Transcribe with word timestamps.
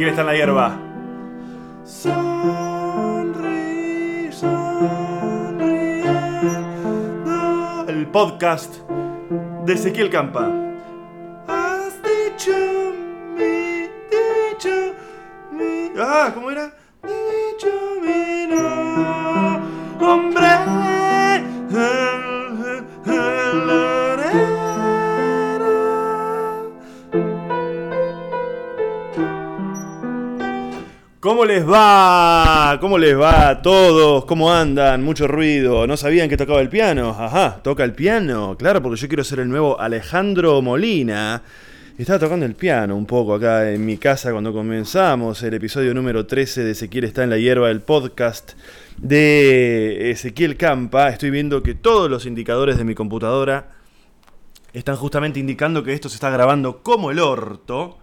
Ezequiel 0.00 0.08
está 0.08 0.22
en 0.22 0.26
la 0.28 0.34
hierba. 0.34 0.78
Sonríe. 1.84 2.30
El 7.86 8.06
podcast 8.06 8.76
de 9.66 9.72
Ezequiel 9.74 10.08
Campa. 10.08 10.69
¿Cómo 31.40 31.52
les 31.52 31.66
va? 31.66 32.76
¿Cómo 32.82 32.98
les 32.98 33.18
va 33.18 33.48
a 33.48 33.62
todos? 33.62 34.26
¿Cómo 34.26 34.52
andan? 34.52 35.02
Mucho 35.02 35.26
ruido. 35.26 35.86
¿No 35.86 35.96
sabían 35.96 36.28
que 36.28 36.36
tocaba 36.36 36.60
el 36.60 36.68
piano? 36.68 37.16
Ajá, 37.18 37.62
toca 37.62 37.82
el 37.82 37.94
piano. 37.94 38.56
Claro, 38.58 38.82
porque 38.82 39.00
yo 39.00 39.08
quiero 39.08 39.24
ser 39.24 39.40
el 39.40 39.48
nuevo 39.48 39.80
Alejandro 39.80 40.60
Molina. 40.60 41.40
Estaba 41.96 42.18
tocando 42.18 42.44
el 42.44 42.54
piano 42.56 42.94
un 42.94 43.06
poco 43.06 43.32
acá 43.32 43.70
en 43.70 43.86
mi 43.86 43.96
casa 43.96 44.32
cuando 44.32 44.52
comenzamos 44.52 45.42
el 45.42 45.54
episodio 45.54 45.94
número 45.94 46.26
13 46.26 46.62
de 46.62 46.72
Ezequiel 46.72 47.04
está 47.04 47.24
en 47.24 47.30
la 47.30 47.38
hierba, 47.38 47.70
el 47.70 47.80
podcast 47.80 48.52
de 48.98 50.10
Ezequiel 50.10 50.58
Campa. 50.58 51.08
Estoy 51.08 51.30
viendo 51.30 51.62
que 51.62 51.72
todos 51.74 52.10
los 52.10 52.26
indicadores 52.26 52.76
de 52.76 52.84
mi 52.84 52.94
computadora 52.94 53.70
están 54.74 54.96
justamente 54.96 55.40
indicando 55.40 55.82
que 55.84 55.94
esto 55.94 56.10
se 56.10 56.16
está 56.16 56.28
grabando 56.28 56.82
como 56.82 57.10
el 57.10 57.18
orto. 57.18 57.99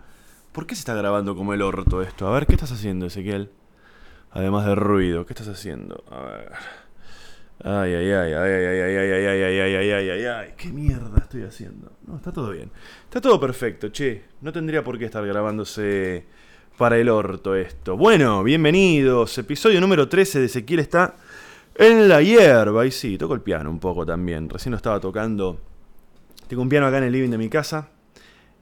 ¿Por 0.58 0.66
qué 0.66 0.74
se 0.74 0.80
está 0.80 0.96
grabando 0.96 1.36
como 1.36 1.54
el 1.54 1.62
orto 1.62 2.02
esto? 2.02 2.28
A 2.28 2.32
ver, 2.32 2.48
¿qué 2.48 2.54
estás 2.54 2.72
haciendo, 2.72 3.06
Ezequiel? 3.06 3.52
Además 4.32 4.66
de 4.66 4.74
ruido, 4.74 5.24
¿qué 5.24 5.34
estás 5.34 5.50
haciendo? 5.50 6.04
A 6.10 6.20
ver. 6.24 6.52
Ay, 7.64 7.94
ay, 7.94 8.12
ay, 8.12 8.34
ay, 8.34 8.52
ay, 8.52 8.66
ay, 8.66 8.80
ay, 8.82 8.98
ay, 8.98 9.24
ay, 9.24 9.28
ay, 9.28 9.46
ay, 9.46 9.78
ay, 9.78 9.94
ay, 9.94 10.10
ay, 10.10 10.26
ay, 10.26 10.54
¿qué 10.58 10.70
mierda 10.70 11.16
estoy 11.20 11.44
haciendo? 11.44 11.92
No, 12.08 12.16
está 12.16 12.32
todo 12.32 12.50
bien. 12.50 12.72
Está 13.04 13.22
todo 13.22 13.40
perfecto, 13.40 13.90
che. 13.90 14.24
No 14.42 14.52
tendría 14.52 14.84
por 14.84 14.98
qué 14.98 15.06
estar 15.06 15.24
grabándose 15.28 16.26
para 16.76 16.98
el 16.98 17.10
orto 17.10 17.54
esto. 17.54 17.96
Bueno, 17.96 18.42
bienvenidos. 18.42 19.38
Episodio 19.38 19.80
número 19.80 20.10
13 20.10 20.40
de 20.40 20.46
Ezequiel 20.48 20.80
está 20.80 21.18
en 21.76 22.10
la 22.10 22.24
hierba. 22.24 22.84
Y 22.88 22.90
sí, 22.90 23.20
toco 23.20 23.36
el 23.36 23.42
piano 23.42 23.70
un 23.70 23.80
poco 23.80 24.08
también. 24.08 24.50
Recién 24.50 24.72
lo 24.72 24.78
estaba 24.78 25.00
tocando. 25.00 25.62
Tengo 26.48 26.64
un 26.64 26.70
piano 26.70 26.88
acá 26.88 26.98
en 26.98 27.04
el 27.04 27.12
living 27.12 27.30
de 27.30 27.38
mi 27.38 27.48
casa. 27.48 27.92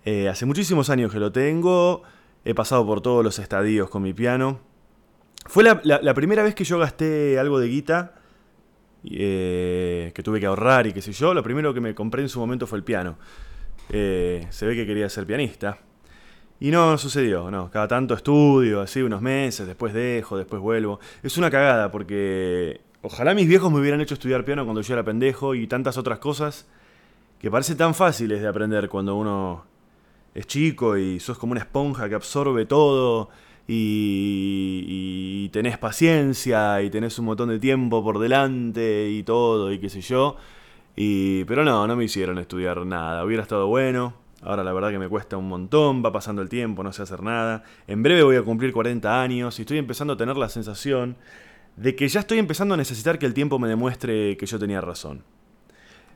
Eh, 0.05 0.29
hace 0.29 0.45
muchísimos 0.45 0.91
años 0.91 1.11
que 1.11 1.19
lo 1.19 1.31
tengo. 1.31 2.03
He 2.45 2.53
pasado 2.53 2.85
por 2.85 3.01
todos 3.01 3.23
los 3.23 3.39
estadios 3.39 3.89
con 3.89 4.03
mi 4.03 4.13
piano. 4.13 4.59
Fue 5.47 5.63
la, 5.63 6.13
primera 6.13 6.43
vez 6.43 6.53
que 6.53 6.63
yo 6.63 6.77
gasté 6.77 7.39
algo 7.39 7.59
de 7.59 7.67
guita. 7.67 8.13
eh, 9.03 10.11
que 10.15 10.23
tuve 10.23 10.39
que 10.39 10.45
ahorrar 10.45 10.85
y 10.87 10.93
qué 10.93 11.01
sé 11.01 11.11
yo. 11.11 11.33
Lo 11.33 11.41
primero 11.41 11.73
que 11.73 11.81
me 11.81 11.95
compré 11.95 12.21
en 12.21 12.29
su 12.29 12.39
momento 12.39 12.67
fue 12.67 12.77
el 12.77 12.83
piano. 12.83 13.17
Eh, 13.89 14.45
se 14.51 14.67
ve 14.67 14.75
que 14.75 14.85
quería 14.85 15.09
ser 15.09 15.25
pianista. 15.25 15.79
Y 16.59 16.69
no 16.69 16.97
sucedió, 16.99 17.49
no. 17.49 17.71
Cada 17.71 17.87
tanto 17.87 18.13
estudio, 18.13 18.81
así 18.81 19.01
unos 19.01 19.21
meses, 19.21 19.65
después 19.65 19.93
dejo, 19.93 20.37
después 20.37 20.61
vuelvo. 20.61 20.99
Es 21.23 21.37
una 21.37 21.49
cagada 21.49 21.91
porque 21.91 22.81
ojalá 23.01 23.33
mis 23.33 23.47
viejos 23.47 23.71
me 23.71 23.79
hubieran 23.79 24.01
hecho 24.01 24.13
estudiar 24.13 24.45
piano 24.45 24.65
cuando 24.65 24.81
yo 24.81 24.93
era 24.93 25.03
pendejo 25.03 25.55
y 25.55 25.67
tantas 25.67 25.97
otras 25.97 26.19
cosas 26.19 26.67
que 27.39 27.51
parecen 27.51 27.77
tan 27.77 27.93
fáciles 27.93 28.41
de 28.41 28.47
aprender 28.47 28.87
cuando 28.87 29.15
uno 29.15 29.65
es 30.35 30.45
chico 30.45 30.97
y 30.97 31.19
sos 31.19 31.37
como 31.37 31.53
una 31.53 31.61
esponja 31.61 32.09
que 32.09 32.15
absorbe 32.15 32.65
todo 32.65 33.29
y, 33.67 34.85
y 35.45 35.49
tenés 35.49 35.77
paciencia 35.77 36.81
y 36.81 36.89
tenés 36.89 37.17
un 37.17 37.25
montón 37.25 37.49
de 37.49 37.57
tiempo 37.57 38.03
por 38.03 38.19
delante 38.19 39.09
y 39.09 39.23
todo 39.23 39.71
y 39.71 39.79
qué 39.79 39.89
sé 39.89 40.01
yo. 40.01 40.35
Y, 40.95 41.45
pero 41.45 41.63
no, 41.63 41.87
no 41.87 41.95
me 41.95 42.03
hicieron 42.03 42.37
estudiar 42.37 42.85
nada. 42.85 43.23
Hubiera 43.25 43.43
estado 43.43 43.67
bueno. 43.67 44.13
Ahora 44.41 44.63
la 44.63 44.73
verdad 44.73 44.91
que 44.91 44.99
me 44.99 45.09
cuesta 45.09 45.37
un 45.37 45.47
montón, 45.47 46.03
va 46.05 46.11
pasando 46.11 46.41
el 46.41 46.49
tiempo, 46.49 46.83
no 46.83 46.93
sé 46.93 47.01
hacer 47.01 47.23
nada. 47.23 47.63
En 47.87 48.03
breve 48.03 48.21
voy 48.23 48.35
a 48.35 48.43
cumplir 48.43 48.73
40 48.73 49.21
años 49.21 49.57
y 49.57 49.63
estoy 49.63 49.79
empezando 49.79 50.13
a 50.13 50.17
tener 50.17 50.37
la 50.37 50.49
sensación 50.49 51.15
de 51.77 51.95
que 51.95 52.07
ya 52.07 52.19
estoy 52.19 52.37
empezando 52.37 52.75
a 52.75 52.77
necesitar 52.77 53.17
que 53.17 53.25
el 53.25 53.33
tiempo 53.33 53.57
me 53.57 53.67
demuestre 53.67 54.37
que 54.37 54.45
yo 54.45 54.59
tenía 54.59 54.81
razón. 54.81 55.23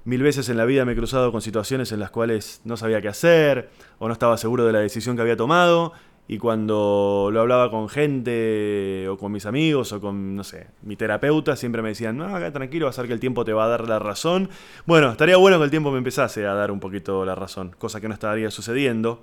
Mil 0.09 0.23
veces 0.23 0.49
en 0.49 0.57
la 0.57 0.65
vida 0.65 0.85
me 0.85 0.93
he 0.93 0.95
cruzado 0.95 1.31
con 1.31 1.39
situaciones 1.39 1.91
en 1.91 1.99
las 1.99 2.09
cuales 2.09 2.61
no 2.63 2.77
sabía 2.77 2.99
qué 2.99 3.09
hacer 3.09 3.69
o 3.99 4.07
no 4.07 4.13
estaba 4.13 4.37
seguro 4.37 4.65
de 4.65 4.73
la 4.73 4.79
decisión 4.79 5.15
que 5.15 5.21
había 5.21 5.37
tomado 5.37 5.93
y 6.27 6.39
cuando 6.39 7.29
lo 7.31 7.39
hablaba 7.39 7.69
con 7.69 7.89
gente 7.89 9.07
o 9.07 9.19
con 9.19 9.31
mis 9.31 9.45
amigos 9.45 9.93
o 9.93 10.01
con, 10.01 10.35
no 10.35 10.43
sé, 10.43 10.65
mi 10.81 10.95
terapeuta, 10.95 11.55
siempre 11.55 11.83
me 11.83 11.89
decían, 11.89 12.17
no, 12.17 12.35
acá 12.35 12.51
tranquilo, 12.51 12.87
va 12.87 12.89
a 12.89 12.93
ser 12.93 13.05
que 13.05 13.13
el 13.13 13.19
tiempo 13.19 13.45
te 13.45 13.53
va 13.53 13.65
a 13.65 13.67
dar 13.67 13.87
la 13.87 13.99
razón. 13.99 14.49
Bueno, 14.87 15.11
estaría 15.11 15.37
bueno 15.37 15.59
que 15.59 15.65
el 15.65 15.69
tiempo 15.69 15.91
me 15.91 15.99
empezase 15.99 16.43
a 16.47 16.55
dar 16.55 16.71
un 16.71 16.79
poquito 16.79 17.23
la 17.23 17.35
razón, 17.35 17.75
cosa 17.77 18.01
que 18.01 18.07
no 18.07 18.15
estaría 18.15 18.49
sucediendo. 18.49 19.21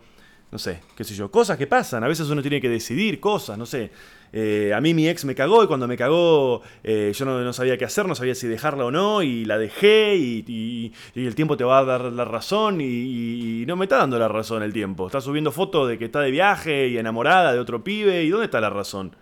No 0.52 0.58
sé, 0.58 0.81
qué 0.96 1.02
sé 1.04 1.14
yo, 1.14 1.31
cosas 1.31 1.58
que 1.58 1.66
pasan, 1.66 2.04
a 2.04 2.08
veces 2.08 2.31
uno 2.31 2.40
tiene 2.40 2.60
que 2.60 2.69
decidir 2.69 3.19
cosas, 3.20 3.58
no 3.58 3.66
sé. 3.66 3.90
Eh, 4.32 4.72
a 4.75 4.81
mí 4.81 4.94
mi 4.94 5.08
ex 5.08 5.25
me 5.25 5.34
cagó 5.34 5.62
y 5.64 5.66
cuando 5.66 5.87
me 5.88 5.96
cagó 5.96 6.62
eh, 6.82 7.12
yo 7.14 7.25
no, 7.25 7.40
no 7.40 7.52
sabía 7.52 7.76
qué 7.78 7.84
hacer, 7.84 8.06
no 8.06 8.14
sabía 8.14 8.34
si 8.34 8.46
dejarla 8.48 8.84
o 8.87 8.90
no 8.90 9.22
y 9.22 9.44
la 9.44 9.56
dejé 9.58 10.16
y, 10.16 10.93
el 11.14 11.34
tiempo 11.34 11.56
te 11.56 11.64
va 11.64 11.78
a 11.78 11.84
dar 11.84 12.00
la 12.12 12.25
razón 12.25 12.81
y, 12.81 12.84
y- 12.84 13.62
y 13.62 13.66
no 13.66 13.76
me 13.76 13.84
está 13.87 13.98
dando 13.98 14.19
la 14.19 14.28
razón 14.28 14.62
el 14.62 14.72
tiempo. 14.72 15.06
Está 15.06 15.20
subiendo 15.20 15.52
fotos 15.52 15.88
de 15.88 15.98
que 15.98 16.06
está 16.06 16.20
de 16.20 16.31
viaje 16.31 16.88
y 16.88 16.99
enamorada 16.99 17.52
de 17.52 17.58
otro 17.58 17.82
pibe 17.84 18.22
y 18.25 18.31
¿dónde 18.31 18.46
está 18.46 18.60
la 18.60 18.70
razón? 18.70 19.16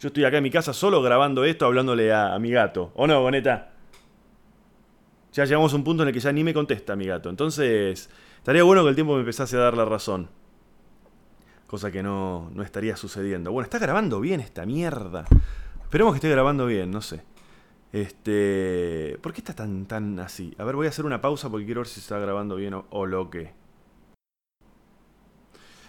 Yo 0.00 0.08
estoy 0.08 0.24
acá 0.24 0.36
en 0.38 0.44
mi 0.44 0.50
casa 0.50 0.72
solo 0.72 1.02
grabando 1.02 1.44
esto 1.44 1.66
hablándole 1.66 2.12
a, 2.12 2.34
a 2.34 2.38
mi 2.38 2.50
gato. 2.50 2.92
¿O 2.94 3.06
no, 3.06 3.20
Boneta? 3.20 3.70
Ya 5.32 5.44
llegamos 5.44 5.72
a 5.72 5.76
un 5.76 5.84
punto 5.84 6.02
en 6.02 6.08
el 6.08 6.14
que 6.14 6.20
ya 6.20 6.32
ni 6.32 6.42
me 6.44 6.54
contesta 6.54 6.96
mi 6.96 7.06
gato. 7.06 7.28
Entonces, 7.30 8.10
estaría 8.38 8.62
bueno 8.62 8.82
que 8.82 8.90
el 8.90 8.94
tiempo 8.94 9.14
me 9.14 9.20
empezase 9.20 9.56
a 9.56 9.60
dar 9.60 9.76
la 9.76 9.84
razón. 9.84 10.28
Cosa 11.68 11.92
que 11.92 12.02
no, 12.02 12.50
no 12.54 12.64
estaría 12.64 12.96
sucediendo. 12.96 13.52
Bueno, 13.52 13.64
está 13.64 13.78
grabando 13.78 14.20
bien 14.20 14.40
esta 14.40 14.66
mierda. 14.66 15.26
Esperemos 15.82 16.14
que 16.14 16.16
esté 16.16 16.30
grabando 16.30 16.66
bien, 16.66 16.90
no 16.90 17.02
sé. 17.02 17.22
Este. 17.92 19.18
¿Por 19.22 19.32
qué 19.32 19.40
está 19.42 19.54
tan, 19.54 19.86
tan 19.86 20.18
así? 20.18 20.54
A 20.58 20.64
ver, 20.64 20.74
voy 20.76 20.86
a 20.86 20.88
hacer 20.88 21.04
una 21.04 21.20
pausa 21.20 21.50
porque 21.50 21.66
quiero 21.66 21.82
ver 21.82 21.88
si 21.88 22.00
está 22.00 22.18
grabando 22.18 22.56
bien 22.56 22.74
o, 22.74 22.86
o 22.88 23.06
lo 23.06 23.28
que. 23.28 23.52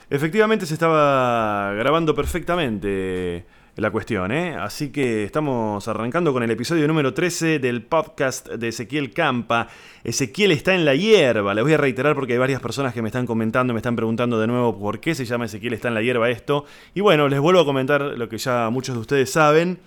Efectivamente 0.09 0.65
se 0.65 0.73
estaba 0.73 1.73
grabando 1.73 2.13
perfectamente 2.13 3.45
la 3.79 3.91
cuestión, 3.91 4.31
¿eh? 4.31 4.55
Así 4.55 4.89
que 4.89 5.23
estamos 5.23 5.87
arrancando 5.87 6.33
con 6.33 6.43
el 6.43 6.51
episodio 6.51 6.87
número 6.87 7.13
13 7.13 7.59
del 7.59 7.83
podcast 7.83 8.49
de 8.49 8.67
Ezequiel 8.67 9.13
Campa. 9.13 9.67
Ezequiel 10.03 10.51
está 10.51 10.75
en 10.75 10.85
la 10.85 10.95
hierba, 10.95 11.53
les 11.53 11.63
voy 11.63 11.73
a 11.73 11.77
reiterar 11.77 12.15
porque 12.15 12.33
hay 12.33 12.39
varias 12.39 12.61
personas 12.61 12.93
que 12.93 13.01
me 13.01 13.07
están 13.09 13.25
comentando, 13.25 13.73
me 13.73 13.79
están 13.79 13.95
preguntando 13.95 14.39
de 14.39 14.47
nuevo 14.47 14.77
por 14.77 14.99
qué 14.99 15.15
se 15.15 15.25
llama 15.25 15.45
Ezequiel 15.45 15.73
está 15.73 15.87
en 15.87 15.93
la 15.93 16.01
hierba 16.01 16.29
esto. 16.29 16.65
Y 16.93 17.01
bueno, 17.01 17.29
les 17.29 17.39
vuelvo 17.39 17.61
a 17.61 17.65
comentar 17.65 18.01
lo 18.01 18.27
que 18.27 18.37
ya 18.37 18.69
muchos 18.69 18.95
de 18.95 19.01
ustedes 19.01 19.31
saben. 19.31 19.79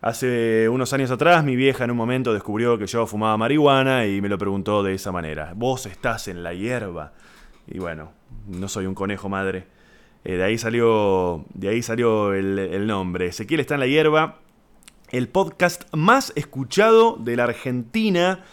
Hace 0.00 0.68
unos 0.68 0.92
años 0.92 1.10
atrás 1.10 1.44
mi 1.44 1.56
vieja 1.56 1.84
en 1.84 1.90
un 1.90 1.96
momento 1.96 2.32
descubrió 2.32 2.78
que 2.78 2.86
yo 2.86 3.06
fumaba 3.06 3.36
marihuana 3.36 4.06
y 4.06 4.20
me 4.20 4.28
lo 4.28 4.38
preguntó 4.38 4.82
de 4.82 4.94
esa 4.94 5.12
manera. 5.12 5.52
Vos 5.54 5.86
estás 5.86 6.28
en 6.28 6.42
la 6.42 6.54
hierba. 6.54 7.12
Y 7.66 7.78
bueno, 7.78 8.12
no 8.46 8.68
soy 8.68 8.86
un 8.86 8.94
conejo 8.94 9.28
madre. 9.28 9.73
Eh, 10.24 10.36
de 10.36 10.44
ahí 10.44 10.58
salió, 10.58 11.44
de 11.54 11.68
ahí 11.68 11.82
salió 11.82 12.32
el, 12.32 12.58
el 12.58 12.86
nombre. 12.86 13.26
Ezequiel 13.26 13.60
está 13.60 13.74
en 13.74 13.80
la 13.80 13.86
hierba, 13.86 14.40
el 15.10 15.28
podcast 15.28 15.84
más 15.92 16.32
escuchado 16.34 17.16
de 17.16 17.36
la 17.36 17.44
Argentina 17.44 18.44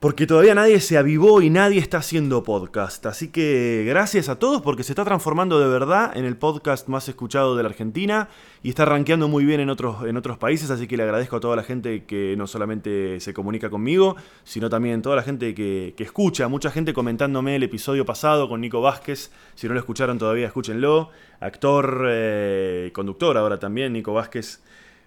porque 0.00 0.26
todavía 0.26 0.54
nadie 0.54 0.80
se 0.80 0.96
avivó 0.96 1.42
y 1.42 1.50
nadie 1.50 1.78
está 1.78 1.98
haciendo 1.98 2.42
podcast. 2.42 3.04
Así 3.04 3.28
que 3.28 3.84
gracias 3.86 4.30
a 4.30 4.38
todos 4.38 4.62
porque 4.62 4.82
se 4.82 4.92
está 4.92 5.04
transformando 5.04 5.60
de 5.60 5.68
verdad 5.68 6.16
en 6.16 6.24
el 6.24 6.38
podcast 6.38 6.88
más 6.88 7.06
escuchado 7.10 7.54
de 7.54 7.62
la 7.62 7.68
Argentina 7.68 8.30
y 8.62 8.70
está 8.70 8.86
rankeando 8.86 9.28
muy 9.28 9.44
bien 9.44 9.60
en 9.60 9.68
otros, 9.68 10.06
en 10.06 10.16
otros 10.16 10.38
países. 10.38 10.70
Así 10.70 10.86
que 10.86 10.96
le 10.96 11.02
agradezco 11.02 11.36
a 11.36 11.40
toda 11.40 11.54
la 11.54 11.64
gente 11.64 12.04
que 12.04 12.34
no 12.38 12.46
solamente 12.46 13.20
se 13.20 13.34
comunica 13.34 13.68
conmigo, 13.68 14.16
sino 14.42 14.70
también 14.70 15.02
toda 15.02 15.16
la 15.16 15.22
gente 15.22 15.54
que, 15.54 15.94
escucha. 15.98 16.48
Mucha 16.48 16.70
gente 16.70 16.94
comentándome 16.94 17.56
el 17.56 17.62
episodio 17.62 18.06
pasado 18.06 18.48
con 18.48 18.62
Nico 18.62 18.80
Vázquez. 18.80 19.30
Si 19.54 19.68
no 19.68 19.74
lo 19.74 19.80
escucharon 19.80 20.16
todavía, 20.16 20.46
escúchenlo. 20.46 21.10
Actor, 21.40 22.06
eh, 22.08 22.90
conductor 22.94 23.36
ahora 23.36 23.58
también, 23.58 23.92
Nico 23.92 24.14
Vázquez. 24.14 24.62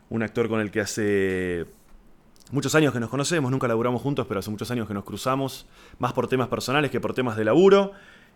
Un 0.10 0.22
actor 0.22 0.48
con 0.50 0.60
el 0.60 0.69
que 0.69 0.81
hace 0.81 1.66
muchos 2.51 2.75
años 2.75 2.94
que 2.94 3.00
nos 3.00 3.10
conocemos, 3.10 3.51
nunca 3.51 3.68
laburamos 3.68 4.01
juntos, 4.01 4.25
pero 4.28 4.40
hace 4.40 4.50
muchos 4.50 4.69
años 4.72 4.88
que 4.88 4.94
nos 4.94 5.04
cruzamos, 5.04 5.66
más 6.00 6.13
por 6.13 6.28
temas 6.28 6.48
personales 6.48 6.92
que 6.92 7.00
por 7.00 7.13
temas 7.13 7.38
de 7.38 7.45
laburo. 7.45 7.94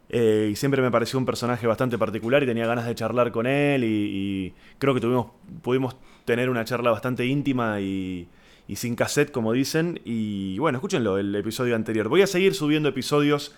Eh, 0.09 0.49
y 0.51 0.55
siempre 0.55 0.81
me 0.81 0.89
pareció 0.89 1.19
un 1.19 1.25
personaje 1.25 1.67
bastante 1.67 1.97
particular 1.97 2.41
y 2.41 2.45
tenía 2.45 2.65
ganas 2.65 2.85
de 2.85 2.95
charlar 2.95 3.31
con 3.31 3.45
él 3.45 3.83
y, 3.83 4.53
creo 4.79 4.93
que 4.93 5.01
tuvimos, 5.01 5.31
pudimos 5.61 5.97
tener 6.23 6.49
una 6.49 6.63
charla 6.63 6.91
bastante 6.91 7.25
íntima 7.25 7.81
y, 7.81 8.27
sin 8.73 8.95
cassette, 8.95 9.31
como 9.31 9.53
dicen. 9.53 9.99
Y 10.05 10.57
bueno, 10.59 10.77
escúchenlo, 10.77 11.17
el 11.17 11.35
episodio 11.35 11.75
anterior. 11.75 12.07
Voy 12.09 12.21
a 12.21 12.27
seguir 12.27 12.53
subiendo 12.53 12.89
episodios 12.89 13.53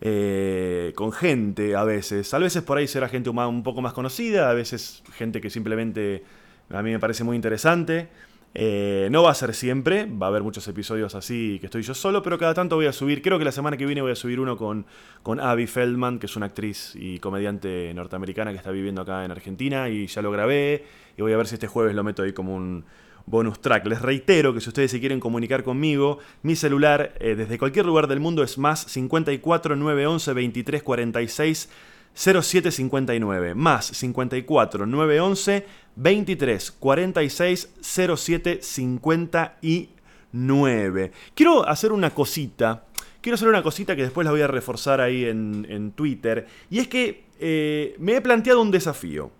eh, 0.00 0.92
con 0.94 1.12
gente 1.12 1.74
a 1.74 1.84
veces. 1.84 2.32
A 2.34 2.38
veces 2.38 2.62
por 2.62 2.78
ahí 2.78 2.86
será 2.86 3.08
gente 3.08 3.30
un 3.30 3.62
poco 3.62 3.82
más 3.82 3.92
conocida, 3.92 4.50
a 4.50 4.54
veces 4.54 5.02
gente 5.14 5.40
que 5.40 5.50
simplemente 5.50 6.22
a 6.70 6.82
mí 6.82 6.90
me 6.90 6.98
parece 6.98 7.24
muy 7.24 7.36
interesante. 7.36 8.08
Eh, 8.52 9.08
no 9.12 9.22
va 9.22 9.30
a 9.30 9.34
ser 9.34 9.54
siempre, 9.54 10.06
va 10.06 10.26
a 10.26 10.28
haber 10.28 10.42
muchos 10.42 10.66
episodios 10.66 11.14
así 11.14 11.58
que 11.60 11.66
estoy 11.66 11.82
yo 11.82 11.94
solo, 11.94 12.20
pero 12.20 12.36
cada 12.36 12.52
tanto 12.52 12.74
voy 12.74 12.86
a 12.86 12.92
subir, 12.92 13.22
creo 13.22 13.38
que 13.38 13.44
la 13.44 13.52
semana 13.52 13.76
que 13.76 13.86
viene 13.86 14.02
voy 14.02 14.10
a 14.10 14.16
subir 14.16 14.40
uno 14.40 14.56
con, 14.56 14.86
con 15.22 15.38
Abby 15.38 15.68
Feldman, 15.68 16.18
que 16.18 16.26
es 16.26 16.34
una 16.34 16.46
actriz 16.46 16.96
y 16.96 17.20
comediante 17.20 17.94
norteamericana 17.94 18.50
que 18.50 18.56
está 18.56 18.72
viviendo 18.72 19.02
acá 19.02 19.24
en 19.24 19.30
Argentina 19.30 19.88
y 19.88 20.08
ya 20.08 20.20
lo 20.20 20.32
grabé 20.32 20.84
y 21.16 21.22
voy 21.22 21.32
a 21.32 21.36
ver 21.36 21.46
si 21.46 21.54
este 21.54 21.68
jueves 21.68 21.94
lo 21.94 22.02
meto 22.02 22.24
ahí 22.24 22.32
como 22.32 22.56
un 22.56 22.84
bonus 23.26 23.60
track. 23.60 23.86
Les 23.86 24.02
reitero 24.02 24.52
que 24.52 24.60
si 24.60 24.68
ustedes 24.68 24.90
se 24.90 24.98
quieren 24.98 25.20
comunicar 25.20 25.62
conmigo, 25.62 26.18
mi 26.42 26.56
celular 26.56 27.14
eh, 27.20 27.36
desde 27.36 27.56
cualquier 27.56 27.86
lugar 27.86 28.08
del 28.08 28.18
mundo 28.18 28.42
es 28.42 28.58
más 28.58 28.80
54 28.80 29.76
911 29.76 30.32
23 30.32 30.82
46 30.82 31.70
0759 32.14 33.54
más 33.54 33.86
54 33.86 34.86
911 34.86 35.66
23 35.96 36.70
46 36.72 37.70
07 37.80 38.60
59. 38.62 41.12
Quiero 41.34 41.68
hacer 41.68 41.92
una 41.92 42.10
cosita. 42.10 42.84
Quiero 43.20 43.34
hacer 43.34 43.48
una 43.48 43.62
cosita 43.62 43.96
que 43.96 44.02
después 44.02 44.24
la 44.24 44.30
voy 44.30 44.40
a 44.40 44.46
reforzar 44.46 45.00
ahí 45.00 45.24
en, 45.24 45.92
Twitter. 45.94 46.46
Y 46.70 46.78
es 46.78 46.88
que 46.88 47.24
eh, 47.38 47.94
me 47.98 48.16
he 48.16 48.20
planteado 48.20 48.62
un 48.62 48.70
desafío. 48.70 49.30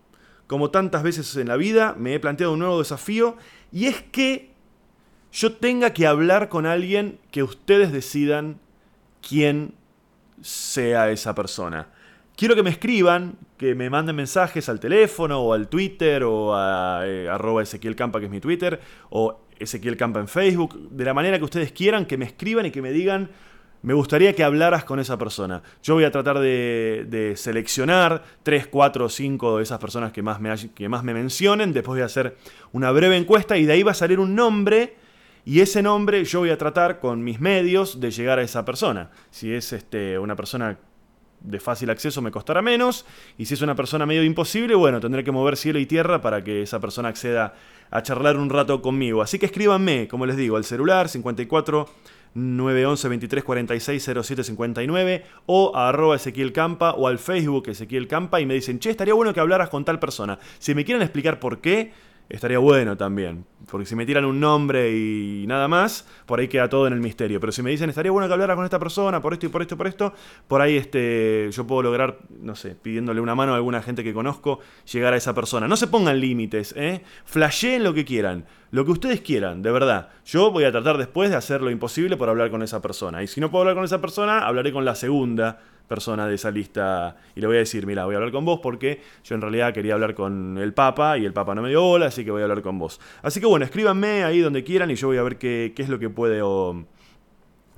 Como 0.47 0.71
tantas 0.71 1.03
veces 1.03 1.37
en 1.37 1.49
la 1.49 1.57
vida, 1.57 1.95
me 1.97 2.15
he 2.15 2.21
planteado 2.21 2.53
un 2.53 2.59
nuevo 2.59 2.79
desafío. 2.79 3.37
Y 3.73 3.87
es 3.87 4.03
que 4.03 4.51
yo 5.33 5.55
tenga 5.55 5.93
que 5.93 6.07
hablar 6.07 6.49
con 6.49 6.67
alguien 6.67 7.19
que 7.31 7.43
ustedes 7.43 7.93
decidan 7.93 8.59
quién 9.27 9.75
sea 10.43 11.11
esa 11.11 11.35
persona. 11.35 11.89
Quiero 12.41 12.55
que 12.55 12.63
me 12.63 12.71
escriban, 12.71 13.37
que 13.59 13.75
me 13.75 13.91
manden 13.91 14.17
mensajes 14.17 14.71
al 14.71 14.81
teléfono 14.81 15.43
o 15.43 15.53
al 15.53 15.69
Twitter 15.69 16.25
o 16.25 16.55
a 16.57 17.03
eh, 17.05 17.29
Ezequiel 17.61 17.95
Campa, 17.95 18.19
que 18.19 18.25
es 18.25 18.31
mi 18.31 18.41
Twitter, 18.41 18.81
o 19.11 19.43
Ezequiel 19.59 19.99
Campa 19.99 20.21
en 20.21 20.27
Facebook, 20.27 20.89
de 20.89 21.05
la 21.05 21.13
manera 21.13 21.37
que 21.37 21.45
ustedes 21.45 21.71
quieran, 21.71 22.07
que 22.07 22.17
me 22.17 22.25
escriban 22.25 22.65
y 22.65 22.71
que 22.71 22.81
me 22.81 22.93
digan, 22.93 23.29
me 23.83 23.93
gustaría 23.93 24.35
que 24.35 24.43
hablaras 24.43 24.85
con 24.85 24.99
esa 25.01 25.19
persona. 25.19 25.63
Yo 25.83 25.93
voy 25.93 26.05
a 26.05 26.11
tratar 26.11 26.39
de, 26.39 27.35
seleccionar 27.37 28.25
3, 28.43 28.69
4 28.69 29.05
o 29.05 29.09
5 29.11 29.59
de 29.59 29.63
esas 29.63 29.79
personas 29.79 30.11
que 30.11 30.23
más, 30.23 30.41
me, 30.41 30.51
que 30.75 30.89
más 30.89 31.05
me 31.05 31.13
mencionen, 31.13 31.75
después 31.75 31.97
voy 31.97 32.03
a 32.03 32.07
hacer 32.07 32.39
una 32.73 32.91
breve 32.91 33.19
encuesta 33.19 33.59
y 33.59 33.67
de 33.67 33.75
ahí 33.75 33.83
va 33.83 33.91
a 33.91 33.95
salir 33.95 34.19
un 34.19 34.35
nombre. 34.35 34.97
Y 35.45 35.61
ese 35.61 35.83
nombre 35.83 36.25
yo 36.25 36.39
voy 36.39 36.51
a 36.51 36.57
tratar 36.57 37.01
con 37.01 37.23
mis 37.23 37.39
medios 37.39 38.01
de 38.01 38.11
llegar 38.11 38.39
a 38.39 38.43
esa 38.43 38.65
persona. 38.65 39.11
Si 39.31 39.53
es 39.53 39.75
este, 39.75 40.19
una 40.19 40.37
persona 40.37 40.79
de 41.41 41.61
fácil 41.61 41.91
acceso 41.91 42.23
me 42.23 42.31
costará 42.31 42.63
menos. 42.63 43.07
Y 43.39 43.47
si 43.47 43.55
es 43.55 43.63
una 43.63 43.75
persona 43.75 44.07
medio 44.07 44.23
imposible, 44.23 44.75
bueno, 44.75 45.01
tendré 45.01 45.25
que 45.25 45.33
mover 45.33 45.57
cielo 45.57 45.79
y 45.79 45.87
tierra 45.87 46.21
para 46.21 46.45
que 46.45 46.63
esa 46.63 46.81
persona 46.81 47.09
acceda 47.09 47.55
a 47.91 48.03
charlar 48.03 48.37
un 48.37 48.51
rato 48.51 48.83
conmigo. 48.83 49.23
Así 49.23 49.39
que 49.39 49.47
escríbanme, 49.47 50.09
como 50.09 50.27
les 50.27 50.37
digo, 50.37 50.57
al 50.57 50.65
celular 50.65 51.09
54 51.09 51.89
911 52.35 53.09
23 53.09 53.45
46 53.45 54.11
07 54.23 54.45
59 54.45 55.25
o 55.47 55.73
a 55.75 55.89
arroba 55.89 56.17
Ezequiel 56.17 56.53
Campa 56.53 56.93
o 56.93 57.09
al 57.09 57.19
Facebook 57.19 57.69
Ezequiel 57.69 58.07
Campa 58.07 58.41
y 58.41 58.47
me 58.47 58.55
dicen, 58.55 58.79
che, 58.79 58.91
estaría 58.91 59.15
bueno 59.15 59.35
que 59.35 59.41
hablaras 59.41 59.69
con 59.69 59.85
tal 59.85 59.99
persona. 59.99 60.39
Si 60.59 60.75
me 60.75 60.85
quieren 60.85 61.03
explicar 61.03 61.41
por 61.41 61.61
qué, 61.61 61.93
estaría 62.31 62.59
bueno 62.59 62.97
también. 62.97 63.45
Porque 63.71 63.87
si 63.87 63.95
me 63.95 64.07
tiran 64.07 64.25
un 64.25 64.41
nombre 64.41 64.91
y 64.97 65.45
nada 65.47 65.69
más, 65.69 66.07
por 66.27 66.41
ahí 66.41 66.49
queda 66.49 66.69
todo 66.69 66.87
en 66.87 66.93
el 66.93 67.01
misterio. 67.01 67.39
Pero 67.41 67.53
si 67.53 67.63
me 67.63 67.71
dicen, 67.71 67.91
estaría 67.91 68.11
bueno 68.11 68.27
que 68.27 68.33
hablara 68.33 68.57
con 68.57 68.65
esta 68.65 68.79
persona, 68.79 69.21
por 69.21 69.33
esto 69.33 69.47
y 69.47 69.49
por 69.49 69.63
esto 69.63 69.75
y 69.75 69.79
por 69.79 69.87
esto, 69.87 70.15
por 70.49 70.63
ahí 70.63 70.77
este, 70.77 71.51
yo 71.53 71.67
puedo 71.67 71.83
lograr, 71.83 72.19
no 72.41 72.57
sé, 72.57 72.75
pidiéndole 72.75 73.21
una 73.21 73.35
mano 73.35 73.53
a 73.53 73.57
alguna 73.57 73.83
gente 73.83 74.03
que 74.03 74.15
conozco, 74.15 74.61
llegar 74.91 75.13
a 75.13 75.17
esa 75.17 75.35
persona. 75.35 75.69
No 75.69 75.77
se 75.77 75.89
pongan 75.89 76.21
límites, 76.21 76.75
¿eh? 76.77 77.03
Flasheen 77.25 77.85
lo 77.85 77.93
que 77.93 78.05
quieran, 78.05 78.47
lo 78.71 78.85
que 78.85 78.93
ustedes 78.93 79.21
quieran, 79.21 79.63
de 79.63 79.71
verdad. 79.71 80.09
Yo 80.25 80.51
voy 80.51 80.65
a 80.65 80.73
tratar 80.73 80.97
después 80.97 81.31
de 81.31 81.37
hacer 81.37 81.61
lo 81.61 81.71
imposible 81.71 82.17
por 82.17 82.29
hablar 82.29 82.51
con 82.51 82.63
esa 82.63 82.81
persona. 82.81 83.23
Y 83.23 83.27
si 83.27 83.41
no 83.41 83.51
puedo 83.51 83.63
hablar 83.63 83.75
con 83.75 83.85
esa 83.85 84.01
persona, 84.01 84.47
hablaré 84.47 84.73
con 84.73 84.85
la 84.85 84.95
segunda 84.95 85.61
persona 85.91 86.29
de 86.29 86.37
esa 86.37 86.53
lista 86.53 87.17
y 87.35 87.41
le 87.41 87.49
voy 87.49 87.57
a 87.57 87.59
decir, 87.59 87.85
mira, 87.85 88.05
voy 88.05 88.15
a 88.15 88.19
hablar 88.19 88.31
con 88.31 88.45
vos 88.45 88.61
porque 88.63 89.03
yo 89.25 89.35
en 89.35 89.41
realidad 89.41 89.75
quería 89.75 89.95
hablar 89.95 90.15
con 90.15 90.57
el 90.57 90.73
Papa 90.73 91.19
y 91.19 91.27
el 91.27 91.33
Papa 91.33 91.53
no 91.53 91.63
me 91.63 91.69
dio 91.69 91.83
bola, 91.83 92.07
así 92.07 92.25
que 92.25 92.31
voy 92.31 92.43
a 92.43 92.45
hablar 92.45 92.63
con 92.63 92.79
vos. 92.79 93.01
Así 93.23 93.41
que 93.41 93.47
bueno, 93.47 93.65
escríbanme 93.65 94.23
ahí 94.23 94.39
donde 94.39 94.63
quieran 94.63 94.93
y 94.93 94.95
yo 94.95 95.09
voy 95.09 95.17
a 95.17 95.25
ver 95.25 95.37
qué, 95.37 95.75
es 95.77 95.89
lo 95.89 95.99
que 95.99 96.09
puedo... 96.09 96.87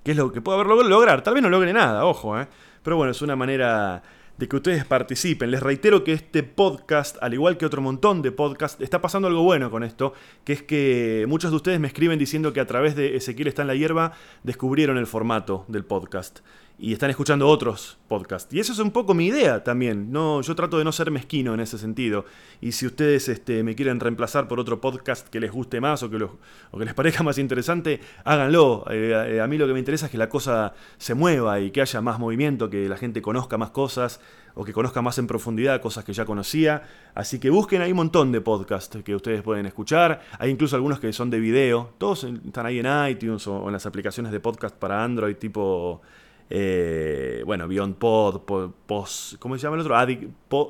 qué 0.05 0.11
es 0.11 0.17
lo 0.19 0.31
que 0.31 0.43
puedo 0.43 0.63
lograr. 0.63 1.23
Tal 1.23 1.33
vez 1.33 1.43
no 1.43 1.49
logre 1.49 1.73
nada, 1.73 2.05
ojo, 2.05 2.39
¿eh? 2.39 2.47
Pero 2.83 2.99
bueno, 2.99 3.13
es 3.13 3.23
una 3.23 3.35
manera 3.35 4.03
de 4.37 4.47
que 4.47 4.57
ustedes 4.57 4.85
participen. 4.85 5.51
Les 5.51 5.63
reitero 5.63 6.05
que 6.05 6.13
este 6.13 6.43
podcast, 6.43 7.17
al 7.23 7.33
igual 7.33 7.57
que 7.57 7.65
otro 7.65 7.81
montón 7.81 8.21
de 8.21 8.31
podcasts, 8.31 8.83
está 8.83 9.01
pasando 9.01 9.29
algo 9.29 9.43
bueno 9.43 9.71
con 9.71 9.85
esto, 9.85 10.13
que 10.45 10.53
es 10.53 10.63
que 10.63 11.25
muchos 11.29 11.51
de 11.51 11.57
ustedes 11.57 11.81
me 11.81 11.87
escriben 11.87 12.19
diciendo 12.19 12.53
que 12.53 12.61
a 12.61 12.67
través 12.67 12.95
de 12.95 13.17
Ezequiel 13.17 13.49
está 13.49 13.63
en 13.63 13.69
la 13.69 13.75
hierba 13.75 14.13
descubrieron 14.43 14.99
el 14.99 15.07
formato 15.07 15.65
del 15.69 15.87
podcast 15.87 16.41
y 16.79 16.93
están 16.93 17.11
escuchando 17.11 17.49
otros 17.49 17.99
podcasts. 18.09 18.53
Y 18.53 18.59
eso 18.59 18.73
es 18.73 18.79
un 18.79 18.91
poco 18.91 19.15
mi 19.15 19.27
idea 19.27 19.63
también. 19.63 20.11
No, 20.11 20.41
yo 20.41 20.55
trato 20.55 20.79
de 20.79 20.85
no 20.85 20.93
ser 20.93 21.11
mezquino 21.11 21.55
en 21.55 21.61
ese 21.61 21.79
sentido. 21.79 22.25
Y 22.61 22.73
si 22.73 22.87
ustedes 22.87 23.29
este, 23.29 23.63
me 23.63 23.75
quieren 23.75 24.01
reemplazar 24.01 24.49
por 24.49 24.59
otro 24.59 24.81
podcast 24.81 25.29
que 25.29 25.39
les 25.39 25.53
guste 25.53 25.81
más 25.81 26.03
o 26.03 26.11
que, 26.11 26.19
que 26.19 26.85
les 26.85 26.95
parezca 26.95 27.23
más 27.23 27.39
interesante, 27.39 28.01
háganlo. 28.25 28.85
Eh, 28.91 29.41
a 29.41 29.47
mí 29.47 29.59
lo 29.59 29.67
que 29.67 29.73
me 29.75 29.79
interesa 29.79 30.07
es 30.07 30.13
que 30.13 30.19
la 30.19 30.29
cosa 30.29 30.75
se 30.99 31.15
mueva 31.15 31.61
y 31.61 31.71
que 31.71 31.83
haya 31.83 32.01
más 32.01 32.19
movimiento, 32.19 32.69
que 32.69 32.89
la 32.89 32.97
gente 32.97 33.23
conozca 33.23 33.59
más 33.59 33.71
cosas 33.71 34.21
o 34.55 34.65
que 34.65 34.73
conozca 34.73 35.01
más 35.01 35.19
en 35.19 35.27
profundidad 35.27 35.81
cosas 35.81 36.05
que 36.05 36.13
ya 36.13 36.25
conocía. 36.25 36.83
Así 37.15 37.39
que 37.39 37.51
busquen, 37.51 37.83
hay 37.83 37.93
un 37.93 37.99
montón 37.99 38.33
de 38.33 38.41
podcasts 38.41 38.99
que 39.05 39.15
ustedes 39.15 39.43
pueden 39.43 39.67
escuchar. 39.67 40.21
Hay 40.39 40.51
incluso 40.51 40.77
algunos 40.77 41.01
que 41.01 41.13
son 41.13 41.31
de 41.31 41.41
video. 41.41 41.95
Todos 41.99 42.25
están 42.25 42.67
ahí 42.67 42.81
en 42.81 42.87
iTunes 43.09 43.47
o 43.47 43.67
en 43.67 43.73
las 43.73 43.87
aplicaciones 43.87 44.33
de 44.33 44.41
podcast 44.41 44.75
para 44.77 45.03
Android 45.05 45.37
tipo 45.37 46.03
eh, 46.51 47.43
bueno, 47.47 47.67
Beyond 47.69 47.97
Pod, 47.97 48.41
Post, 48.87 49.39
¿cómo 49.39 49.57
se 49.57 49.63
llama 49.63 49.77
el 49.77 49.83
otro? 49.83 49.97
Addict, 49.97 50.25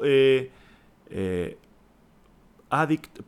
eh, 0.05 0.51
eh, 1.11 1.59
Addict 2.71 3.21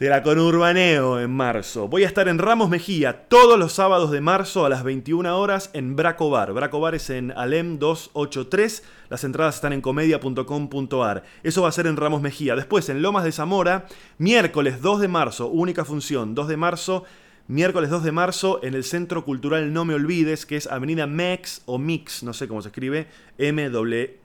La 0.00 0.22
conurbaneo 0.22 1.20
en 1.20 1.30
marzo. 1.30 1.86
Voy 1.86 2.04
a 2.04 2.06
estar 2.06 2.26
en 2.26 2.38
Ramos 2.38 2.70
Mejía 2.70 3.28
todos 3.28 3.58
los 3.58 3.74
sábados 3.74 4.10
de 4.10 4.22
marzo 4.22 4.64
a 4.64 4.70
las 4.70 4.82
21 4.82 5.38
horas 5.38 5.68
en 5.74 5.94
Braco 5.94 6.30
Bar. 6.30 6.54
Braco 6.54 6.80
Bar 6.80 6.94
es 6.94 7.10
en 7.10 7.32
Alem 7.32 7.78
283. 7.78 8.82
Las 9.10 9.24
entradas 9.24 9.56
están 9.56 9.74
en 9.74 9.82
comedia.com.ar. 9.82 11.22
Eso 11.42 11.60
va 11.60 11.68
a 11.68 11.72
ser 11.72 11.86
en 11.86 11.98
Ramos 11.98 12.22
Mejía. 12.22 12.56
Después 12.56 12.88
en 12.88 13.02
Lomas 13.02 13.24
de 13.24 13.32
Zamora, 13.32 13.84
miércoles 14.16 14.80
2 14.80 15.02
de 15.02 15.08
marzo, 15.08 15.48
única 15.48 15.84
función, 15.84 16.34
2 16.34 16.48
de 16.48 16.56
marzo. 16.56 17.04
Miércoles 17.46 17.90
2 17.90 18.02
de 18.02 18.12
marzo 18.12 18.60
en 18.62 18.72
el 18.72 18.84
Centro 18.84 19.26
Cultural 19.26 19.70
No 19.70 19.84
Me 19.84 19.92
Olvides, 19.92 20.46
que 20.46 20.56
es 20.56 20.66
Avenida 20.66 21.06
Mex 21.06 21.60
o 21.66 21.76
Mix, 21.76 22.22
no 22.22 22.32
sé 22.32 22.48
cómo 22.48 22.62
se 22.62 22.68
escribe, 22.68 23.08
M-E-K-S 23.36 24.20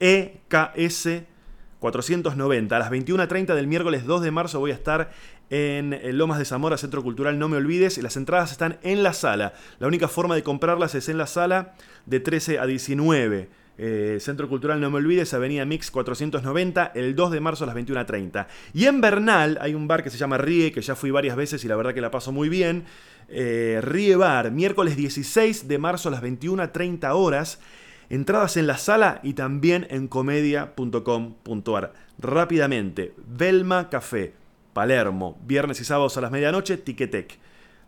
490. 1.78 2.74
A 2.74 2.78
las 2.78 2.90
21.30 2.90 3.54
del 3.54 3.66
miércoles 3.66 4.06
2 4.06 4.22
de 4.22 4.30
marzo 4.30 4.60
voy 4.60 4.70
a 4.70 4.74
estar 4.74 5.10
en 5.50 6.18
Lomas 6.18 6.38
de 6.38 6.44
Zamora, 6.44 6.76
Centro 6.76 7.02
Cultural 7.02 7.38
No 7.38 7.48
Me 7.48 7.56
Olvides. 7.56 7.98
Las 7.98 8.16
entradas 8.16 8.52
están 8.52 8.78
en 8.82 9.02
la 9.02 9.12
sala. 9.12 9.54
La 9.78 9.86
única 9.86 10.08
forma 10.08 10.34
de 10.34 10.42
comprarlas 10.42 10.94
es 10.94 11.08
en 11.08 11.18
la 11.18 11.26
sala 11.26 11.74
de 12.06 12.20
13 12.20 12.58
a 12.58 12.66
19. 12.66 13.48
Eh, 13.78 14.16
Centro 14.20 14.48
Cultural 14.48 14.80
No 14.80 14.90
Me 14.90 14.96
Olvides, 14.96 15.34
Avenida 15.34 15.64
Mix 15.66 15.90
490, 15.90 16.92
el 16.94 17.14
2 17.14 17.30
de 17.30 17.40
marzo 17.40 17.64
a 17.64 17.66
las 17.66 17.76
21.30. 17.76 18.46
Y 18.72 18.86
en 18.86 19.00
Bernal 19.00 19.58
hay 19.60 19.74
un 19.74 19.86
bar 19.86 20.02
que 20.02 20.10
se 20.10 20.16
llama 20.16 20.38
Rie, 20.38 20.72
que 20.72 20.80
ya 20.80 20.94
fui 20.94 21.10
varias 21.10 21.36
veces 21.36 21.64
y 21.64 21.68
la 21.68 21.76
verdad 21.76 21.92
que 21.92 22.00
la 22.00 22.10
paso 22.10 22.32
muy 22.32 22.48
bien. 22.48 22.84
Eh, 23.28 23.80
Rie 23.82 24.16
Bar, 24.16 24.50
miércoles 24.50 24.96
16 24.96 25.68
de 25.68 25.78
marzo 25.78 26.08
a 26.08 26.12
las 26.12 26.22
21.30 26.22 27.10
horas. 27.12 27.60
Entradas 28.08 28.56
en 28.56 28.66
la 28.68 28.78
sala 28.78 29.20
y 29.22 29.34
también 29.34 29.86
en 29.90 30.06
comedia.com.ar. 30.06 31.92
Rápidamente, 32.18 33.14
Belma 33.26 33.90
Café, 33.90 34.32
Palermo, 34.76 35.38
viernes 35.46 35.80
y 35.80 35.86
sábados 35.86 36.18
a 36.18 36.20
las 36.20 36.30
medianoche, 36.30 36.76
Tiquetec. 36.76 37.38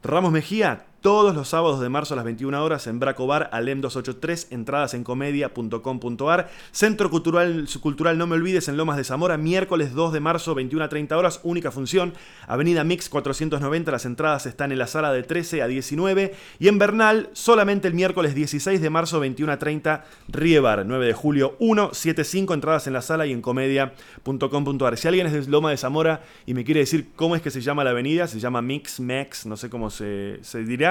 Ramos 0.02 0.32
Mejía, 0.32 0.86
todos 1.00 1.34
los 1.34 1.48
sábados 1.48 1.80
de 1.80 1.88
marzo 1.88 2.14
a 2.14 2.16
las 2.16 2.24
21 2.24 2.64
horas 2.64 2.86
en 2.88 2.98
Braco 2.98 3.26
Bar, 3.26 3.48
Alem 3.52 3.80
283, 3.80 4.48
entradas 4.50 4.94
en 4.94 5.04
comedia.com.ar. 5.04 6.50
Centro 6.72 7.08
Cultural, 7.08 7.68
Cultural 7.80 8.18
No 8.18 8.26
Me 8.26 8.34
Olvides 8.34 8.68
en 8.68 8.76
Lomas 8.76 8.96
de 8.96 9.04
Zamora, 9.04 9.36
miércoles 9.36 9.94
2 9.94 10.12
de 10.12 10.20
marzo, 10.20 10.56
21 10.56 10.84
a 10.84 10.88
30 10.88 11.16
horas, 11.16 11.40
única 11.44 11.70
función. 11.70 12.14
Avenida 12.48 12.82
Mix 12.82 13.08
490, 13.08 13.92
las 13.92 14.06
entradas 14.06 14.46
están 14.46 14.72
en 14.72 14.78
la 14.78 14.88
sala 14.88 15.12
de 15.12 15.22
13 15.22 15.62
a 15.62 15.68
19. 15.68 16.34
Y 16.58 16.68
en 16.68 16.78
Bernal, 16.78 17.30
solamente 17.32 17.86
el 17.86 17.94
miércoles 17.94 18.34
16 18.34 18.80
de 18.80 18.90
marzo, 18.90 19.20
21 19.20 19.52
a 19.52 19.58
30, 19.58 20.04
Riebar, 20.28 20.84
9 20.84 21.06
de 21.06 21.12
julio 21.12 21.56
175, 21.58 22.54
entradas 22.54 22.86
en 22.88 22.92
la 22.92 23.02
sala 23.02 23.24
y 23.26 23.32
en 23.32 23.40
comedia.com.ar. 23.40 24.96
Si 24.96 25.06
alguien 25.06 25.28
es 25.28 25.32
de 25.32 25.46
Loma 25.48 25.70
de 25.70 25.76
Zamora 25.76 26.22
y 26.44 26.54
me 26.54 26.64
quiere 26.64 26.80
decir 26.80 27.10
cómo 27.14 27.36
es 27.36 27.42
que 27.42 27.52
se 27.52 27.60
llama 27.60 27.84
la 27.84 27.90
avenida, 27.90 28.26
se 28.26 28.40
llama 28.40 28.62
Mix, 28.62 28.98
Mex, 28.98 29.46
no 29.46 29.56
sé 29.56 29.70
cómo 29.70 29.90
se 29.90 30.40
dirá 30.66 30.87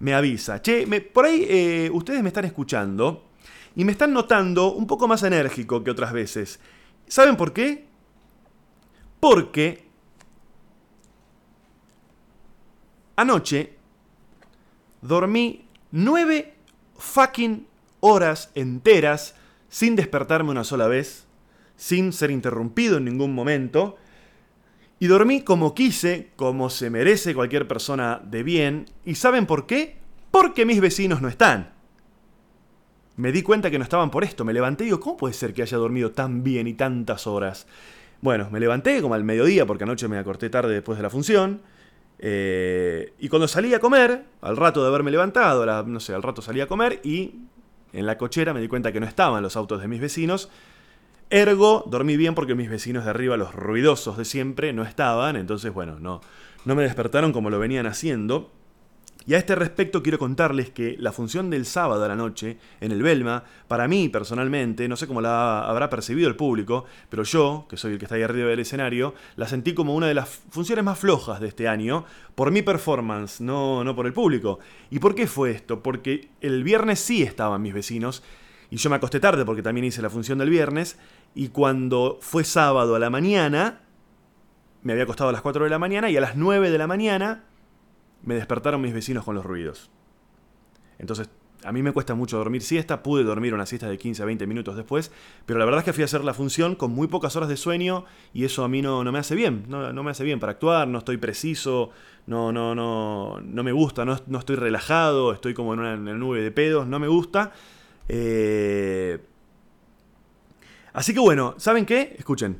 me 0.00 0.14
avisa. 0.14 0.60
Che, 0.60 0.86
por 1.12 1.24
ahí 1.24 1.46
eh, 1.48 1.90
ustedes 1.92 2.22
me 2.22 2.28
están 2.28 2.44
escuchando 2.44 3.28
y 3.74 3.84
me 3.84 3.92
están 3.92 4.12
notando 4.12 4.72
un 4.72 4.86
poco 4.86 5.08
más 5.08 5.22
enérgico 5.22 5.82
que 5.82 5.90
otras 5.90 6.12
veces. 6.12 6.60
¿Saben 7.06 7.36
por 7.36 7.52
qué? 7.52 7.86
Porque 9.20 9.86
anoche 13.16 13.76
dormí 15.00 15.64
nueve 15.90 16.54
fucking 16.96 17.66
horas 18.00 18.50
enteras 18.54 19.34
sin 19.68 19.96
despertarme 19.96 20.50
una 20.50 20.64
sola 20.64 20.86
vez, 20.88 21.24
sin 21.76 22.12
ser 22.12 22.30
interrumpido 22.30 22.98
en 22.98 23.04
ningún 23.04 23.34
momento. 23.34 23.96
Y 25.02 25.08
dormí 25.08 25.40
como 25.40 25.74
quise, 25.74 26.28
como 26.36 26.70
se 26.70 26.88
merece 26.88 27.34
cualquier 27.34 27.66
persona 27.66 28.20
de 28.22 28.44
bien. 28.44 28.86
¿Y 29.04 29.16
saben 29.16 29.46
por 29.46 29.66
qué? 29.66 29.96
Porque 30.30 30.64
mis 30.64 30.80
vecinos 30.80 31.20
no 31.20 31.26
están. 31.26 31.72
Me 33.16 33.32
di 33.32 33.42
cuenta 33.42 33.68
que 33.68 33.78
no 33.78 33.82
estaban 33.82 34.12
por 34.12 34.22
esto. 34.22 34.44
Me 34.44 34.52
levanté 34.52 34.84
y 34.84 34.86
digo, 34.86 35.00
¿cómo 35.00 35.16
puede 35.16 35.34
ser 35.34 35.54
que 35.54 35.62
haya 35.62 35.76
dormido 35.76 36.12
tan 36.12 36.44
bien 36.44 36.68
y 36.68 36.74
tantas 36.74 37.26
horas? 37.26 37.66
Bueno, 38.20 38.48
me 38.52 38.60
levanté 38.60 39.02
como 39.02 39.14
al 39.14 39.24
mediodía, 39.24 39.66
porque 39.66 39.82
anoche 39.82 40.06
me 40.06 40.18
acorté 40.18 40.50
tarde 40.50 40.72
después 40.72 40.98
de 40.98 41.02
la 41.02 41.10
función. 41.10 41.62
Eh, 42.20 43.12
y 43.18 43.28
cuando 43.28 43.48
salí 43.48 43.74
a 43.74 43.80
comer, 43.80 44.24
al 44.40 44.56
rato 44.56 44.82
de 44.82 44.88
haberme 44.88 45.10
levantado, 45.10 45.66
no 45.82 45.98
sé, 45.98 46.14
al 46.14 46.22
rato 46.22 46.42
salí 46.42 46.60
a 46.60 46.68
comer 46.68 47.00
y 47.02 47.40
en 47.92 48.06
la 48.06 48.16
cochera 48.16 48.54
me 48.54 48.60
di 48.60 48.68
cuenta 48.68 48.92
que 48.92 49.00
no 49.00 49.06
estaban 49.06 49.42
los 49.42 49.56
autos 49.56 49.80
de 49.80 49.88
mis 49.88 50.00
vecinos. 50.00 50.48
Ergo, 51.32 51.82
dormí 51.86 52.18
bien 52.18 52.34
porque 52.34 52.54
mis 52.54 52.68
vecinos 52.68 53.04
de 53.04 53.10
arriba, 53.10 53.38
los 53.38 53.54
ruidosos 53.54 54.18
de 54.18 54.26
siempre, 54.26 54.74
no 54.74 54.82
estaban. 54.82 55.36
Entonces, 55.36 55.72
bueno, 55.72 55.98
no, 55.98 56.20
no 56.66 56.74
me 56.74 56.82
despertaron 56.82 57.32
como 57.32 57.48
lo 57.48 57.58
venían 57.58 57.86
haciendo. 57.86 58.50
Y 59.24 59.32
a 59.32 59.38
este 59.38 59.54
respecto 59.54 60.02
quiero 60.02 60.18
contarles 60.18 60.68
que 60.68 60.94
la 60.98 61.10
función 61.10 61.48
del 61.48 61.64
sábado 61.64 62.04
a 62.04 62.08
la 62.08 62.16
noche 62.16 62.58
en 62.82 62.92
el 62.92 63.02
Belma, 63.02 63.44
para 63.66 63.88
mí 63.88 64.10
personalmente, 64.10 64.86
no 64.88 64.96
sé 64.96 65.06
cómo 65.06 65.22
la 65.22 65.66
habrá 65.66 65.88
percibido 65.88 66.28
el 66.28 66.36
público, 66.36 66.84
pero 67.08 67.22
yo, 67.22 67.64
que 67.66 67.78
soy 67.78 67.92
el 67.92 67.98
que 67.98 68.04
está 68.04 68.16
ahí 68.16 68.22
arriba 68.22 68.50
del 68.50 68.60
escenario, 68.60 69.14
la 69.36 69.48
sentí 69.48 69.72
como 69.72 69.94
una 69.94 70.08
de 70.08 70.14
las 70.14 70.28
funciones 70.50 70.84
más 70.84 70.98
flojas 70.98 71.40
de 71.40 71.48
este 71.48 71.66
año, 71.66 72.04
por 72.34 72.50
mi 72.50 72.60
performance, 72.60 73.40
no, 73.40 73.84
no 73.84 73.96
por 73.96 74.04
el 74.04 74.12
público. 74.12 74.58
¿Y 74.90 74.98
por 74.98 75.14
qué 75.14 75.26
fue 75.26 75.52
esto? 75.52 75.82
Porque 75.82 76.28
el 76.42 76.62
viernes 76.62 77.00
sí 77.00 77.22
estaban 77.22 77.62
mis 77.62 77.72
vecinos, 77.72 78.22
y 78.72 78.76
yo 78.76 78.88
me 78.88 78.96
acosté 78.96 79.20
tarde 79.20 79.44
porque 79.44 79.62
también 79.62 79.84
hice 79.84 80.00
la 80.00 80.08
función 80.08 80.38
del 80.38 80.48
viernes, 80.48 80.96
y 81.34 81.48
cuando 81.48 82.18
fue 82.20 82.44
sábado 82.44 82.94
a 82.94 82.98
la 82.98 83.10
mañana, 83.10 83.80
me 84.82 84.92
había 84.92 85.04
acostado 85.04 85.30
a 85.30 85.32
las 85.32 85.42
4 85.42 85.64
de 85.64 85.70
la 85.70 85.78
mañana 85.78 86.10
y 86.10 86.16
a 86.16 86.20
las 86.20 86.36
9 86.36 86.70
de 86.70 86.78
la 86.78 86.86
mañana 86.86 87.44
me 88.22 88.34
despertaron 88.34 88.80
mis 88.80 88.92
vecinos 88.92 89.24
con 89.24 89.34
los 89.34 89.44
ruidos. 89.44 89.90
Entonces, 90.98 91.30
a 91.64 91.72
mí 91.72 91.82
me 91.82 91.92
cuesta 91.92 92.14
mucho 92.14 92.38
dormir 92.38 92.62
siesta, 92.62 93.02
pude 93.02 93.24
dormir 93.24 93.54
una 93.54 93.66
siesta 93.66 93.88
de 93.88 93.96
15 93.98 94.22
a 94.22 94.26
20 94.26 94.46
minutos 94.46 94.76
después, 94.76 95.12
pero 95.46 95.58
la 95.58 95.64
verdad 95.64 95.80
es 95.80 95.84
que 95.84 95.92
fui 95.92 96.02
a 96.02 96.06
hacer 96.06 96.24
la 96.24 96.34
función 96.34 96.74
con 96.74 96.92
muy 96.92 97.06
pocas 97.06 97.36
horas 97.36 97.48
de 97.48 97.56
sueño 97.56 98.04
y 98.32 98.44
eso 98.44 98.64
a 98.64 98.68
mí 98.68 98.82
no, 98.82 99.04
no 99.04 99.12
me 99.12 99.18
hace 99.18 99.34
bien, 99.34 99.64
no, 99.68 99.92
no, 99.92 100.02
me 100.02 100.10
hace 100.10 100.24
bien 100.24 100.40
para 100.40 100.52
actuar, 100.52 100.88
no 100.88 100.98
estoy 100.98 101.18
preciso, 101.18 101.90
no, 102.26 102.52
no, 102.52 102.74
no, 102.74 103.40
no 103.40 103.62
me 103.62 103.72
gusta, 103.72 104.04
no, 104.04 104.18
no 104.26 104.38
estoy 104.38 104.56
relajado, 104.56 105.32
estoy 105.32 105.54
como 105.54 105.74
en 105.74 105.80
una, 105.80 105.94
en 105.94 106.00
una, 106.00 106.14
nube 106.14 106.42
de 106.42 106.50
pedos, 106.50 106.86
no 106.86 106.98
me 106.98 107.08
gusta. 107.08 107.52
Eh, 108.08 109.20
Así 110.92 111.14
que 111.14 111.20
bueno, 111.20 111.54
¿saben 111.56 111.86
qué? 111.86 112.14
Escuchen. 112.18 112.58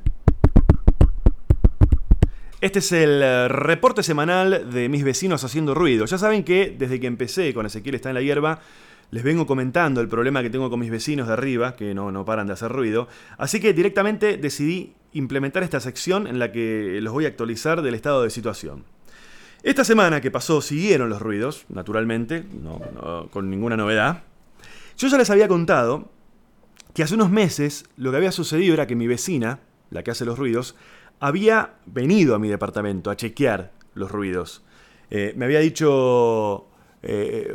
Este 2.61 2.79
es 2.79 2.91
el 2.93 3.21
eh, 3.21 3.47
reporte 3.49 4.03
semanal 4.03 4.71
de 4.71 4.87
mis 4.87 5.03
vecinos 5.03 5.43
haciendo 5.43 5.73
ruido. 5.75 6.05
Ya 6.05 6.17
saben 6.17 6.43
que 6.43 6.73
desde 6.77 6.99
que 6.99 7.07
empecé 7.07 7.53
con 7.53 7.65
Ezequiel 7.65 7.95
está 7.95 8.09
en 8.09 8.15
la 8.15 8.21
hierba, 8.21 8.61
les 9.11 9.21
vengo 9.21 9.45
comentando 9.45 10.01
el 10.01 10.07
problema 10.07 10.41
que 10.41 10.49
tengo 10.49 10.69
con 10.69 10.79
mis 10.79 10.89
vecinos 10.89 11.27
de 11.27 11.33
arriba, 11.33 11.75
que 11.75 11.93
no, 11.93 12.11
no 12.11 12.25
paran 12.25 12.47
de 12.47 12.53
hacer 12.53 12.71
ruido. 12.71 13.07
Así 13.37 13.59
que 13.59 13.73
directamente 13.73 14.37
decidí 14.37 14.93
implementar 15.11 15.61
esta 15.61 15.79
sección 15.79 16.25
en 16.25 16.39
la 16.39 16.51
que 16.51 16.99
los 17.01 17.13
voy 17.13 17.25
a 17.25 17.27
actualizar 17.27 17.81
del 17.81 17.93
estado 17.93 18.23
de 18.23 18.29
situación. 18.29 18.85
Esta 19.61 19.83
semana 19.83 20.21
que 20.21 20.31
pasó 20.31 20.61
siguieron 20.61 21.09
los 21.09 21.21
ruidos, 21.21 21.65
naturalmente, 21.69 22.43
no, 22.53 23.29
con 23.29 23.49
ninguna 23.49 23.77
novedad. 23.77 24.23
Yo 24.97 25.07
ya 25.07 25.17
les 25.17 25.29
había 25.29 25.47
contado 25.47 26.09
que 26.93 27.03
hace 27.03 27.15
unos 27.15 27.29
meses 27.29 27.85
lo 27.97 28.11
que 28.11 28.17
había 28.17 28.31
sucedido 28.31 28.73
era 28.73 28.87
que 28.87 28.95
mi 28.95 29.07
vecina, 29.07 29.59
la 29.89 30.03
que 30.03 30.11
hace 30.11 30.25
los 30.25 30.37
ruidos, 30.37 30.75
había 31.19 31.75
venido 31.85 32.35
a 32.35 32.39
mi 32.39 32.49
departamento 32.49 33.09
a 33.09 33.15
chequear 33.15 33.71
los 33.93 34.11
ruidos. 34.11 34.63
Eh, 35.09 35.33
me 35.35 35.45
había 35.45 35.59
dicho, 35.59 36.67
eh, 37.01 37.53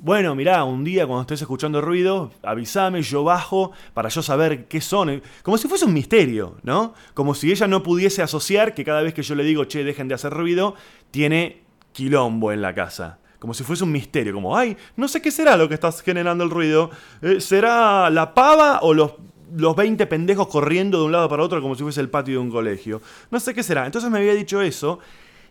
bueno, 0.00 0.34
mirá, 0.34 0.64
un 0.64 0.84
día 0.84 1.06
cuando 1.06 1.22
estés 1.22 1.40
escuchando 1.40 1.80
ruido, 1.80 2.30
avísame, 2.42 3.02
yo 3.02 3.24
bajo 3.24 3.72
para 3.94 4.08
yo 4.10 4.22
saber 4.22 4.66
qué 4.66 4.80
son. 4.80 5.22
Como 5.42 5.56
si 5.56 5.66
fuese 5.66 5.86
un 5.86 5.94
misterio, 5.94 6.56
¿no? 6.62 6.92
Como 7.14 7.34
si 7.34 7.50
ella 7.50 7.66
no 7.66 7.82
pudiese 7.82 8.22
asociar 8.22 8.74
que 8.74 8.84
cada 8.84 9.02
vez 9.02 9.14
que 9.14 9.22
yo 9.22 9.34
le 9.34 9.44
digo, 9.44 9.64
che, 9.64 9.82
dejen 9.82 10.08
de 10.08 10.14
hacer 10.14 10.32
ruido, 10.32 10.74
tiene 11.10 11.62
quilombo 11.92 12.52
en 12.52 12.60
la 12.60 12.74
casa. 12.74 13.18
Como 13.44 13.52
si 13.52 13.62
fuese 13.62 13.84
un 13.84 13.92
misterio, 13.92 14.32
como, 14.32 14.56
ay, 14.56 14.74
no 14.96 15.06
sé 15.06 15.20
qué 15.20 15.30
será 15.30 15.54
lo 15.58 15.68
que 15.68 15.74
estás 15.74 16.00
generando 16.00 16.44
el 16.44 16.48
ruido. 16.48 16.90
Eh, 17.20 17.42
¿Será 17.42 18.08
la 18.08 18.32
pava 18.32 18.78
o 18.80 18.94
los 18.94 19.12
los 19.54 19.76
20 19.76 20.06
pendejos 20.06 20.48
corriendo 20.48 20.98
de 20.98 21.04
un 21.04 21.12
lado 21.12 21.28
para 21.28 21.42
otro 21.42 21.60
como 21.60 21.74
si 21.74 21.82
fuese 21.82 22.00
el 22.00 22.08
patio 22.08 22.36
de 22.36 22.38
un 22.38 22.50
colegio. 22.50 23.02
No 23.30 23.38
sé 23.38 23.52
qué 23.52 23.62
será. 23.62 23.84
Entonces 23.84 24.10
me 24.10 24.16
había 24.16 24.32
dicho 24.32 24.62
eso. 24.62 24.98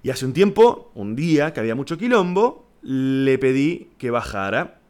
Y 0.02 0.10
hace 0.10 0.26
un 0.26 0.34
tiempo, 0.34 0.92
un 0.96 1.16
día 1.16 1.54
que 1.54 1.60
había 1.60 1.76
mucho 1.76 1.96
quilombo, 1.96 2.66
le 2.82 3.38
pedí 3.38 3.92
que 4.00 4.10
bajara. 4.10 4.82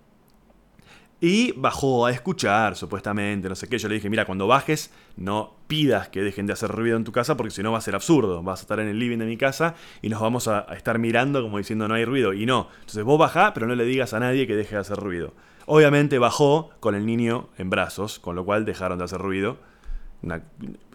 Y 1.25 1.53
bajó 1.53 2.05
a 2.05 2.11
escuchar, 2.11 2.75
supuestamente, 2.75 3.47
no 3.47 3.55
sé 3.55 3.69
qué. 3.69 3.77
Yo 3.77 3.87
le 3.87 3.95
dije, 3.95 4.09
mira, 4.09 4.25
cuando 4.25 4.45
bajes, 4.45 4.91
no 5.15 5.55
pidas 5.67 6.09
que 6.09 6.21
dejen 6.21 6.47
de 6.47 6.51
hacer 6.51 6.69
ruido 6.69 6.97
en 6.97 7.05
tu 7.05 7.13
casa 7.13 7.37
porque 7.37 7.51
si 7.51 7.63
no 7.63 7.71
va 7.71 7.77
a 7.77 7.81
ser 7.81 7.95
absurdo. 7.95 8.43
Vas 8.43 8.59
a 8.59 8.63
estar 8.63 8.81
en 8.81 8.89
el 8.89 8.99
living 8.99 9.19
de 9.19 9.25
mi 9.25 9.37
casa 9.37 9.73
y 10.01 10.09
nos 10.09 10.19
vamos 10.19 10.49
a, 10.49 10.67
estar 10.75 10.99
mirando 10.99 11.41
como 11.41 11.59
diciendo 11.59 11.87
no 11.87 11.93
hay 11.93 12.03
ruido. 12.03 12.33
Y 12.33 12.45
no. 12.45 12.67
Entonces 12.81 13.05
vos 13.05 13.17
bajá, 13.17 13.53
pero 13.53 13.67
no 13.67 13.75
le 13.75 13.85
digas 13.85 14.13
a 14.13 14.19
nadie 14.19 14.45
que 14.47 14.57
deje 14.57 14.75
de 14.75 14.81
hacer 14.81 14.97
ruido. 14.97 15.33
Obviamente 15.65 16.19
bajó 16.19 16.71
con 16.81 16.93
el 16.93 17.05
niño 17.05 17.47
en 17.57 17.69
brazos, 17.69 18.19
con 18.19 18.35
lo 18.35 18.43
cual 18.43 18.65
dejaron 18.65 18.97
de 18.97 19.05
hacer 19.05 19.21
ruido. 19.21 19.59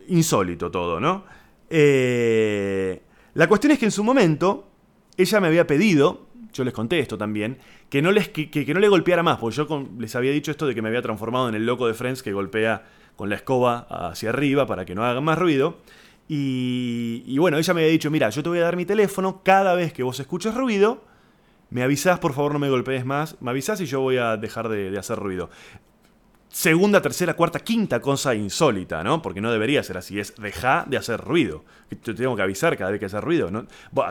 insólito 0.09 0.71
todo, 0.71 1.01
¿no? 1.01 1.25
Eh, 1.71 3.01
la 3.33 3.49
cuestión 3.49 3.71
es 3.71 3.79
que 3.79 3.87
en 3.87 3.93
su 3.93 4.05
momento 4.05 4.69
ella 5.17 5.41
me 5.41 5.49
había 5.49 5.67
pedido, 5.67 6.28
yo 6.53 6.65
les 6.65 6.75
conté 6.75 6.99
esto 6.99 7.19
también, 7.19 7.59
que 7.89 8.03
no, 8.03 8.13
les, 8.13 8.29
que, 8.29 8.73
no 8.73 8.81
le 8.81 8.89
golpeara 8.89 9.23
más, 9.23 9.39
porque 9.39 9.57
yo 9.57 9.89
les 9.99 10.15
había 10.17 10.33
dicho 10.33 10.51
esto 10.51 10.67
de 10.67 10.75
que 10.75 10.83
me 10.83 10.89
había 10.89 11.03
transformado 11.03 11.49
en 11.49 11.55
el 11.55 11.67
loco 11.67 11.87
de 11.87 11.95
Friends 11.95 12.23
que 12.23 12.33
golpea 12.33 12.85
con 13.17 13.29
la 13.29 13.37
escoba 13.37 13.87
hacia 14.11 14.31
arriba 14.31 14.67
para 14.67 14.85
que 14.85 14.95
no 14.95 15.05
haga 15.05 15.21
más 15.21 15.39
ruido. 15.39 15.79
Y, 16.29 17.25
y 17.27 17.39
bueno, 17.39 17.57
ella 17.59 17.75
me 17.75 17.81
había 17.81 17.93
dicho, 17.93 18.11
mira, 18.11 18.31
yo 18.31 18.43
te 18.43 18.49
voy 18.49 18.59
a 18.59 18.63
dar 18.63 18.77
mi 18.77 18.85
teléfono 18.85 19.43
cada 19.43 19.75
vez 19.75 19.93
que 19.93 20.03
vos 20.03 20.21
escuches 20.21 20.55
ruido 20.55 21.03
me 21.71 21.83
avisás, 21.83 22.19
por 22.19 22.33
favor, 22.33 22.55
no 22.55 22.59
me 22.59 22.71
golpees 22.71 23.05
más. 23.05 23.37
Me 23.41 23.51
avisás 23.51 23.81
y 23.81 23.87
yo 23.87 24.01
voy 24.01 24.17
a 24.17 24.37
dejar 24.37 24.69
de, 24.69 24.97
hacer 24.99 25.19
ruido. 25.19 25.51
Segunda, 26.51 27.03
tercera, 27.03 27.35
cuarta, 27.35 27.61
quinta 27.61 28.01
cosa 28.01 28.35
insólita, 28.35 29.05
¿no? 29.05 29.21
Porque 29.21 29.41
no 29.41 29.53
debería 29.53 29.83
ser 29.83 29.99
así. 29.99 30.19
Es 30.19 30.35
deja 30.37 30.85
de 30.89 30.97
hacer 30.97 31.21
ruido. 31.21 31.65
Te 32.03 32.15
tengo 32.15 32.35
que 32.37 32.43
avisar 32.43 32.77
cada 32.77 32.91
vez 32.91 33.01
que 33.01 33.07
haces 33.07 33.23
ruido. 33.23 33.51
¿no? 33.51 33.67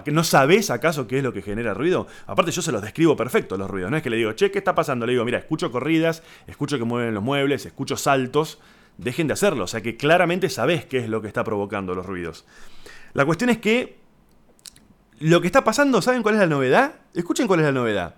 ¿No 0.06 0.24
sabés 0.24 0.70
acaso 0.70 1.08
qué 1.08 1.18
es 1.18 1.24
lo 1.24 1.34
que 1.34 1.42
genera 1.42 1.74
ruido? 1.74 2.08
Aparte, 2.28 2.52
yo 2.52 2.62
se 2.62 2.72
los 2.72 2.82
describo 2.82 3.16
perfecto 3.16 3.58
los 3.58 3.70
ruidos. 3.70 3.90
No 3.90 3.98
es 3.98 4.04
que 4.04 4.12
le 4.12 4.18
digo, 4.18 4.34
che, 4.34 4.52
¿qué 4.52 4.60
está 4.60 4.76
pasando? 4.76 5.06
Le 5.06 5.14
digo, 5.14 5.26
mira, 5.26 5.40
escucho 5.40 5.72
corridas, 5.72 6.22
escucho 6.46 6.78
que 6.78 6.84
mueven 6.84 7.14
los 7.14 7.24
muebles, 7.24 7.66
escucho 7.66 7.98
saltos. 7.98 8.60
Dejen 8.98 9.28
de 9.28 9.34
hacerlo. 9.34 9.64
O 9.64 9.68
sea 9.68 9.82
que 9.82 9.98
claramente 9.98 10.50
sabés 10.50 10.86
qué 10.86 11.00
es 11.00 11.10
lo 11.10 11.22
que 11.22 11.28
está 11.28 11.44
provocando 11.44 11.96
los 11.96 12.06
ruidos. 12.06 12.46
La 13.14 13.26
cuestión 13.26 13.50
es 13.50 13.58
que 13.58 13.98
lo 15.20 15.42
que 15.42 15.48
está 15.48 15.64
pasando, 15.64 16.02
¿saben 16.04 16.22
cuál 16.22 16.36
es 16.36 16.42
la 16.42 16.48
novedad? 16.48 16.94
Escuchen 17.16 17.48
cuál 17.48 17.62
es 17.62 17.66
la 17.66 17.72
novedad. 17.72 18.16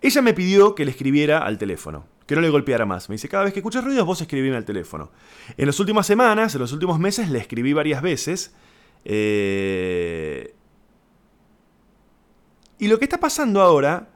Ella 0.00 0.22
me 0.22 0.32
pidió 0.32 0.74
que 0.74 0.86
le 0.86 0.92
escribiera 0.92 1.40
al 1.40 1.58
teléfono, 1.58 2.06
que 2.30 2.36
no 2.36 2.42
le 2.42 2.48
golpeara 2.48 2.86
más. 2.86 3.08
Me 3.08 3.16
dice, 3.16 3.28
cada 3.28 3.42
vez 3.42 3.52
que 3.52 3.58
escuches 3.58 3.82
ruidos, 3.82 4.06
vos 4.06 4.20
escribime 4.20 4.56
al 4.56 4.64
teléfono. 4.64 5.10
En 5.56 5.66
las 5.66 5.80
últimas 5.80 6.06
semanas, 6.06 6.54
en 6.54 6.60
los 6.60 6.72
últimos 6.72 6.96
meses, 7.00 7.28
le 7.28 7.40
escribí 7.40 7.72
varias 7.72 8.00
veces. 8.02 8.54
Eh, 9.04 10.54
y 12.78 12.86
lo 12.86 13.00
que 13.00 13.06
está 13.06 13.18
pasando 13.18 13.60
ahora 13.60 14.10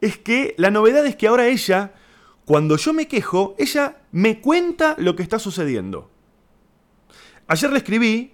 es 0.00 0.18
que 0.18 0.56
la 0.58 0.72
novedad 0.72 1.06
es 1.06 1.14
que 1.14 1.28
ahora 1.28 1.46
ella, 1.46 1.92
cuando 2.46 2.76
yo 2.76 2.92
me 2.92 3.06
quejo, 3.06 3.54
ella 3.60 3.98
me 4.10 4.40
cuenta 4.40 4.96
lo 4.98 5.14
que 5.14 5.22
está 5.22 5.38
sucediendo. 5.38 6.10
Ayer 7.46 7.70
le 7.70 7.78
escribí 7.78 8.32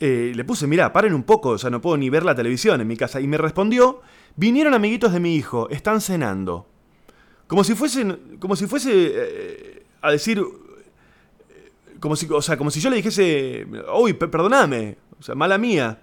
eh, 0.00 0.32
le 0.34 0.42
puse, 0.42 0.66
mira, 0.66 0.92
paren 0.92 1.14
un 1.14 1.22
poco, 1.22 1.50
o 1.50 1.58
sea, 1.58 1.70
no 1.70 1.80
puedo 1.80 1.96
ni 1.96 2.10
ver 2.10 2.24
la 2.24 2.34
televisión 2.34 2.80
en 2.80 2.88
mi 2.88 2.96
casa. 2.96 3.20
Y 3.20 3.28
me 3.28 3.38
respondió, 3.38 4.00
vinieron 4.34 4.74
amiguitos 4.74 5.12
de 5.12 5.20
mi 5.20 5.36
hijo, 5.36 5.70
están 5.70 6.00
cenando. 6.00 6.73
Como 7.46 7.62
si 7.62 7.74
fuesen, 7.74 8.38
como 8.38 8.56
si 8.56 8.66
fuese 8.66 8.90
eh, 8.92 9.86
a 10.00 10.10
decir, 10.10 10.38
eh, 10.38 11.72
como 12.00 12.16
si, 12.16 12.26
o 12.30 12.40
sea, 12.40 12.56
como 12.56 12.70
si 12.70 12.80
yo 12.80 12.88
le 12.90 12.96
dijese, 12.96 13.66
uy, 13.94 14.14
perdoname, 14.14 14.96
o 15.18 15.22
sea, 15.22 15.34
mala 15.34 15.58
mía. 15.58 16.00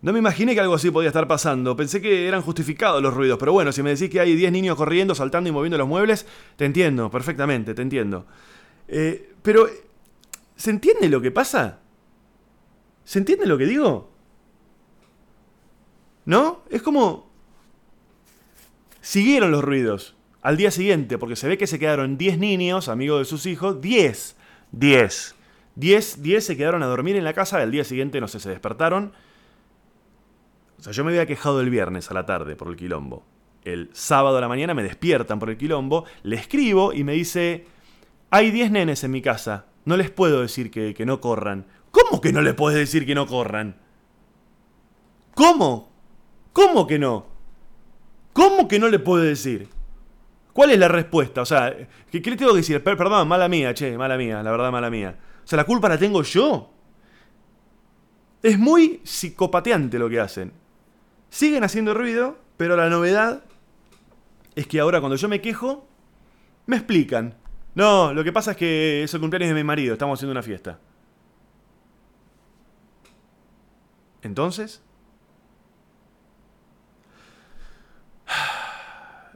No 0.00 0.12
me 0.12 0.18
imaginé 0.18 0.54
que 0.54 0.60
algo 0.60 0.74
así 0.74 0.90
podía 0.90 1.08
estar 1.08 1.28
pasando. 1.28 1.76
Pensé 1.76 2.02
que 2.02 2.26
eran 2.26 2.42
justificados 2.42 3.00
los 3.00 3.14
ruidos. 3.14 3.38
Pero 3.38 3.52
bueno, 3.52 3.70
si 3.70 3.84
me 3.84 3.90
decís 3.90 4.10
que 4.10 4.18
hay 4.18 4.34
10 4.34 4.50
niños 4.50 4.76
corriendo, 4.76 5.14
saltando 5.14 5.48
y 5.48 5.52
moviendo 5.52 5.78
los 5.78 5.86
muebles, 5.86 6.26
te 6.56 6.64
entiendo, 6.64 7.08
perfectamente, 7.08 7.72
te 7.72 7.82
entiendo. 7.82 8.26
pero, 9.42 9.68
¿se 10.56 10.70
entiende 10.70 11.08
lo 11.08 11.20
que 11.20 11.30
pasa? 11.30 11.78
¿Se 13.04 13.20
entiende 13.20 13.46
lo 13.46 13.56
que 13.56 13.66
digo? 13.66 14.10
¿No? 16.24 16.64
Es 16.68 16.82
como... 16.82 17.30
Siguieron 19.00 19.52
los 19.52 19.62
ruidos 19.62 20.16
al 20.42 20.56
día 20.56 20.70
siguiente, 20.70 21.18
porque 21.18 21.36
se 21.36 21.48
ve 21.48 21.56
que 21.56 21.68
se 21.68 21.78
quedaron 21.78 22.18
10 22.18 22.38
niños, 22.38 22.88
amigos 22.88 23.20
de 23.20 23.24
sus 23.24 23.46
hijos, 23.46 23.80
10, 23.80 24.36
10, 24.72 25.36
10, 25.76 26.22
10 26.22 26.44
se 26.44 26.56
quedaron 26.56 26.82
a 26.82 26.86
dormir 26.86 27.16
en 27.16 27.24
la 27.24 27.32
casa, 27.32 27.58
al 27.58 27.70
día 27.70 27.84
siguiente, 27.84 28.20
no 28.20 28.26
sé, 28.26 28.40
se 28.40 28.50
despertaron. 28.50 29.12
O 30.78 30.82
sea, 30.82 30.92
yo 30.92 31.04
me 31.04 31.12
había 31.12 31.26
quejado 31.26 31.60
el 31.60 31.70
viernes 31.70 32.10
a 32.10 32.14
la 32.14 32.26
tarde 32.26 32.56
por 32.56 32.68
el 32.68 32.76
quilombo. 32.76 33.24
El 33.64 33.90
sábado 33.92 34.38
a 34.38 34.40
la 34.40 34.48
mañana 34.48 34.74
me 34.74 34.82
despiertan 34.82 35.38
por 35.38 35.48
el 35.48 35.56
quilombo, 35.56 36.04
le 36.24 36.34
escribo 36.34 36.92
y 36.92 37.04
me 37.04 37.12
dice, 37.12 37.66
hay 38.30 38.50
10 38.50 38.72
nenes 38.72 39.04
en 39.04 39.12
mi 39.12 39.22
casa, 39.22 39.66
no 39.84 39.96
les 39.96 40.10
puedo 40.10 40.42
decir 40.42 40.72
que, 40.72 40.92
que 40.92 41.06
no 41.06 41.20
corran. 41.20 41.66
¿Cómo 41.92 42.20
que 42.20 42.32
no 42.32 42.42
le 42.42 42.54
puedes 42.54 42.78
decir 42.78 43.06
que 43.06 43.14
no 43.14 43.28
corran? 43.28 43.76
¿Cómo? 45.34 45.92
¿Cómo 46.52 46.88
que 46.88 46.98
no? 46.98 47.26
¿Cómo 48.32 48.66
que 48.66 48.80
no 48.80 48.88
le 48.88 48.98
puedes 48.98 49.28
decir? 49.28 49.68
¿Cuál 50.52 50.70
es 50.70 50.78
la 50.78 50.88
respuesta? 50.88 51.42
O 51.42 51.46
sea, 51.46 51.74
¿qué, 52.10 52.20
le 52.20 52.36
tengo 52.36 52.52
que 52.52 52.58
decir? 52.58 52.82
Perdón, 52.82 53.26
mala 53.26 53.48
mía, 53.48 53.72
che, 53.72 53.96
mala 53.96 54.16
mía, 54.16 54.42
la 54.42 54.50
verdad, 54.50 54.70
mala 54.70 54.90
mía. 54.90 55.18
O 55.44 55.46
sea, 55.46 55.56
la 55.56 55.64
culpa 55.64 55.88
la 55.88 55.98
tengo 55.98 56.22
yo. 56.22 56.72
Es 58.42 58.58
muy 58.58 59.00
psicopateante 59.04 59.98
lo 59.98 60.10
que 60.10 60.20
hacen. 60.20 60.52
Siguen 61.30 61.64
haciendo 61.64 61.94
ruido, 61.94 62.38
pero 62.56 62.76
la 62.76 62.90
novedad 62.90 63.44
es 64.54 64.66
que 64.66 64.80
ahora 64.80 65.00
cuando 65.00 65.16
yo 65.16 65.28
me 65.28 65.40
quejo, 65.40 65.88
me 66.66 66.76
explican. 66.76 67.36
No, 67.74 68.12
lo 68.12 68.22
que 68.22 68.32
pasa 68.32 68.50
es 68.50 68.56
que 68.58 69.02
es 69.04 69.14
el 69.14 69.20
cumpleaños 69.20 69.54
de 69.54 69.54
mi 69.54 69.64
marido, 69.64 69.94
estamos 69.94 70.18
haciendo 70.18 70.32
una 70.32 70.42
fiesta. 70.42 70.78
Entonces, 74.20 74.82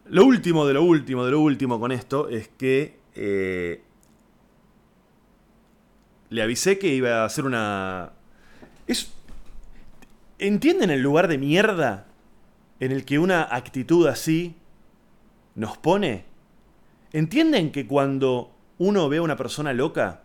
lo 0.08 0.24
último 0.24 0.66
de 0.66 0.74
lo 0.74 0.82
último 0.82 1.24
de 1.24 1.30
lo 1.30 1.40
último 1.40 1.80
con 1.80 1.92
esto 1.92 2.28
es 2.28 2.48
que 2.48 2.98
eh, 3.14 3.82
le 6.30 6.42
avisé 6.42 6.78
que 6.78 6.94
iba 6.94 7.22
a 7.22 7.24
hacer 7.24 7.44
una... 7.44 8.12
Es... 8.86 9.12
¿Entienden 10.38 10.90
el 10.90 11.00
lugar 11.00 11.28
de 11.28 11.38
mierda 11.38 12.06
en 12.78 12.92
el 12.92 13.04
que 13.04 13.18
una 13.18 13.42
actitud 13.42 14.06
así 14.06 14.56
nos 15.54 15.78
pone? 15.78 16.24
¿Entienden 17.12 17.72
que 17.72 17.86
cuando 17.86 18.52
uno 18.78 19.08
ve 19.08 19.16
a 19.18 19.22
una 19.22 19.36
persona 19.36 19.72
loca, 19.72 20.22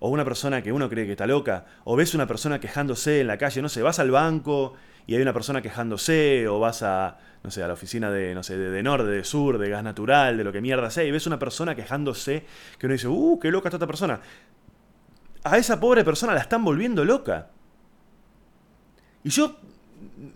o 0.00 0.08
una 0.08 0.24
persona 0.24 0.62
que 0.62 0.72
uno 0.72 0.88
cree 0.88 1.06
que 1.06 1.12
está 1.12 1.26
loca, 1.26 1.66
o 1.84 1.96
ves 1.96 2.14
una 2.14 2.26
persona 2.26 2.58
quejándose 2.60 3.20
en 3.20 3.28
la 3.28 3.38
calle, 3.38 3.62
no 3.62 3.68
sé, 3.68 3.82
vas 3.82 3.98
al 3.98 4.10
banco 4.10 4.74
y 5.08 5.16
hay 5.16 5.22
una 5.22 5.32
persona 5.32 5.62
quejándose, 5.62 6.46
o 6.46 6.60
vas 6.60 6.82
a, 6.82 7.18
no 7.42 7.50
sé, 7.50 7.62
a 7.64 7.66
la 7.66 7.72
oficina 7.72 8.10
de, 8.10 8.34
no 8.34 8.42
sé, 8.42 8.56
de, 8.56 8.82
norte, 8.82 9.08
de 9.08 9.24
sur, 9.24 9.58
de 9.58 9.70
gas 9.70 9.82
natural, 9.82 10.36
de 10.36 10.44
lo 10.44 10.52
que 10.52 10.60
mierda 10.60 10.90
sea, 10.90 11.02
y 11.02 11.10
ves 11.10 11.26
una 11.26 11.38
persona 11.38 11.74
quejándose, 11.74 12.44
que 12.78 12.86
uno 12.86 12.92
dice, 12.92 13.08
uh, 13.08 13.38
qué 13.40 13.50
loca 13.50 13.68
está 13.68 13.78
esta 13.78 13.86
persona. 13.86 14.20
A 15.44 15.58
esa 15.58 15.80
pobre 15.80 16.04
persona 16.04 16.34
la 16.34 16.40
están 16.40 16.62
volviendo 16.62 17.04
loca. 17.04 17.48
Y 19.24 19.30
yo 19.30 19.56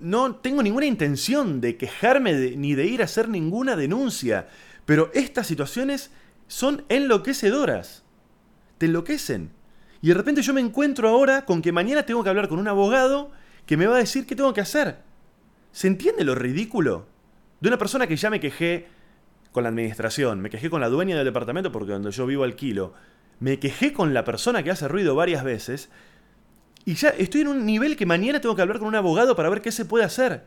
no 0.01 0.37
tengo 0.37 0.63
ninguna 0.63 0.87
intención 0.87 1.61
de 1.61 1.77
quejarme 1.77 2.33
ni 2.57 2.75
de 2.75 2.87
ir 2.87 3.03
a 3.03 3.05
hacer 3.05 3.29
ninguna 3.29 3.77
denuncia, 3.77 4.49
pero 4.87 5.11
estas 5.13 5.47
situaciones 5.47 6.11
son 6.49 6.85
enloquecedoras 6.89 8.03
te 8.83 8.87
enloquecen. 8.87 9.53
Y 10.01 10.09
de 10.09 10.15
repente 10.15 10.43
yo 10.43 10.53
me 10.53 10.61
encuentro 10.61 11.09
ahora 11.09 11.45
con 11.45 11.63
que 11.63 11.71
mañana 11.71 12.05
tengo 12.05 12.25
que 12.25 12.31
hablar 12.31 12.49
con 12.49 12.59
un 12.59 12.67
abogado 12.67 13.31
que 13.73 13.79
me 13.79 13.87
va 13.87 13.95
a 13.95 14.01
decir 14.01 14.27
qué 14.27 14.37
tengo 14.37 14.53
que 14.53 14.61
hacer. 14.61 14.99
¿Se 15.71 15.87
entiende 15.87 16.25
lo 16.25 16.35
ridículo? 16.35 17.07
De 17.59 17.69
una 17.69 17.79
persona 17.79 18.07
que 18.07 18.17
ya 18.17 18.29
me 18.29 18.39
quejé 18.39 18.87
con 19.51 19.63
la 19.63 19.71
administración, 19.71 20.43
me 20.43 20.51
quejé 20.51 20.69
con 20.69 20.83
la 20.83 20.91
dueña 20.91 21.17
del 21.17 21.25
departamento 21.25 21.73
porque 21.73 21.93
donde 21.93 22.11
yo 22.11 22.27
vivo 22.27 22.45
alquilo. 22.45 22.93
me 23.41 23.59
quejé 23.59 23.95
con 23.95 24.13
la 24.13 24.25
persona 24.25 24.63
que 24.63 24.71
hace 24.71 24.89
ruido 24.89 25.15
varias 25.15 25.43
veces 25.43 25.89
y 26.85 26.97
ya 26.97 27.09
estoy 27.09 27.41
en 27.41 27.49
un 27.49 27.65
nivel 27.65 27.97
que 27.97 28.05
mañana 28.05 28.43
tengo 28.43 28.55
que 28.55 28.61
hablar 28.61 28.79
con 28.79 28.89
un 28.89 28.95
abogado 28.95 29.35
para 29.37 29.49
ver 29.49 29.63
qué 29.63 29.73
se 29.73 29.87
puede 29.87 30.05
hacer. 30.05 30.45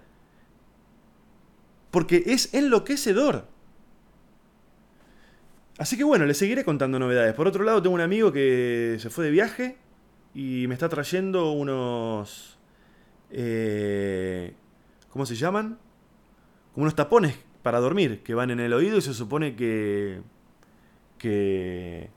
Porque 1.89 2.25
es 2.27 2.53
enloquecedor. 2.53 3.47
Así 5.79 5.97
que 5.97 6.03
bueno, 6.03 6.27
le 6.27 6.35
seguiré 6.35 6.63
contando 6.63 6.99
novedades. 6.99 7.33
Por 7.33 7.47
otro 7.47 7.63
lado, 7.63 7.81
tengo 7.81 7.95
un 7.95 8.01
amigo 8.01 8.31
que 8.31 8.97
se 8.99 9.09
fue 9.09 9.25
de 9.25 9.31
viaje 9.31 9.79
y 10.35 10.67
me 10.67 10.75
está 10.75 10.89
trayendo 10.89 11.53
unos... 11.53 12.54
Eh, 13.31 14.53
¿Cómo 15.09 15.25
se 15.25 15.35
llaman? 15.35 15.77
Como 16.73 16.83
unos 16.83 16.95
tapones 16.95 17.37
para 17.63 17.79
dormir 17.79 18.21
que 18.23 18.33
van 18.33 18.51
en 18.51 18.59
el 18.59 18.73
oído 18.73 18.97
y 18.97 19.01
se 19.01 19.13
supone 19.13 19.55
que... 19.55 20.21
que... 21.17 22.09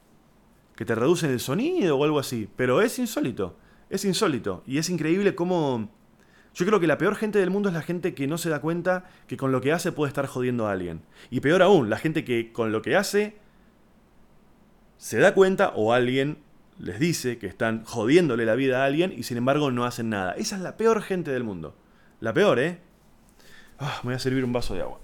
que 0.77 0.85
te 0.85 0.95
reducen 0.95 1.31
el 1.31 1.41
sonido 1.41 1.97
o 1.97 2.05
algo 2.05 2.19
así. 2.19 2.49
Pero 2.57 2.83
es 2.83 2.99
insólito. 2.99 3.57
Es 3.91 4.05
insólito. 4.05 4.63
Y 4.67 4.79
es 4.79 4.91
increíble 4.91 5.35
cómo... 5.35 5.91
Yo 6.55 6.67
creo 6.67 6.81
que 6.81 6.89
la 6.89 6.99
peor 6.99 7.15
gente 7.15 7.39
del 7.39 7.51
mundo 7.51 7.69
es 7.69 7.75
la 7.75 7.83
gente 7.83 8.15
que 8.15 8.27
no 8.27 8.37
se 8.37 8.51
da 8.51 8.61
cuenta 8.61 9.09
que 9.29 9.37
con 9.37 9.53
lo 9.53 9.61
que 9.61 9.73
hace 9.73 9.93
puede 9.93 10.09
estar 10.09 10.27
jodiendo 10.27 10.67
a 10.67 10.73
alguien. 10.73 11.03
Y 11.31 11.41
peor 11.41 11.63
aún, 11.63 11.89
la 11.89 11.99
gente 11.99 12.25
que 12.25 12.53
con 12.53 12.73
lo 12.73 12.83
que 12.83 12.97
hace 12.97 13.37
se 14.97 15.19
da 15.19 15.35
cuenta 15.35 15.69
o 15.77 15.93
alguien 15.93 16.39
les 16.79 16.99
dice 16.99 17.39
que 17.39 17.47
están 17.47 17.85
jodiéndole 17.85 18.47
la 18.47 18.55
vida 18.55 18.83
a 18.83 18.87
alguien 18.87 19.13
y 19.13 19.25
sin 19.25 19.37
embargo 19.37 19.71
no 19.71 19.85
hacen 19.85 20.11
nada. 20.11 20.33
Esa 20.33 20.57
es 20.57 20.63
la 20.63 20.77
peor 20.77 21.03
gente 21.03 21.31
del 21.31 21.45
mundo. 21.45 21.77
La 22.21 22.33
peor, 22.33 22.59
¿eh? 22.59 22.81
Ah, 23.79 24.01
me 24.03 24.09
voy 24.09 24.15
a 24.15 24.19
servir 24.19 24.45
un 24.45 24.53
vaso 24.53 24.75
de 24.75 24.83
agua. 24.83 25.01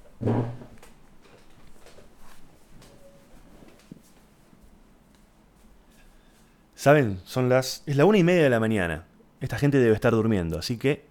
¿Saben? 6.75 7.21
Son 7.25 7.49
las... 7.49 7.83
Es 7.87 7.97
la 7.97 8.05
una 8.05 8.19
y 8.19 8.25
media 8.25 8.43
de 8.43 8.51
la 8.51 8.61
mañana. 8.61 9.07
Esta 9.41 9.59
gente 9.59 9.79
debe 9.79 9.95
estar 9.95 10.13
durmiendo, 10.13 10.59
así 10.59 10.77
que... 10.77 11.07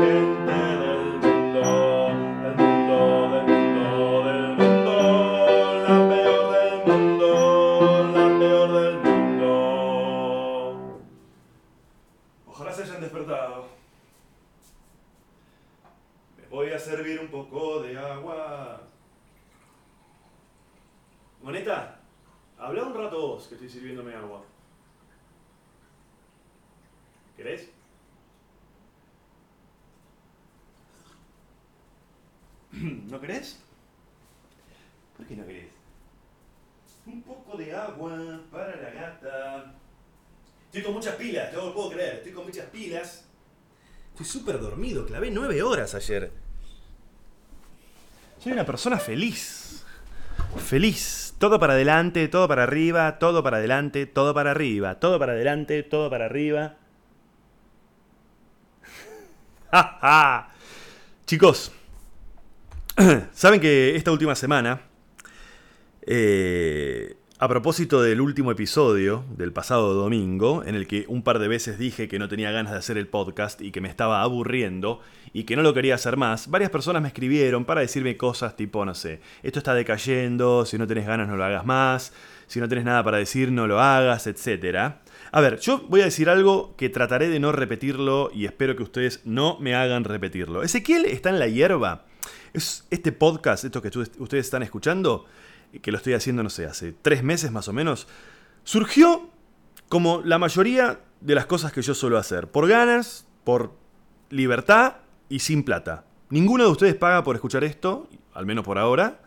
peor 0.00 0.39
muchas 41.00 41.14
pilas, 41.14 41.50
no 41.54 41.64
lo 41.64 41.74
puedo 41.74 41.90
creer. 41.92 42.16
Estoy 42.16 42.32
con 42.32 42.44
muchas 42.44 42.66
pilas. 42.66 43.24
Estoy 44.10 44.26
súper 44.26 44.60
dormido, 44.60 45.06
clavé 45.06 45.30
nueve 45.30 45.62
horas 45.62 45.94
ayer. 45.94 46.30
Soy 48.38 48.52
una 48.52 48.66
persona 48.66 48.98
feliz. 48.98 49.82
Feliz. 50.58 51.34
Todo 51.38 51.58
para 51.58 51.72
adelante, 51.72 52.28
todo 52.28 52.46
para 52.46 52.64
arriba, 52.64 53.18
todo 53.18 53.42
para 53.42 53.56
adelante, 53.56 54.04
todo 54.04 54.34
para 54.34 54.50
arriba, 54.50 55.00
todo 55.00 55.18
para 55.18 55.32
adelante, 55.32 55.82
todo 55.82 56.10
para 56.10 56.26
arriba. 56.26 56.76
¡Ja, 59.72 59.98
ja! 60.02 60.50
Chicos, 61.24 61.72
saben 63.32 63.58
que 63.58 63.96
esta 63.96 64.12
última 64.12 64.34
semana, 64.34 64.82
eh, 66.02 67.16
a 67.42 67.48
propósito 67.48 68.02
del 68.02 68.20
último 68.20 68.52
episodio 68.52 69.24
del 69.34 69.50
pasado 69.50 69.94
domingo, 69.94 70.62
en 70.62 70.74
el 70.74 70.86
que 70.86 71.06
un 71.08 71.22
par 71.22 71.38
de 71.38 71.48
veces 71.48 71.78
dije 71.78 72.06
que 72.06 72.18
no 72.18 72.28
tenía 72.28 72.50
ganas 72.50 72.72
de 72.72 72.78
hacer 72.78 72.98
el 72.98 73.08
podcast 73.08 73.62
y 73.62 73.72
que 73.72 73.80
me 73.80 73.88
estaba 73.88 74.20
aburriendo 74.20 75.00
y 75.32 75.44
que 75.44 75.56
no 75.56 75.62
lo 75.62 75.72
quería 75.72 75.94
hacer 75.94 76.18
más, 76.18 76.50
varias 76.50 76.68
personas 76.68 77.00
me 77.00 77.08
escribieron 77.08 77.64
para 77.64 77.80
decirme 77.80 78.18
cosas 78.18 78.56
tipo, 78.56 78.84
no 78.84 78.94
sé, 78.94 79.22
esto 79.42 79.58
está 79.58 79.72
decayendo, 79.72 80.66
si 80.66 80.76
no 80.76 80.86
tenés 80.86 81.06
ganas 81.06 81.28
no 81.28 81.36
lo 81.38 81.44
hagas 81.44 81.64
más, 81.64 82.12
si 82.46 82.60
no 82.60 82.68
tenés 82.68 82.84
nada 82.84 83.02
para 83.02 83.16
decir 83.16 83.50
no 83.50 83.66
lo 83.66 83.80
hagas, 83.80 84.26
etc. 84.26 84.96
A 85.32 85.40
ver, 85.40 85.58
yo 85.60 85.86
voy 85.88 86.02
a 86.02 86.04
decir 86.04 86.28
algo 86.28 86.76
que 86.76 86.90
trataré 86.90 87.30
de 87.30 87.40
no 87.40 87.52
repetirlo 87.52 88.30
y 88.34 88.44
espero 88.44 88.76
que 88.76 88.82
ustedes 88.82 89.22
no 89.24 89.58
me 89.60 89.74
hagan 89.74 90.04
repetirlo. 90.04 90.62
Ezequiel 90.62 91.06
está 91.06 91.30
en 91.30 91.38
la 91.38 91.48
hierba. 91.48 92.04
Es 92.52 92.86
este 92.90 93.12
podcast, 93.12 93.64
esto 93.64 93.80
que 93.80 93.96
ustedes 93.96 94.44
están 94.44 94.62
escuchando, 94.62 95.24
que 95.82 95.92
lo 95.92 95.98
estoy 95.98 96.14
haciendo, 96.14 96.42
no 96.42 96.50
sé, 96.50 96.66
hace 96.66 96.92
tres 96.92 97.22
meses 97.22 97.50
más 97.52 97.68
o 97.68 97.72
menos, 97.72 98.08
surgió 98.64 99.28
como 99.88 100.22
la 100.24 100.38
mayoría 100.38 101.00
de 101.20 101.34
las 101.34 101.46
cosas 101.46 101.72
que 101.72 101.82
yo 101.82 101.94
suelo 101.94 102.18
hacer. 102.18 102.48
Por 102.48 102.68
ganas, 102.68 103.26
por 103.44 103.72
libertad 104.30 104.96
y 105.28 105.40
sin 105.40 105.64
plata. 105.64 106.04
Ninguno 106.30 106.64
de 106.64 106.70
ustedes 106.70 106.94
paga 106.94 107.24
por 107.24 107.36
escuchar 107.36 107.64
esto, 107.64 108.08
al 108.32 108.46
menos 108.46 108.64
por 108.64 108.78
ahora. 108.78 109.20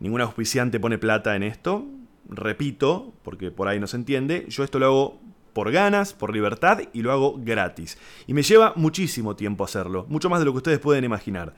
Ningún 0.00 0.20
auspiciante 0.20 0.80
pone 0.80 0.98
plata 0.98 1.36
en 1.36 1.42
esto. 1.42 1.84
Repito, 2.28 3.12
porque 3.22 3.50
por 3.50 3.68
ahí 3.68 3.78
no 3.78 3.86
se 3.86 3.96
entiende, 3.96 4.46
yo 4.48 4.64
esto 4.64 4.78
lo 4.78 4.86
hago 4.86 5.20
por 5.52 5.70
ganas, 5.70 6.12
por 6.12 6.34
libertad 6.34 6.80
y 6.92 7.02
lo 7.02 7.12
hago 7.12 7.38
gratis. 7.38 7.96
Y 8.26 8.34
me 8.34 8.42
lleva 8.42 8.72
muchísimo 8.76 9.36
tiempo 9.36 9.64
hacerlo, 9.64 10.04
mucho 10.08 10.28
más 10.28 10.40
de 10.40 10.44
lo 10.44 10.52
que 10.52 10.58
ustedes 10.58 10.78
pueden 10.80 11.04
imaginar. 11.04 11.54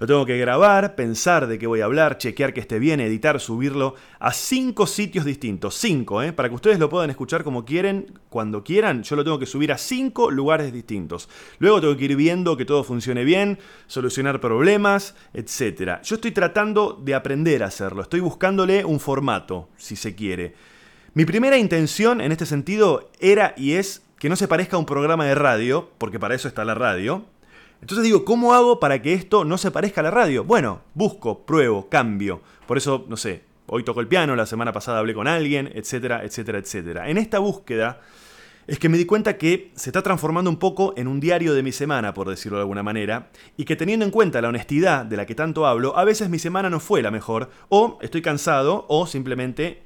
Lo 0.00 0.06
tengo 0.06 0.24
que 0.24 0.38
grabar, 0.38 0.94
pensar 0.94 1.46
de 1.46 1.58
qué 1.58 1.66
voy 1.66 1.82
a 1.82 1.84
hablar, 1.84 2.16
chequear 2.16 2.54
que 2.54 2.60
esté 2.60 2.78
bien, 2.78 3.00
editar, 3.00 3.38
subirlo 3.38 3.96
a 4.18 4.32
cinco 4.32 4.86
sitios 4.86 5.26
distintos. 5.26 5.74
Cinco, 5.74 6.22
¿eh? 6.22 6.32
Para 6.32 6.48
que 6.48 6.54
ustedes 6.54 6.78
lo 6.78 6.88
puedan 6.88 7.10
escuchar 7.10 7.44
como 7.44 7.66
quieren, 7.66 8.18
cuando 8.30 8.64
quieran, 8.64 9.02
yo 9.02 9.14
lo 9.14 9.24
tengo 9.24 9.38
que 9.38 9.44
subir 9.44 9.72
a 9.72 9.76
cinco 9.76 10.30
lugares 10.30 10.72
distintos. 10.72 11.28
Luego 11.58 11.82
tengo 11.82 11.98
que 11.98 12.06
ir 12.06 12.16
viendo 12.16 12.56
que 12.56 12.64
todo 12.64 12.82
funcione 12.82 13.24
bien, 13.24 13.58
solucionar 13.88 14.40
problemas, 14.40 15.14
etc. 15.34 16.00
Yo 16.02 16.14
estoy 16.14 16.30
tratando 16.30 16.98
de 16.98 17.14
aprender 17.14 17.62
a 17.62 17.66
hacerlo, 17.66 18.00
estoy 18.00 18.20
buscándole 18.20 18.86
un 18.86 19.00
formato, 19.00 19.68
si 19.76 19.96
se 19.96 20.14
quiere. 20.14 20.54
Mi 21.12 21.26
primera 21.26 21.58
intención 21.58 22.22
en 22.22 22.32
este 22.32 22.46
sentido 22.46 23.10
era 23.20 23.52
y 23.54 23.72
es 23.72 24.02
que 24.18 24.30
no 24.30 24.36
se 24.36 24.48
parezca 24.48 24.76
a 24.76 24.80
un 24.80 24.86
programa 24.86 25.26
de 25.26 25.34
radio, 25.34 25.90
porque 25.98 26.18
para 26.18 26.34
eso 26.34 26.48
está 26.48 26.64
la 26.64 26.74
radio, 26.74 27.26
entonces 27.80 28.04
digo, 28.04 28.24
¿cómo 28.24 28.54
hago 28.54 28.78
para 28.78 29.00
que 29.00 29.14
esto 29.14 29.44
no 29.44 29.58
se 29.58 29.70
parezca 29.70 30.00
a 30.00 30.04
la 30.04 30.10
radio? 30.10 30.44
Bueno, 30.44 30.82
busco, 30.94 31.44
pruebo, 31.46 31.88
cambio. 31.88 32.42
Por 32.66 32.76
eso, 32.76 33.06
no 33.08 33.16
sé, 33.16 33.42
hoy 33.66 33.84
toco 33.84 34.00
el 34.00 34.08
piano, 34.08 34.36
la 34.36 34.46
semana 34.46 34.72
pasada 34.72 34.98
hablé 34.98 35.14
con 35.14 35.26
alguien, 35.26 35.70
etcétera, 35.74 36.24
etcétera, 36.24 36.58
etcétera. 36.58 37.08
En 37.08 37.18
esta 37.18 37.38
búsqueda 37.38 38.00
es 38.70 38.78
que 38.78 38.88
me 38.88 38.98
di 38.98 39.04
cuenta 39.04 39.36
que 39.36 39.72
se 39.74 39.88
está 39.88 40.00
transformando 40.00 40.48
un 40.48 40.58
poco 40.58 40.94
en 40.96 41.08
un 41.08 41.18
diario 41.18 41.54
de 41.54 41.64
mi 41.64 41.72
semana, 41.72 42.14
por 42.14 42.28
decirlo 42.28 42.58
de 42.58 42.62
alguna 42.62 42.84
manera, 42.84 43.30
y 43.56 43.64
que 43.64 43.74
teniendo 43.74 44.04
en 44.04 44.12
cuenta 44.12 44.40
la 44.40 44.48
honestidad 44.48 45.04
de 45.04 45.16
la 45.16 45.26
que 45.26 45.34
tanto 45.34 45.66
hablo, 45.66 45.96
a 45.98 46.04
veces 46.04 46.28
mi 46.28 46.38
semana 46.38 46.70
no 46.70 46.78
fue 46.78 47.02
la 47.02 47.10
mejor, 47.10 47.50
o 47.68 47.98
estoy 48.00 48.22
cansado, 48.22 48.86
o 48.88 49.08
simplemente 49.08 49.82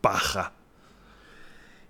paja. 0.00 0.53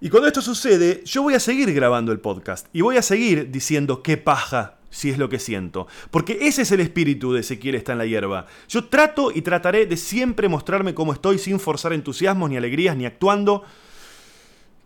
Y 0.04 0.10
cuando 0.10 0.26
esto 0.28 0.42
sucede, 0.42 1.00
yo 1.06 1.22
voy 1.22 1.32
a 1.32 1.40
seguir 1.40 1.72
grabando 1.72 2.12
el 2.12 2.20
podcast 2.20 2.66
y 2.74 2.82
voy 2.82 2.98
a 2.98 3.02
seguir 3.02 3.50
diciendo 3.50 4.02
qué 4.02 4.18
paja 4.18 4.76
si 4.90 5.08
es 5.08 5.16
lo 5.16 5.30
que 5.30 5.38
siento. 5.38 5.86
Porque 6.10 6.40
ese 6.42 6.60
es 6.60 6.72
el 6.72 6.80
espíritu 6.80 7.32
de 7.32 7.40
Ezequiel 7.40 7.74
está 7.74 7.92
en 7.92 7.98
la 7.98 8.04
hierba. 8.04 8.44
Yo 8.68 8.84
trato 8.84 9.32
y 9.34 9.40
trataré 9.40 9.86
de 9.86 9.96
siempre 9.96 10.46
mostrarme 10.46 10.92
cómo 10.92 11.14
estoy 11.14 11.38
sin 11.38 11.58
forzar 11.58 11.94
entusiasmos 11.94 12.50
ni 12.50 12.58
alegrías 12.58 12.98
ni 12.98 13.06
actuando 13.06 13.64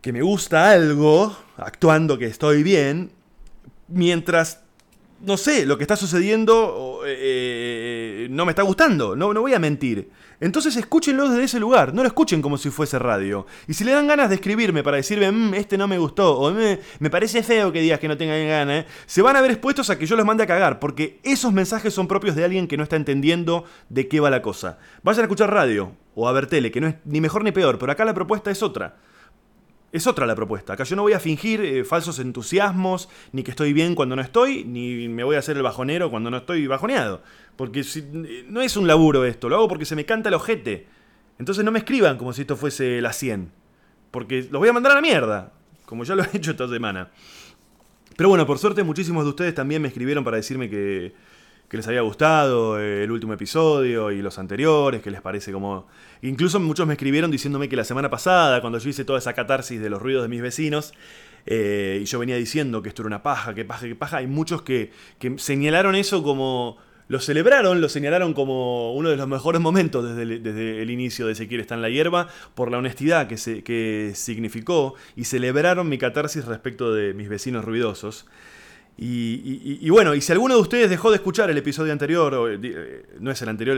que 0.02 0.12
me 0.12 0.22
gusta 0.22 0.70
algo, 0.70 1.36
actuando 1.56 2.16
que 2.16 2.26
estoy 2.26 2.62
bien, 2.62 3.10
mientras, 3.88 4.60
no 5.20 5.36
sé, 5.36 5.66
lo 5.66 5.76
que 5.78 5.82
está 5.82 5.96
sucediendo 5.96 7.00
eh, 7.04 8.28
no 8.30 8.46
me 8.46 8.52
está 8.52 8.62
gustando, 8.62 9.16
no, 9.16 9.34
no 9.34 9.40
voy 9.40 9.54
a 9.54 9.58
mentir. 9.58 10.12
Entonces 10.40 10.76
escúchenlo 10.76 11.28
desde 11.28 11.44
ese 11.44 11.60
lugar, 11.60 11.92
no 11.92 12.02
lo 12.02 12.08
escuchen 12.08 12.40
como 12.40 12.58
si 12.58 12.70
fuese 12.70 12.98
radio. 12.98 13.46
Y 13.66 13.74
si 13.74 13.84
le 13.84 13.92
dan 13.92 14.06
ganas 14.06 14.28
de 14.28 14.36
escribirme 14.36 14.84
para 14.84 14.96
decirme, 14.96 15.30
mmm, 15.32 15.54
este 15.54 15.76
no 15.76 15.88
me 15.88 15.98
gustó, 15.98 16.38
o 16.38 16.52
me, 16.52 16.78
me 17.00 17.10
parece 17.10 17.42
feo 17.42 17.72
que 17.72 17.80
digas 17.80 17.98
que 17.98 18.08
no 18.08 18.16
tengan 18.16 18.46
ganas, 18.46 18.86
se 19.06 19.22
van 19.22 19.36
a 19.36 19.40
ver 19.40 19.50
expuestos 19.50 19.90
a 19.90 19.98
que 19.98 20.06
yo 20.06 20.16
los 20.16 20.24
mande 20.24 20.44
a 20.44 20.46
cagar, 20.46 20.78
porque 20.78 21.18
esos 21.24 21.52
mensajes 21.52 21.92
son 21.92 22.06
propios 22.06 22.36
de 22.36 22.44
alguien 22.44 22.68
que 22.68 22.76
no 22.76 22.84
está 22.84 22.96
entendiendo 22.96 23.64
de 23.88 24.06
qué 24.06 24.20
va 24.20 24.30
la 24.30 24.42
cosa. 24.42 24.78
Vayan 25.02 25.22
a 25.22 25.24
escuchar 25.24 25.52
radio, 25.52 25.92
o 26.14 26.28
a 26.28 26.32
ver 26.32 26.46
tele, 26.46 26.70
que 26.70 26.80
no 26.80 26.86
es 26.86 26.94
ni 27.04 27.20
mejor 27.20 27.42
ni 27.42 27.52
peor, 27.52 27.78
pero 27.78 27.90
acá 27.90 28.04
la 28.04 28.14
propuesta 28.14 28.50
es 28.50 28.62
otra. 28.62 28.96
Es 29.90 30.06
otra 30.06 30.26
la 30.26 30.34
propuesta. 30.34 30.74
Acá 30.74 30.84
yo 30.84 30.96
no 30.96 31.02
voy 31.02 31.14
a 31.14 31.20
fingir 31.20 31.62
eh, 31.62 31.82
falsos 31.82 32.18
entusiasmos, 32.18 33.08
ni 33.32 33.42
que 33.42 33.52
estoy 33.52 33.72
bien 33.72 33.94
cuando 33.94 34.16
no 34.16 34.22
estoy, 34.22 34.64
ni 34.64 35.08
me 35.08 35.24
voy 35.24 35.36
a 35.36 35.38
hacer 35.38 35.56
el 35.56 35.62
bajonero 35.62 36.10
cuando 36.10 36.30
no 36.30 36.36
estoy 36.36 36.66
bajoneado. 36.66 37.22
Porque 37.58 37.82
si, 37.82 38.04
no 38.46 38.60
es 38.62 38.76
un 38.76 38.86
laburo 38.86 39.24
esto, 39.24 39.48
lo 39.48 39.56
hago 39.56 39.66
porque 39.66 39.84
se 39.84 39.96
me 39.96 40.06
canta 40.06 40.28
el 40.28 40.36
ojete. 40.36 40.86
Entonces 41.40 41.64
no 41.64 41.72
me 41.72 41.80
escriban 41.80 42.16
como 42.16 42.32
si 42.32 42.42
esto 42.42 42.56
fuese 42.56 43.00
la 43.00 43.12
100. 43.12 43.50
Porque 44.12 44.46
los 44.48 44.60
voy 44.60 44.68
a 44.68 44.72
mandar 44.72 44.92
a 44.92 44.94
la 44.94 45.00
mierda, 45.00 45.52
como 45.84 46.04
ya 46.04 46.14
lo 46.14 46.22
he 46.22 46.28
hecho 46.34 46.52
esta 46.52 46.68
semana. 46.68 47.10
Pero 48.16 48.28
bueno, 48.28 48.46
por 48.46 48.58
suerte 48.58 48.84
muchísimos 48.84 49.24
de 49.24 49.30
ustedes 49.30 49.56
también 49.56 49.82
me 49.82 49.88
escribieron 49.88 50.22
para 50.22 50.36
decirme 50.36 50.70
que, 50.70 51.14
que 51.68 51.76
les 51.76 51.88
había 51.88 52.02
gustado 52.02 52.78
eh, 52.78 53.02
el 53.02 53.10
último 53.10 53.32
episodio 53.32 54.12
y 54.12 54.22
los 54.22 54.38
anteriores, 54.38 55.02
que 55.02 55.10
les 55.10 55.20
parece 55.20 55.50
como... 55.50 55.88
Incluso 56.22 56.60
muchos 56.60 56.86
me 56.86 56.94
escribieron 56.94 57.28
diciéndome 57.28 57.68
que 57.68 57.74
la 57.74 57.84
semana 57.84 58.08
pasada, 58.08 58.60
cuando 58.60 58.78
yo 58.78 58.88
hice 58.88 59.04
toda 59.04 59.18
esa 59.18 59.32
catarsis 59.32 59.80
de 59.80 59.90
los 59.90 60.00
ruidos 60.00 60.22
de 60.22 60.28
mis 60.28 60.42
vecinos, 60.42 60.94
eh, 61.44 61.98
y 62.02 62.04
yo 62.04 62.20
venía 62.20 62.36
diciendo 62.36 62.82
que 62.82 62.90
esto 62.90 63.02
era 63.02 63.08
una 63.08 63.24
paja, 63.24 63.52
que 63.52 63.64
paja, 63.64 63.88
que 63.88 63.96
paja, 63.96 64.18
hay 64.18 64.28
muchos 64.28 64.62
que 64.62 64.92
señalaron 65.38 65.96
eso 65.96 66.22
como 66.22 66.78
lo 67.08 67.20
celebraron, 67.20 67.80
lo 67.80 67.88
señalaron 67.88 68.34
como 68.34 68.94
uno 68.94 69.08
de 69.08 69.16
los 69.16 69.26
mejores 69.26 69.60
momentos 69.60 70.08
desde 70.08 70.22
el, 70.22 70.42
desde 70.42 70.82
el 70.82 70.90
inicio 70.90 71.26
de 71.26 71.32
Ezequiel 71.32 71.60
está 71.60 71.74
en 71.74 71.82
la 71.82 71.88
hierba, 71.88 72.28
por 72.54 72.70
la 72.70 72.78
honestidad 72.78 73.26
que, 73.26 73.36
se, 73.36 73.62
que 73.64 74.12
significó, 74.14 74.94
y 75.16 75.24
celebraron 75.24 75.88
mi 75.88 75.98
catarsis 75.98 76.44
respecto 76.44 76.92
de 76.92 77.14
mis 77.14 77.28
vecinos 77.28 77.64
ruidosos. 77.64 78.26
Y, 79.00 79.88
bueno, 79.90 80.12
y 80.16 80.20
si 80.20 80.32
alguno 80.32 80.56
de 80.56 80.60
ustedes 80.60 80.90
dejó 80.90 81.10
de 81.10 81.16
escuchar 81.16 81.48
el 81.50 81.56
episodio 81.56 81.92
anterior, 81.92 82.58
eh, 82.60 83.06
no 83.20 83.30
es 83.30 83.40
el 83.40 83.48
anterior, 83.48 83.76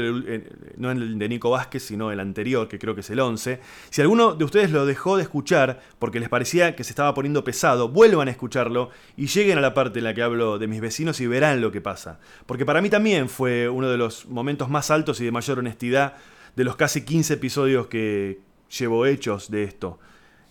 no 0.78 0.90
el 0.90 1.18
de 1.18 1.28
Nico 1.28 1.50
Vázquez, 1.50 1.82
sino 1.82 2.10
el 2.10 2.20
anterior, 2.20 2.68
que 2.68 2.78
creo 2.78 2.94
que 2.94 3.02
es 3.02 3.10
el 3.10 3.20
11, 3.20 3.60
si 3.90 4.00
alguno 4.00 4.32
de 4.34 4.44
ustedes 4.46 4.70
lo 4.70 4.86
dejó 4.86 5.18
de 5.18 5.24
escuchar 5.24 5.82
porque 5.98 6.20
les 6.20 6.30
parecía 6.30 6.74
que 6.74 6.84
se 6.84 6.92
estaba 6.92 7.12
poniendo 7.12 7.44
pesado, 7.44 7.90
vuelvan 7.90 8.28
a 8.28 8.30
escucharlo 8.30 8.88
y 9.14 9.26
lleguen 9.26 9.58
a 9.58 9.60
la 9.60 9.74
parte 9.74 9.98
en 9.98 10.06
la 10.06 10.14
que 10.14 10.22
hablo 10.22 10.58
de 10.58 10.66
mis 10.66 10.80
vecinos 10.80 11.20
y 11.20 11.26
verán 11.26 11.60
lo 11.60 11.70
que 11.70 11.82
pasa. 11.82 12.18
Porque 12.46 12.64
para 12.64 12.80
mí 12.80 12.88
también 12.88 13.28
fue 13.28 13.68
uno 13.68 13.90
de 13.90 13.98
los 13.98 14.26
momentos 14.26 14.70
más 14.70 14.90
altos 14.90 15.20
y 15.20 15.26
de 15.26 15.32
mayor 15.32 15.58
honestidad 15.58 16.14
de 16.56 16.64
los 16.64 16.76
casi 16.76 17.04
15 17.04 17.34
episodios 17.34 17.88
que 17.88 18.40
llevo 18.78 19.04
hechos 19.04 19.50
de 19.50 19.64
esto. 19.64 19.98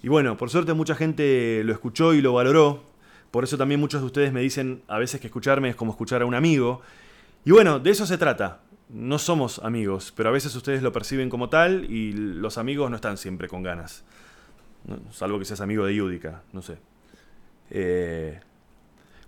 Y 0.03 0.09
bueno, 0.09 0.37
por 0.37 0.51
suerte 0.51 0.73
mucha 0.73 0.93
gente 0.93 1.63
lo 1.65 1.73
escuchó 1.73 2.13
y 2.13 2.21
lo 2.21 2.33
valoró, 2.33 2.88
por 3.31 3.43
eso 3.43 3.57
también 3.57 3.79
muchos 3.79 4.01
de 4.01 4.07
ustedes 4.07 4.33
me 4.33 4.41
dicen 4.41 4.81
a 4.87 4.97
veces 4.97 5.21
que 5.21 5.27
escucharme 5.27 5.69
es 5.69 5.75
como 5.75 5.91
escuchar 5.91 6.21
a 6.21 6.25
un 6.25 6.35
amigo. 6.35 6.81
Y 7.45 7.51
bueno, 7.51 7.79
de 7.79 7.91
eso 7.91 8.05
se 8.05 8.17
trata. 8.17 8.61
No 8.89 9.19
somos 9.19 9.59
amigos, 9.59 10.11
pero 10.15 10.29
a 10.29 10.31
veces 10.31 10.55
ustedes 10.55 10.81
lo 10.81 10.91
perciben 10.91 11.29
como 11.29 11.49
tal 11.49 11.85
y 11.85 12.11
los 12.11 12.57
amigos 12.57 12.89
no 12.89 12.95
están 12.95 13.17
siempre 13.17 13.47
con 13.47 13.61
ganas. 13.61 14.03
salvo 15.11 15.37
que 15.37 15.45
seas 15.45 15.61
amigo 15.61 15.85
de 15.85 15.95
Yudica, 15.95 16.41
no 16.53 16.63
sé. 16.63 16.77
Eh, 17.69 18.39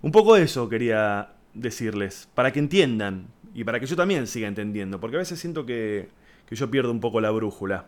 un 0.00 0.10
poco 0.10 0.36
eso 0.36 0.68
quería 0.68 1.34
decirles, 1.54 2.28
para 2.34 2.52
que 2.52 2.58
entiendan 2.58 3.28
y 3.54 3.62
para 3.62 3.78
que 3.78 3.86
yo 3.86 3.94
también 3.94 4.26
siga 4.26 4.48
entendiendo, 4.48 4.98
porque 4.98 5.16
a 5.16 5.20
veces 5.20 5.38
siento 5.38 5.64
que, 5.64 6.08
que 6.46 6.56
yo 6.56 6.70
pierdo 6.70 6.90
un 6.90 7.00
poco 7.00 7.20
la 7.20 7.30
brújula. 7.30 7.86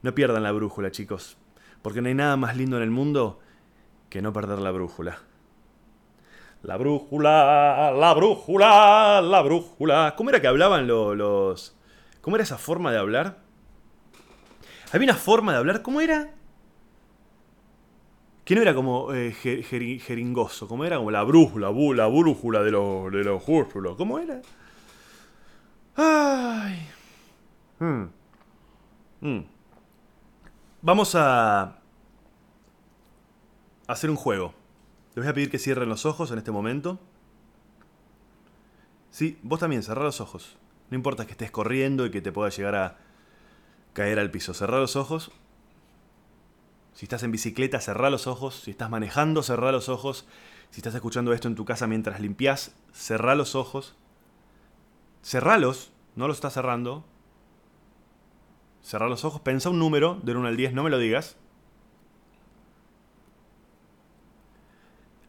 No 0.00 0.14
pierdan 0.14 0.42
la 0.42 0.52
brújula, 0.52 0.90
chicos, 0.90 1.36
porque 1.82 2.00
no 2.00 2.08
hay 2.08 2.14
nada 2.14 2.38
más 2.38 2.56
lindo 2.56 2.78
en 2.78 2.82
el 2.82 2.90
mundo 2.90 3.40
que 4.08 4.22
no 4.22 4.32
perder 4.32 4.58
la 4.60 4.70
brújula. 4.70 5.18
La 6.64 6.78
brújula, 6.78 7.92
la 7.94 8.14
brújula, 8.14 9.20
la 9.20 9.42
brújula. 9.42 10.14
¿Cómo 10.16 10.30
era 10.30 10.40
que 10.40 10.46
hablaban 10.46 10.86
los, 10.86 11.76
¿Cómo 12.22 12.36
era 12.36 12.42
esa 12.42 12.56
forma 12.56 12.90
de 12.90 12.96
hablar? 12.96 13.36
Había 14.90 15.10
una 15.10 15.18
forma 15.18 15.52
de 15.52 15.58
hablar, 15.58 15.82
¿cómo 15.82 16.00
era? 16.00 16.30
Que 18.46 18.54
no 18.54 18.62
era 18.62 18.74
como 18.74 19.12
eh, 19.12 19.32
jeringoso, 19.32 20.66
¿cómo 20.66 20.86
era? 20.86 20.96
Como 20.96 21.10
la 21.10 21.22
brújula, 21.22 21.70
la 21.70 22.06
brújula 22.06 22.62
de 22.62 22.70
los, 22.70 23.12
de 23.12 23.24
los 23.24 23.42
¿Cómo 23.98 24.18
era? 24.18 24.40
Ay. 25.96 26.88
Hmm. 27.78 28.04
Hmm. 29.20 29.40
Vamos 30.80 31.14
a 31.14 31.76
hacer 33.86 34.08
un 34.08 34.16
juego. 34.16 34.63
Les 35.14 35.24
voy 35.24 35.30
a 35.30 35.34
pedir 35.34 35.50
que 35.50 35.58
cierren 35.58 35.88
los 35.88 36.06
ojos 36.06 36.30
en 36.30 36.38
este 36.38 36.50
momento. 36.50 36.98
Sí, 39.10 39.38
vos 39.42 39.60
también, 39.60 39.82
cerrá 39.82 40.02
los 40.02 40.20
ojos. 40.20 40.56
No 40.90 40.96
importa 40.96 41.24
que 41.24 41.32
estés 41.32 41.50
corriendo 41.50 42.04
y 42.04 42.10
que 42.10 42.20
te 42.20 42.32
pueda 42.32 42.50
llegar 42.50 42.74
a 42.74 42.98
caer 43.92 44.18
al 44.18 44.30
piso. 44.30 44.54
Cerrá 44.54 44.78
los 44.78 44.96
ojos. 44.96 45.30
Si 46.94 47.06
estás 47.06 47.22
en 47.22 47.30
bicicleta, 47.30 47.80
cerrá 47.80 48.10
los 48.10 48.26
ojos. 48.26 48.60
Si 48.64 48.72
estás 48.72 48.90
manejando, 48.90 49.42
cerrá 49.42 49.70
los 49.70 49.88
ojos. 49.88 50.26
Si 50.70 50.80
estás 50.80 50.94
escuchando 50.94 51.32
esto 51.32 51.46
en 51.46 51.54
tu 51.54 51.64
casa 51.64 51.86
mientras 51.86 52.20
limpias, 52.20 52.74
cerrá 52.92 53.36
los 53.36 53.54
ojos. 53.54 53.94
Cerralos, 55.22 55.92
no 56.16 56.26
los 56.26 56.38
estás 56.38 56.54
cerrando. 56.54 57.04
Cerrá 58.82 59.08
los 59.08 59.24
ojos, 59.24 59.40
pensa 59.40 59.70
un 59.70 59.78
número 59.78 60.20
del 60.24 60.36
1 60.36 60.48
al 60.48 60.56
10, 60.56 60.74
no 60.74 60.82
me 60.82 60.90
lo 60.90 60.98
digas. 60.98 61.36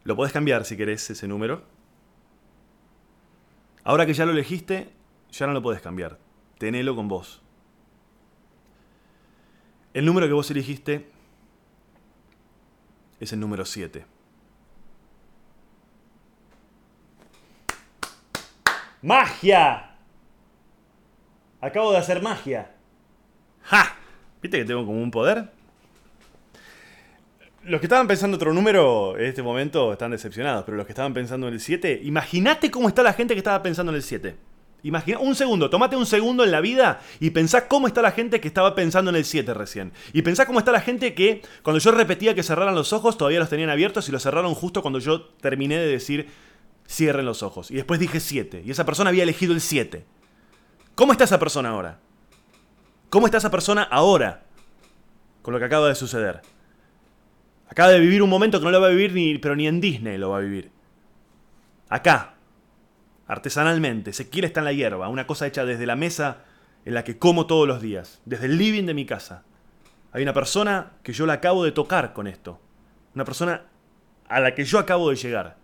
Lo 0.05 0.15
podés 0.15 0.31
cambiar 0.31 0.65
si 0.65 0.77
querés 0.77 1.09
ese 1.09 1.27
número. 1.27 1.63
Ahora 3.83 4.05
que 4.05 4.13
ya 4.13 4.25
lo 4.25 4.33
elegiste, 4.33 4.93
ya 5.31 5.47
no 5.47 5.53
lo 5.53 5.63
podés 5.63 5.81
cambiar. 5.81 6.19
Tenelo 6.59 6.95
con 6.95 7.07
vos. 7.07 7.41
El 9.95 10.05
número 10.05 10.27
que 10.27 10.33
vos 10.33 10.49
elegiste 10.51 11.09
es 13.19 13.33
el 13.33 13.39
número 13.39 13.65
7. 13.65 14.05
¡Magia! 19.01 19.95
Acabo 21.61 21.91
de 21.91 21.97
hacer 21.97 22.21
magia. 22.21 22.75
¡Ja! 23.63 23.95
¿Viste 24.39 24.59
que 24.59 24.65
tengo 24.65 24.85
como 24.85 25.01
un 25.01 25.09
poder? 25.09 25.54
Los 27.65 27.81
que 27.81 27.87
estaban 27.87 28.07
pensando 28.07 28.37
otro 28.37 28.53
número 28.53 29.17
en 29.17 29.25
este 29.25 29.41
momento 29.41 29.91
están 29.91 30.11
decepcionados, 30.11 30.65
pero 30.65 30.77
los 30.77 30.85
que 30.85 30.91
estaban 30.91 31.15
pensando 31.15 31.47
en 31.47 31.55
el 31.55 31.59
7, 31.59 32.01
imagínate 32.03 32.69
cómo 32.69 32.87
está 32.87 33.01
la 33.01 33.13
gente 33.13 33.33
que 33.33 33.39
estaba 33.39 33.63
pensando 33.63 33.91
en 33.91 33.95
el 33.95 34.03
7. 34.03 34.35
Imagina, 34.83 35.17
un 35.17 35.33
segundo, 35.33 35.67
tomate 35.67 35.95
un 35.95 36.05
segundo 36.05 36.43
en 36.43 36.51
la 36.51 36.61
vida 36.61 37.01
y 37.19 37.31
pensá 37.31 37.67
cómo 37.67 37.87
está 37.87 38.03
la 38.03 38.11
gente 38.11 38.39
que 38.39 38.47
estaba 38.47 38.75
pensando 38.75 39.09
en 39.09 39.15
el 39.15 39.25
7 39.25 39.51
recién. 39.55 39.93
Y 40.13 40.21
pensá 40.21 40.45
cómo 40.45 40.59
está 40.59 40.71
la 40.71 40.79
gente 40.79 41.15
que 41.15 41.41
cuando 41.63 41.79
yo 41.79 41.89
repetía 41.89 42.35
que 42.35 42.43
cerraran 42.43 42.75
los 42.75 42.93
ojos 42.93 43.17
todavía 43.17 43.39
los 43.39 43.49
tenían 43.49 43.71
abiertos 43.71 44.07
y 44.09 44.11
los 44.11 44.21
cerraron 44.21 44.53
justo 44.53 44.83
cuando 44.83 44.99
yo 44.99 45.23
terminé 45.41 45.79
de 45.79 45.87
decir 45.87 46.27
cierren 46.87 47.25
los 47.25 47.41
ojos. 47.41 47.71
Y 47.71 47.75
después 47.75 47.99
dije 47.99 48.19
7. 48.19 48.61
Y 48.63 48.69
esa 48.69 48.85
persona 48.85 49.09
había 49.09 49.23
elegido 49.23 49.55
el 49.55 49.61
7. 49.61 50.05
¿Cómo 50.93 51.13
está 51.13 51.23
esa 51.23 51.39
persona 51.39 51.69
ahora? 51.69 51.97
¿Cómo 53.09 53.25
está 53.25 53.39
esa 53.39 53.49
persona 53.49 53.81
ahora? 53.81 54.43
Con 55.41 55.51
lo 55.51 55.59
que 55.59 55.65
acaba 55.65 55.87
de 55.87 55.95
suceder. 55.95 56.41
Acaba 57.75 57.91
de 57.91 57.99
vivir 57.99 58.23
un 58.23 58.29
momento 58.29 58.59
que 58.59 58.63
no 58.63 58.71
lo 58.71 58.79
va 58.79 58.87
a 58.87 58.91
vivir 58.91 59.11
ni, 59.11 59.37
pero 59.37 59.53
ni 59.53 59.67
en 59.67 59.81
Disney 59.81 60.17
lo 60.17 60.29
va 60.29 60.37
a 60.37 60.39
vivir. 60.39 60.71
Acá, 61.89 62.35
artesanalmente, 63.27 64.11
Ezequiel 64.11 64.45
está 64.45 64.61
en 64.61 64.63
la 64.63 64.71
hierba, 64.71 65.09
una 65.09 65.27
cosa 65.27 65.45
hecha 65.45 65.65
desde 65.65 65.85
la 65.85 65.97
mesa 65.97 66.45
en 66.85 66.93
la 66.93 67.03
que 67.03 67.19
como 67.19 67.47
todos 67.47 67.67
los 67.67 67.81
días, 67.81 68.21
desde 68.23 68.45
el 68.45 68.57
living 68.57 68.85
de 68.85 68.93
mi 68.93 69.05
casa. 69.05 69.43
Hay 70.13 70.23
una 70.23 70.31
persona 70.31 70.93
que 71.03 71.11
yo 71.11 71.25
la 71.25 71.33
acabo 71.33 71.65
de 71.65 71.73
tocar 71.73 72.13
con 72.13 72.27
esto. 72.27 72.61
Una 73.13 73.25
persona 73.25 73.63
a 74.29 74.39
la 74.39 74.55
que 74.55 74.63
yo 74.63 74.79
acabo 74.79 75.09
de 75.09 75.17
llegar. 75.17 75.57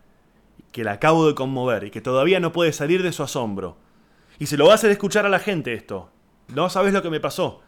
Que 0.74 0.84
la 0.84 0.92
acabo 0.92 1.26
de 1.30 1.34
conmover 1.34 1.86
y 1.86 1.92
que 1.92 2.02
todavía 2.02 2.42
no 2.42 2.52
puede 2.52 2.74
salir 2.74 3.04
de 3.04 3.14
su 3.14 3.24
asombro. 3.24 3.78
Y 4.38 4.48
se 4.48 4.58
lo 4.58 4.66
va 4.66 4.74
a 4.74 4.76
hacer 4.76 4.92
escuchar 4.92 5.26
a 5.26 5.30
la 5.30 5.40
gente 5.40 5.72
esto. 5.72 6.12
No 6.50 6.70
sabes 6.70 6.92
lo 6.92 7.02
que 7.02 7.10
me 7.10 7.22
pasó. 7.22 7.62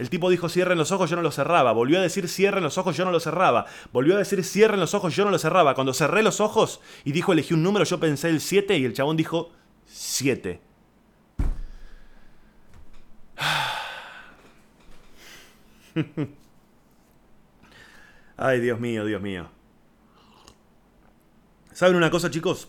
El 0.00 0.08
tipo 0.08 0.30
dijo 0.30 0.48
cierren 0.48 0.78
los 0.78 0.92
ojos, 0.92 1.10
yo 1.10 1.16
no 1.16 1.20
los 1.20 1.34
cerraba. 1.34 1.72
Volvió 1.72 1.98
a 1.98 2.02
decir 2.02 2.26
cierren 2.26 2.64
los 2.64 2.78
ojos, 2.78 2.96
yo 2.96 3.04
no 3.04 3.10
los 3.10 3.22
cerraba. 3.22 3.66
Volvió 3.92 4.14
a 4.14 4.18
decir 4.18 4.42
cierren 4.42 4.80
los 4.80 4.94
ojos, 4.94 5.14
yo 5.14 5.26
no 5.26 5.30
los 5.30 5.42
cerraba. 5.42 5.74
Cuando 5.74 5.92
cerré 5.92 6.22
los 6.22 6.40
ojos 6.40 6.80
y 7.04 7.12
dijo 7.12 7.34
elegí 7.34 7.52
un 7.52 7.62
número, 7.62 7.84
yo 7.84 8.00
pensé 8.00 8.30
el 8.30 8.40
7 8.40 8.78
y 8.78 8.86
el 8.86 8.94
chabón 8.94 9.18
dijo 9.18 9.52
7. 9.84 10.58
Ay, 18.38 18.60
Dios 18.60 18.80
mío, 18.80 19.04
Dios 19.04 19.20
mío. 19.20 19.50
¿Saben 21.74 21.96
una 21.96 22.10
cosa, 22.10 22.30
chicos? 22.30 22.68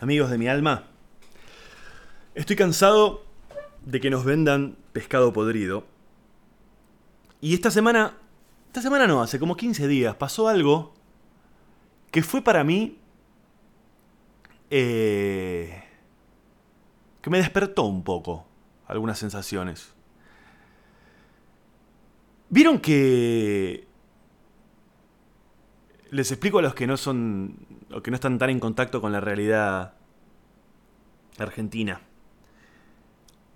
Amigos 0.00 0.30
de 0.30 0.38
mi 0.38 0.48
alma. 0.48 0.84
Estoy 2.34 2.56
cansado 2.56 3.26
de 3.84 4.00
que 4.00 4.08
nos 4.08 4.24
vendan 4.24 4.78
pescado 4.94 5.34
podrido 5.34 5.92
y 7.44 7.52
esta 7.52 7.70
semana, 7.70 8.16
esta 8.68 8.80
semana 8.80 9.06
no, 9.06 9.20
hace 9.20 9.38
como 9.38 9.54
15 9.54 9.86
días, 9.86 10.14
pasó 10.16 10.48
algo 10.48 10.94
que 12.10 12.22
fue 12.22 12.42
para 12.42 12.64
mí... 12.64 12.98
Eh, 14.70 15.84
que 17.20 17.30
me 17.30 17.36
despertó 17.36 17.84
un 17.84 18.02
poco 18.02 18.46
algunas 18.86 19.18
sensaciones. 19.18 19.92
¿Vieron 22.48 22.78
que 22.78 23.86
les 26.10 26.30
explico 26.30 26.60
a 26.60 26.62
los 26.62 26.74
que 26.74 26.86
no 26.86 26.96
son 26.96 27.56
o 27.92 28.02
que 28.02 28.10
no 28.10 28.14
están 28.14 28.38
tan 28.38 28.48
en 28.48 28.58
contacto 28.58 29.02
con 29.02 29.12
la 29.12 29.20
realidad 29.20 29.94
argentina. 31.38 32.00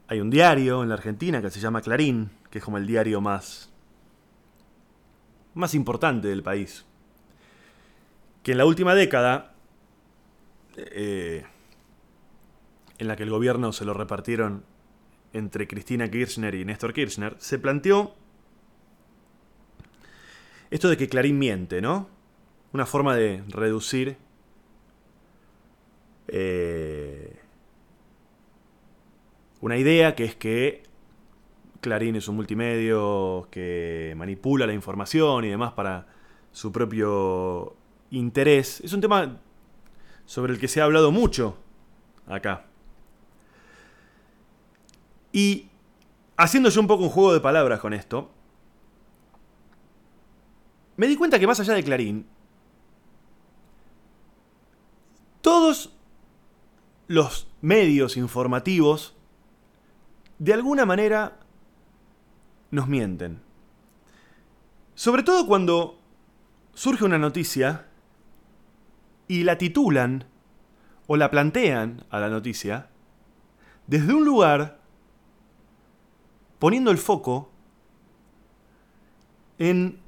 Hay 0.08 0.20
un 0.20 0.28
diario 0.28 0.82
en 0.82 0.90
la 0.90 0.96
Argentina 0.96 1.40
que 1.40 1.50
se 1.50 1.60
llama 1.60 1.80
Clarín, 1.80 2.30
que 2.50 2.58
es 2.58 2.64
como 2.64 2.76
el 2.76 2.86
diario 2.86 3.22
más 3.22 3.70
más 5.54 5.74
importante 5.74 6.28
del 6.28 6.42
país. 6.42 6.84
Que 8.42 8.52
en 8.52 8.58
la 8.58 8.66
última 8.66 8.94
década 8.94 9.54
eh, 10.76 11.44
en 12.98 13.08
la 13.08 13.16
que 13.16 13.22
el 13.22 13.30
gobierno 13.30 13.72
se 13.72 13.84
lo 13.84 13.94
repartieron 13.94 14.64
entre 15.32 15.68
Cristina 15.68 16.10
Kirchner 16.10 16.54
y 16.54 16.64
Néstor 16.64 16.92
Kirchner, 16.92 17.36
se 17.38 17.58
planteó 17.58 18.14
esto 20.70 20.88
de 20.88 20.96
que 20.96 21.08
Clarín 21.08 21.38
miente, 21.38 21.80
¿no? 21.80 22.08
Una 22.72 22.86
forma 22.86 23.16
de 23.16 23.42
reducir 23.48 24.16
eh, 26.28 27.38
una 29.60 29.76
idea 29.76 30.14
que 30.14 30.24
es 30.24 30.36
que 30.36 30.82
Clarín 31.80 32.16
es 32.16 32.28
un 32.28 32.36
multimedio 32.36 33.48
que 33.50 34.14
manipula 34.16 34.66
la 34.66 34.72
información 34.72 35.44
y 35.44 35.48
demás 35.48 35.72
para 35.72 36.06
su 36.52 36.72
propio 36.72 37.76
interés. 38.10 38.80
Es 38.80 38.92
un 38.92 39.00
tema 39.00 39.38
sobre 40.26 40.52
el 40.52 40.58
que 40.58 40.68
se 40.68 40.80
ha 40.80 40.84
hablado 40.84 41.12
mucho 41.12 41.56
acá. 42.26 42.66
Y 45.32 45.68
haciendo 46.36 46.68
yo 46.68 46.80
un 46.80 46.86
poco 46.86 47.04
un 47.04 47.10
juego 47.10 47.32
de 47.32 47.40
palabras 47.40 47.80
con 47.80 47.92
esto, 47.92 48.30
me 50.96 51.06
di 51.06 51.16
cuenta 51.16 51.38
que 51.38 51.46
más 51.46 51.60
allá 51.60 51.74
de 51.74 51.84
Clarín, 51.84 52.26
todos 55.40 55.92
los 57.06 57.46
medios 57.60 58.16
informativos, 58.16 59.14
de 60.38 60.54
alguna 60.54 60.84
manera, 60.84 61.38
nos 62.70 62.88
mienten. 62.88 63.40
Sobre 64.94 65.22
todo 65.22 65.46
cuando 65.46 65.98
surge 66.74 67.04
una 67.04 67.18
noticia 67.18 67.86
y 69.28 69.44
la 69.44 69.58
titulan 69.58 70.24
o 71.06 71.16
la 71.16 71.30
plantean 71.30 72.04
a 72.10 72.18
la 72.18 72.28
noticia 72.28 72.88
desde 73.86 74.12
un 74.12 74.24
lugar 74.24 74.80
poniendo 76.58 76.90
el 76.90 76.98
foco 76.98 77.50
en 79.58 80.00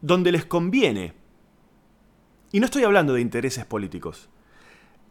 donde 0.00 0.32
les 0.32 0.44
conviene. 0.44 1.14
Y 2.52 2.60
no 2.60 2.66
estoy 2.66 2.84
hablando 2.84 3.14
de 3.14 3.20
intereses 3.20 3.64
políticos. 3.64 4.28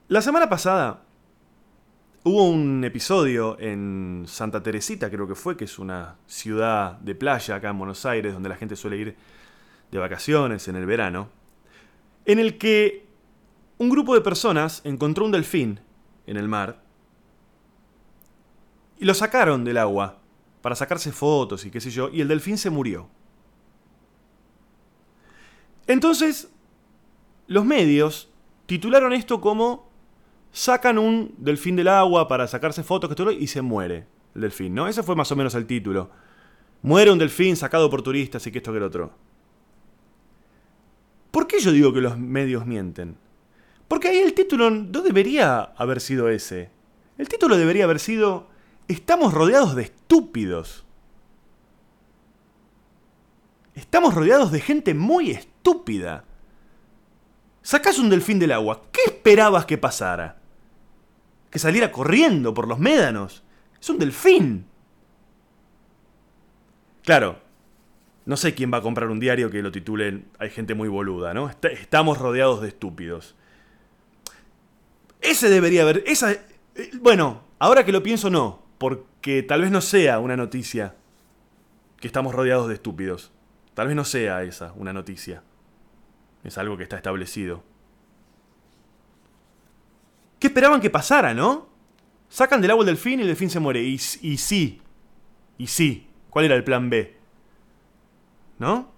La 0.07 0.21
semana 0.21 0.49
pasada 0.49 1.04
hubo 2.25 2.49
un 2.49 2.83
episodio 2.83 3.55
en 3.59 4.25
Santa 4.27 4.63
Teresita, 4.63 5.11
creo 5.11 5.27
que 5.27 5.35
fue, 5.35 5.55
que 5.55 5.65
es 5.65 5.77
una 5.77 6.15
ciudad 6.25 6.93
de 6.99 7.13
playa 7.13 7.55
acá 7.55 7.69
en 7.69 7.77
Buenos 7.77 8.03
Aires, 8.03 8.33
donde 8.33 8.49
la 8.49 8.55
gente 8.55 8.75
suele 8.75 8.97
ir 8.97 9.15
de 9.91 9.99
vacaciones 9.99 10.67
en 10.67 10.75
el 10.75 10.87
verano, 10.87 11.29
en 12.25 12.39
el 12.39 12.57
que 12.57 13.05
un 13.77 13.91
grupo 13.91 14.15
de 14.15 14.21
personas 14.21 14.81
encontró 14.85 15.23
un 15.25 15.31
delfín 15.31 15.79
en 16.25 16.37
el 16.37 16.47
mar 16.47 16.81
y 18.97 19.05
lo 19.05 19.13
sacaron 19.13 19.63
del 19.63 19.77
agua 19.77 20.17
para 20.63 20.75
sacarse 20.75 21.11
fotos 21.11 21.63
y 21.65 21.69
qué 21.69 21.79
sé 21.79 21.91
yo, 21.91 22.09
y 22.09 22.21
el 22.21 22.27
delfín 22.27 22.57
se 22.57 22.71
murió. 22.71 23.07
Entonces, 25.85 26.49
los 27.45 27.65
medios 27.65 28.31
titularon 28.65 29.13
esto 29.13 29.39
como 29.39 29.93
sacan 30.55 30.97
un 30.97 31.35
delfín 31.37 31.75
del 31.75 31.89
agua 31.89 32.29
para 32.29 32.47
sacarse 32.47 32.81
fotos 32.81 33.09
que 33.09 33.15
todo, 33.15 33.29
y 33.29 33.45
se 33.45 33.61
muere 33.61 34.07
el 34.33 34.41
delfín, 34.41 34.73
¿no? 34.73 34.87
Ese 34.87 35.03
fue 35.03 35.13
más 35.13 35.29
o 35.33 35.35
menos 35.35 35.53
el 35.53 35.65
título. 35.65 36.09
Muere 36.81 37.11
un 37.11 37.19
delfín 37.19 37.57
sacado 37.57 37.89
por 37.89 38.01
turistas 38.01 38.47
y 38.47 38.51
que 38.51 38.59
esto 38.59 38.71
que 38.71 38.77
el 38.77 38.83
otro. 38.83 39.11
¿Por 41.31 41.45
qué 41.45 41.59
yo 41.59 41.73
digo 41.73 41.91
que 41.91 41.99
los 41.99 42.17
medios 42.17 42.65
mienten? 42.65 43.17
Porque 43.89 44.07
ahí 44.07 44.19
el 44.19 44.33
título 44.33 44.69
no 44.69 45.01
debería 45.01 45.61
haber 45.75 45.99
sido 45.99 46.29
ese. 46.29 46.69
El 47.17 47.27
título 47.27 47.57
debería 47.57 47.83
haber 47.83 47.99
sido 47.99 48.47
Estamos 48.87 49.33
rodeados 49.33 49.75
de 49.75 49.83
estúpidos. 49.83 50.85
Estamos 53.73 54.13
rodeados 54.13 54.53
de 54.53 54.61
gente 54.61 54.93
muy 54.93 55.31
estúpida. 55.31 56.23
Sacás 57.61 57.99
un 57.99 58.09
delfín 58.09 58.39
del 58.39 58.53
agua. 58.53 58.83
¿Qué 58.93 59.01
esperabas 59.05 59.65
que 59.65 59.77
pasara? 59.77 60.44
Que 61.55 61.59
saliera 61.59 61.89
corriendo 61.89 62.53
por 62.53 62.67
los 62.67 62.79
médanos. 62.79 63.41
Es 63.79 63.89
un 63.89 63.97
delfín. 63.97 64.65
Claro, 67.01 67.39
no 68.25 68.35
sé 68.35 68.53
quién 68.53 68.73
va 68.73 68.79
a 68.79 68.81
comprar 68.81 69.09
un 69.09 69.21
diario 69.21 69.49
que 69.49 69.61
lo 69.61 69.71
titulen 69.71 70.27
Hay 70.37 70.49
gente 70.49 70.73
muy 70.73 70.89
boluda, 70.89 71.33
¿no? 71.33 71.49
Estamos 71.49 72.17
rodeados 72.17 72.61
de 72.61 72.67
estúpidos. 72.67 73.37
Ese 75.21 75.49
debería 75.49 75.83
haber. 75.83 76.03
Esa. 76.07 76.33
Eh, 76.33 76.41
bueno, 76.99 77.43
ahora 77.57 77.85
que 77.85 77.93
lo 77.93 78.03
pienso, 78.03 78.29
no. 78.29 78.61
Porque 78.77 79.41
tal 79.41 79.61
vez 79.61 79.71
no 79.71 79.79
sea 79.79 80.19
una 80.19 80.35
noticia 80.35 80.95
que 82.01 82.07
estamos 82.07 82.35
rodeados 82.35 82.67
de 82.67 82.73
estúpidos. 82.73 83.31
Tal 83.75 83.87
vez 83.87 83.95
no 83.95 84.03
sea 84.03 84.43
esa 84.43 84.73
una 84.73 84.91
noticia. 84.91 85.41
Es 86.43 86.57
algo 86.57 86.75
que 86.75 86.83
está 86.83 86.97
establecido. 86.97 87.63
¿Qué 90.45 90.49
esperaban 90.49 90.79
que 90.79 90.91
pasara, 90.91 91.33
no? 91.33 91.67
Sacan 92.29 92.61
del 92.61 92.69
agua 92.69 92.83
el 92.83 92.85
delfín 92.85 93.17
y 93.17 93.23
el 93.23 93.29
delfín 93.29 93.49
se 93.49 93.59
muere. 93.59 93.81
Y, 93.81 93.95
y 93.95 94.37
sí. 94.37 94.79
Y 95.57 95.65
sí. 95.65 96.07
¿Cuál 96.29 96.45
era 96.45 96.53
el 96.53 96.63
plan 96.63 96.87
B? 96.87 97.17
¿No? 98.59 98.91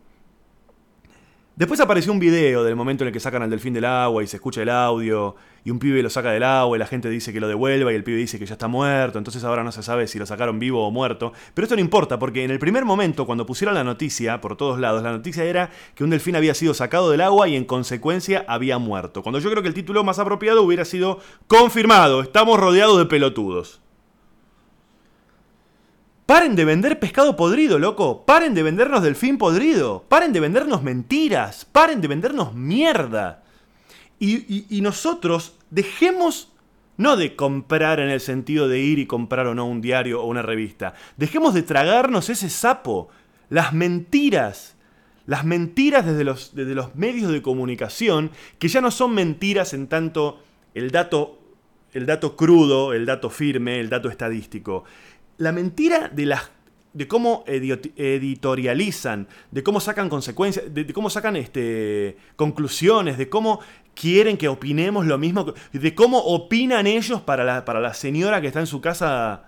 Después 1.57 1.79
apareció 1.79 2.11
un 2.11 2.19
video 2.19 2.63
del 2.63 2.75
momento 2.75 3.03
en 3.03 3.07
el 3.07 3.13
que 3.13 3.19
sacan 3.19 3.41
al 3.41 3.49
delfín 3.49 3.73
del 3.73 3.85
agua 3.85 4.23
y 4.23 4.27
se 4.27 4.35
escucha 4.35 4.61
el 4.61 4.69
audio 4.69 5.35
y 5.65 5.71
un 5.71 5.79
pibe 5.79 6.03
lo 6.03 6.09
saca 6.11 6.29
del 6.29 6.43
agua 6.43 6.77
y 6.77 6.79
la 6.79 6.85
gente 6.85 7.09
dice 7.09 7.33
que 7.33 7.39
lo 7.39 7.47
devuelva 7.47 7.91
y 7.91 7.95
el 7.95 8.03
pibe 8.03 8.19
dice 8.19 8.37
que 8.37 8.45
ya 8.45 8.53
está 8.53 8.67
muerto, 8.67 9.17
entonces 9.17 9.43
ahora 9.43 9.63
no 9.63 9.71
se 9.71 9.81
sabe 9.81 10.07
si 10.07 10.19
lo 10.19 10.27
sacaron 10.27 10.59
vivo 10.59 10.85
o 10.85 10.91
muerto. 10.91 11.33
Pero 11.55 11.65
esto 11.65 11.73
no 11.73 11.81
importa 11.81 12.19
porque 12.19 12.43
en 12.43 12.51
el 12.51 12.59
primer 12.59 12.85
momento 12.85 13.25
cuando 13.25 13.47
pusieron 13.47 13.73
la 13.73 13.83
noticia 13.83 14.39
por 14.39 14.55
todos 14.55 14.79
lados, 14.79 15.01
la 15.01 15.11
noticia 15.11 15.45
era 15.45 15.71
que 15.95 16.03
un 16.03 16.11
delfín 16.11 16.35
había 16.35 16.53
sido 16.53 16.75
sacado 16.75 17.09
del 17.09 17.21
agua 17.21 17.47
y 17.47 17.55
en 17.55 17.65
consecuencia 17.65 18.45
había 18.47 18.77
muerto. 18.77 19.23
Cuando 19.23 19.39
yo 19.39 19.49
creo 19.49 19.63
que 19.63 19.69
el 19.69 19.73
título 19.73 20.03
más 20.03 20.19
apropiado 20.19 20.61
hubiera 20.61 20.85
sido 20.85 21.21
confirmado, 21.47 22.21
estamos 22.21 22.59
rodeados 22.59 22.99
de 22.99 23.07
pelotudos. 23.07 23.81
Paren 26.27 26.57
de 26.57 26.65
vender 26.65 26.99
pescado 26.99 27.37
podrido, 27.37 27.79
loco. 27.79 28.25
Paren 28.25 28.53
de 28.53 28.61
vendernos 28.61 29.01
delfín 29.01 29.37
podrido. 29.37 30.03
Paren 30.09 30.33
de 30.33 30.41
vendernos 30.41 30.83
mentiras. 30.83 31.63
Paren 31.63 32.01
de 32.01 32.09
vendernos 32.09 32.53
mierda. 32.53 33.45
Y, 34.19 34.81
nosotros 34.81 35.55
dejemos 35.69 36.51
no 36.97 37.15
de 37.15 37.37
comprar 37.37 38.01
en 38.01 38.09
el 38.09 38.19
sentido 38.19 38.67
de 38.67 38.79
ir 38.79 38.99
y 38.99 39.05
comprar 39.05 39.47
o 39.47 39.55
no 39.55 39.67
un 39.67 39.79
diario 39.79 40.21
o 40.21 40.27
una 40.27 40.41
revista. 40.41 40.95
Dejemos 41.15 41.53
de 41.53 41.63
tragarnos 41.63 42.29
ese 42.29 42.49
sapo. 42.49 43.07
Las 43.49 43.71
mentiras. 43.71 44.75
Las 45.27 45.45
mentiras 45.45 46.05
desde 46.05 46.25
los, 46.25 46.53
desde 46.53 46.75
los 46.75 46.93
medios 46.95 47.31
de 47.31 47.41
comunicación, 47.41 48.31
que 48.59 48.67
ya 48.67 48.81
no 48.81 48.91
son 48.91 49.13
mentiras 49.13 49.73
en 49.73 49.87
tanto 49.87 50.41
el 50.73 50.91
dato, 50.91 51.39
el 51.93 52.05
dato 52.05 52.35
crudo, 52.35 52.91
el 52.91 53.05
dato 53.05 53.29
firme, 53.29 53.79
el 53.79 53.89
dato 53.89 54.09
estadístico 54.09 54.83
la 55.37 55.51
mentira 55.51 56.09
de 56.09 56.25
las 56.25 56.51
de 56.97 57.07
cómo 57.07 57.43
editorializan, 57.45 59.27
de 59.51 59.61
cómo 59.61 59.79
sacan 59.79 60.09
consecuencias, 60.09 60.73
de, 60.73 60.91
cómo 60.93 61.11
sacan 61.11 61.35
este, 61.35 62.17
conclusiones, 62.35 63.19
de 63.19 63.29
cómo 63.29 63.59
quieren 63.93 64.35
que 64.35 64.47
opinemos 64.47 65.05
lo 65.05 65.19
mismo, 65.19 65.53
de 65.71 65.93
cómo 65.93 66.17
opinan 66.17 66.87
ellos 66.87 67.21
para 67.21 67.43
la, 67.43 67.65
para 67.65 67.79
la 67.79 67.93
señora 67.93 68.41
que 68.41 68.47
está 68.47 68.61
en 68.61 68.67
su 68.67 68.81
casa, 68.81 69.43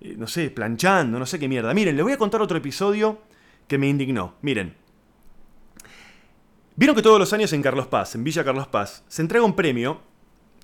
eh, 0.00 0.16
no 0.18 0.26
sé, 0.26 0.50
planchando, 0.50 1.16
no 1.20 1.26
sé 1.26 1.38
qué 1.38 1.46
mierda. 1.46 1.72
Miren, 1.74 1.94
les 1.94 2.02
voy 2.02 2.12
a 2.12 2.18
contar 2.18 2.42
otro 2.42 2.58
episodio 2.58 3.20
que 3.68 3.78
me 3.78 3.88
indignó. 3.88 4.34
Miren. 4.42 4.74
Vieron 6.74 6.96
que 6.96 7.02
todos 7.02 7.20
los 7.20 7.32
años 7.32 7.52
en 7.52 7.62
Carlos 7.62 7.86
Paz, 7.86 8.16
en 8.16 8.24
Villa 8.24 8.42
Carlos 8.42 8.66
Paz, 8.66 9.04
se 9.06 9.22
entrega 9.22 9.44
un 9.44 9.54
premio 9.54 10.00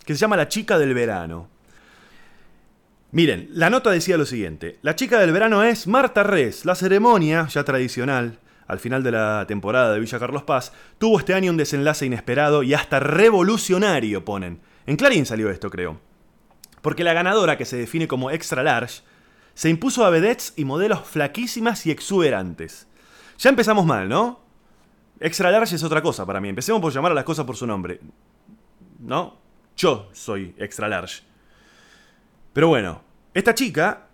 que 0.05 0.15
se 0.15 0.19
llama 0.19 0.37
La 0.37 0.49
Chica 0.49 0.77
del 0.77 0.93
Verano. 0.93 1.56
Miren, 3.17 3.49
la 3.51 3.71
nota 3.71 3.91
decía 3.91 4.19
lo 4.19 4.27
siguiente. 4.27 4.79
La 4.83 4.95
chica 4.95 5.19
del 5.19 5.33
verano 5.33 5.63
es 5.63 5.87
Marta 5.87 6.23
Res. 6.23 6.67
La 6.67 6.75
ceremonia, 6.75 7.47
ya 7.47 7.65
tradicional, 7.65 8.41
al 8.67 8.79
final 8.79 9.03
de 9.03 9.11
la 9.11 9.47
temporada 9.49 9.95
de 9.95 10.01
Villa 10.01 10.19
Carlos 10.19 10.43
Paz, 10.43 10.75
tuvo 10.99 11.19
este 11.19 11.33
año 11.33 11.51
un 11.51 11.57
desenlace 11.57 12.05
inesperado 12.05 12.63
y 12.63 12.75
hasta 12.75 13.01
revolucionario, 13.01 14.23
ponen. 14.23 14.61
En 14.85 14.97
Clarín 14.97 15.25
salió 15.25 15.49
esto, 15.49 15.71
creo. 15.71 15.99
Porque 16.83 17.05
la 17.05 17.15
ganadora, 17.15 17.57
que 17.57 17.65
se 17.65 17.79
define 17.79 18.07
como 18.07 18.31
extra 18.31 18.63
large, 18.63 19.01
se 19.55 19.71
impuso 19.71 20.05
a 20.05 20.11
vedettes 20.11 20.53
y 20.55 20.67
modelos 20.67 21.01
flaquísimas 21.09 21.87
y 21.87 21.93
exuberantes. 21.93 22.87
Ya 23.39 23.49
empezamos 23.49 23.87
mal, 23.87 24.11
¿no? 24.11 24.41
Extra 25.21 25.51
large 25.51 25.77
es 25.77 25.83
otra 25.83 26.03
cosa 26.03 26.27
para 26.27 26.43
mí. 26.43 26.51
Empecemos 26.51 26.83
por 26.83 26.93
llamar 26.93 27.13
a 27.13 27.15
las 27.15 27.25
cosas 27.25 27.47
por 27.47 27.57
su 27.57 27.67
nombre. 27.67 27.99
¿No? 28.99 29.39
Yo 29.75 30.11
soy 30.13 30.55
extra 30.59 30.87
large. 30.87 31.23
Pero 32.53 32.69
bueno, 32.69 33.06
esta 33.37 33.55
chica, 33.55 34.07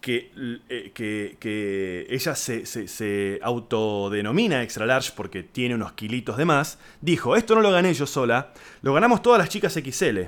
que, 0.00 0.32
eh, 0.70 0.90
que, 0.94 1.36
que 1.38 2.06
ella 2.08 2.34
se, 2.34 2.64
se, 2.64 2.88
se, 2.88 3.38
autodenomina 3.42 4.62
extra 4.62 4.86
large 4.86 5.12
porque 5.14 5.42
tiene 5.42 5.74
unos 5.74 5.92
kilitos 5.92 6.38
de 6.38 6.46
más, 6.46 6.78
dijo, 7.02 7.36
esto 7.36 7.54
no 7.54 7.60
lo 7.60 7.70
gané 7.70 7.92
yo 7.92 8.06
sola, 8.06 8.54
lo 8.80 8.94
ganamos 8.94 9.20
todas 9.20 9.38
las 9.38 9.50
chicas 9.50 9.74
XL. 9.74 10.20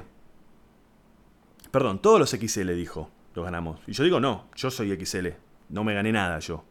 Perdón, 1.71 2.03
todos 2.03 2.21
los 2.21 2.31
XL 2.31 2.75
dijo, 2.75 3.11
lo 3.35 3.43
ganamos. 3.43 3.81
Y 3.87 3.93
yo 3.93 4.05
digo, 4.05 4.21
no, 4.21 4.51
yo 4.55 4.71
soy 4.71 4.95
XL, 4.95 5.29
no 5.71 5.83
me 5.83 5.95
gané 5.95 6.13
nada 6.13 6.39
yo. 6.41 6.63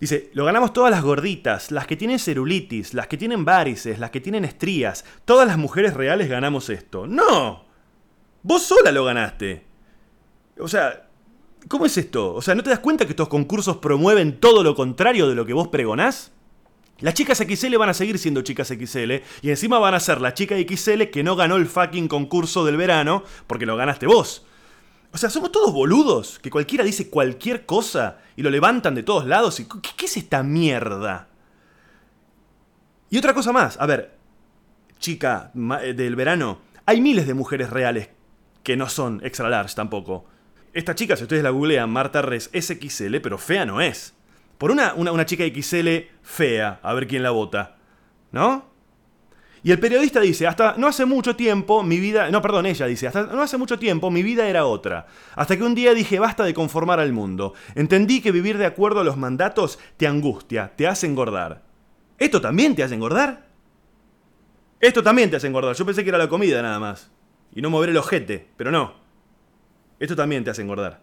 Dice, 0.00 0.30
lo 0.34 0.44
ganamos 0.44 0.72
todas 0.72 0.90
las 0.90 1.02
gorditas, 1.02 1.70
las 1.70 1.86
que 1.86 1.96
tienen 1.96 2.18
celulitis, 2.18 2.92
las 2.92 3.06
que 3.06 3.16
tienen 3.16 3.44
varices, 3.44 4.00
las 4.00 4.10
que 4.10 4.20
tienen 4.20 4.44
estrías. 4.44 5.04
Todas 5.24 5.46
las 5.46 5.58
mujeres 5.58 5.94
reales 5.94 6.28
ganamos 6.28 6.70
esto. 6.70 7.06
¡No! 7.06 7.73
Vos 8.44 8.62
sola 8.62 8.92
lo 8.92 9.06
ganaste. 9.06 9.64
O 10.58 10.68
sea, 10.68 11.08
¿cómo 11.66 11.86
es 11.86 11.96
esto? 11.96 12.34
O 12.34 12.42
sea, 12.42 12.54
¿no 12.54 12.62
te 12.62 12.68
das 12.68 12.78
cuenta 12.78 13.06
que 13.06 13.12
estos 13.12 13.28
concursos 13.28 13.78
promueven 13.78 14.38
todo 14.38 14.62
lo 14.62 14.74
contrario 14.74 15.26
de 15.26 15.34
lo 15.34 15.46
que 15.46 15.54
vos 15.54 15.68
pregonás? 15.68 16.30
Las 17.00 17.14
chicas 17.14 17.38
XL 17.38 17.74
van 17.78 17.88
a 17.88 17.94
seguir 17.94 18.18
siendo 18.18 18.42
chicas 18.42 18.68
XL 18.68 19.12
y 19.40 19.48
encima 19.48 19.78
van 19.78 19.94
a 19.94 20.00
ser 20.00 20.20
la 20.20 20.34
chica 20.34 20.56
XL 20.56 21.04
que 21.04 21.24
no 21.24 21.36
ganó 21.36 21.56
el 21.56 21.66
fucking 21.66 22.06
concurso 22.06 22.66
del 22.66 22.76
verano 22.76 23.24
porque 23.46 23.64
lo 23.64 23.78
ganaste 23.78 24.06
vos. 24.06 24.44
O 25.10 25.16
sea, 25.16 25.30
somos 25.30 25.50
todos 25.50 25.72
boludos, 25.72 26.38
que 26.38 26.50
cualquiera 26.50 26.84
dice 26.84 27.08
cualquier 27.08 27.64
cosa 27.64 28.18
y 28.36 28.42
lo 28.42 28.50
levantan 28.50 28.94
de 28.94 29.04
todos 29.04 29.26
lados. 29.26 29.58
Y, 29.58 29.64
¿qué, 29.64 29.90
¿Qué 29.96 30.04
es 30.04 30.18
esta 30.18 30.42
mierda? 30.42 31.28
Y 33.08 33.16
otra 33.16 33.32
cosa 33.32 33.52
más, 33.52 33.80
a 33.80 33.86
ver, 33.86 34.18
chica 34.98 35.50
del 35.54 36.14
verano, 36.14 36.58
hay 36.84 37.00
miles 37.00 37.26
de 37.26 37.32
mujeres 37.32 37.70
reales 37.70 38.08
que 38.64 38.76
no 38.76 38.88
son 38.88 39.20
extra 39.22 39.48
large 39.48 39.76
tampoco. 39.76 40.24
Esta 40.72 40.96
chica, 40.96 41.16
si 41.16 41.22
ustedes 41.22 41.44
la 41.44 41.50
googlean, 41.50 41.88
Marta 41.88 42.20
Res, 42.20 42.50
es 42.52 42.66
XL, 42.66 43.18
pero 43.22 43.38
fea 43.38 43.64
no 43.64 43.80
es. 43.80 44.14
Por 44.58 44.72
una, 44.72 44.94
una, 44.94 45.12
una 45.12 45.26
chica 45.26 45.44
XL 45.44 45.88
fea, 46.22 46.80
a 46.82 46.94
ver 46.94 47.06
quién 47.06 47.22
la 47.22 47.30
vota. 47.30 47.76
¿No? 48.32 48.74
Y 49.62 49.70
el 49.70 49.78
periodista 49.78 50.20
dice, 50.20 50.46
hasta 50.46 50.74
no 50.76 50.88
hace 50.88 51.06
mucho 51.06 51.36
tiempo 51.36 51.82
mi 51.82 51.98
vida, 51.98 52.30
no, 52.30 52.42
perdón, 52.42 52.66
ella 52.66 52.86
dice, 52.86 53.06
hasta 53.06 53.22
no 53.22 53.40
hace 53.40 53.56
mucho 53.56 53.78
tiempo 53.78 54.10
mi 54.10 54.22
vida 54.22 54.46
era 54.46 54.66
otra. 54.66 55.06
Hasta 55.36 55.56
que 55.56 55.62
un 55.62 55.74
día 55.74 55.94
dije, 55.94 56.18
basta 56.18 56.44
de 56.44 56.52
conformar 56.52 57.00
al 57.00 57.14
mundo. 57.14 57.54
Entendí 57.74 58.20
que 58.20 58.30
vivir 58.30 58.58
de 58.58 58.66
acuerdo 58.66 59.00
a 59.00 59.04
los 59.04 59.16
mandatos 59.16 59.78
te 59.96 60.06
angustia, 60.06 60.72
te 60.76 60.86
hace 60.86 61.06
engordar. 61.06 61.62
¿Esto 62.18 62.42
también 62.42 62.74
te 62.74 62.82
hace 62.82 62.94
engordar? 62.94 63.46
Esto 64.80 65.02
también 65.02 65.30
te 65.30 65.36
hace 65.36 65.46
engordar. 65.46 65.74
Yo 65.74 65.86
pensé 65.86 66.02
que 66.02 66.10
era 66.10 66.18
la 66.18 66.28
comida 66.28 66.60
nada 66.60 66.78
más. 66.78 67.10
Y 67.54 67.62
no 67.62 67.70
mover 67.70 67.90
el 67.90 67.96
ojete, 67.96 68.48
pero 68.56 68.70
no. 68.70 68.94
Esto 69.98 70.16
también 70.16 70.44
te 70.44 70.50
hace 70.50 70.62
engordar. 70.62 71.00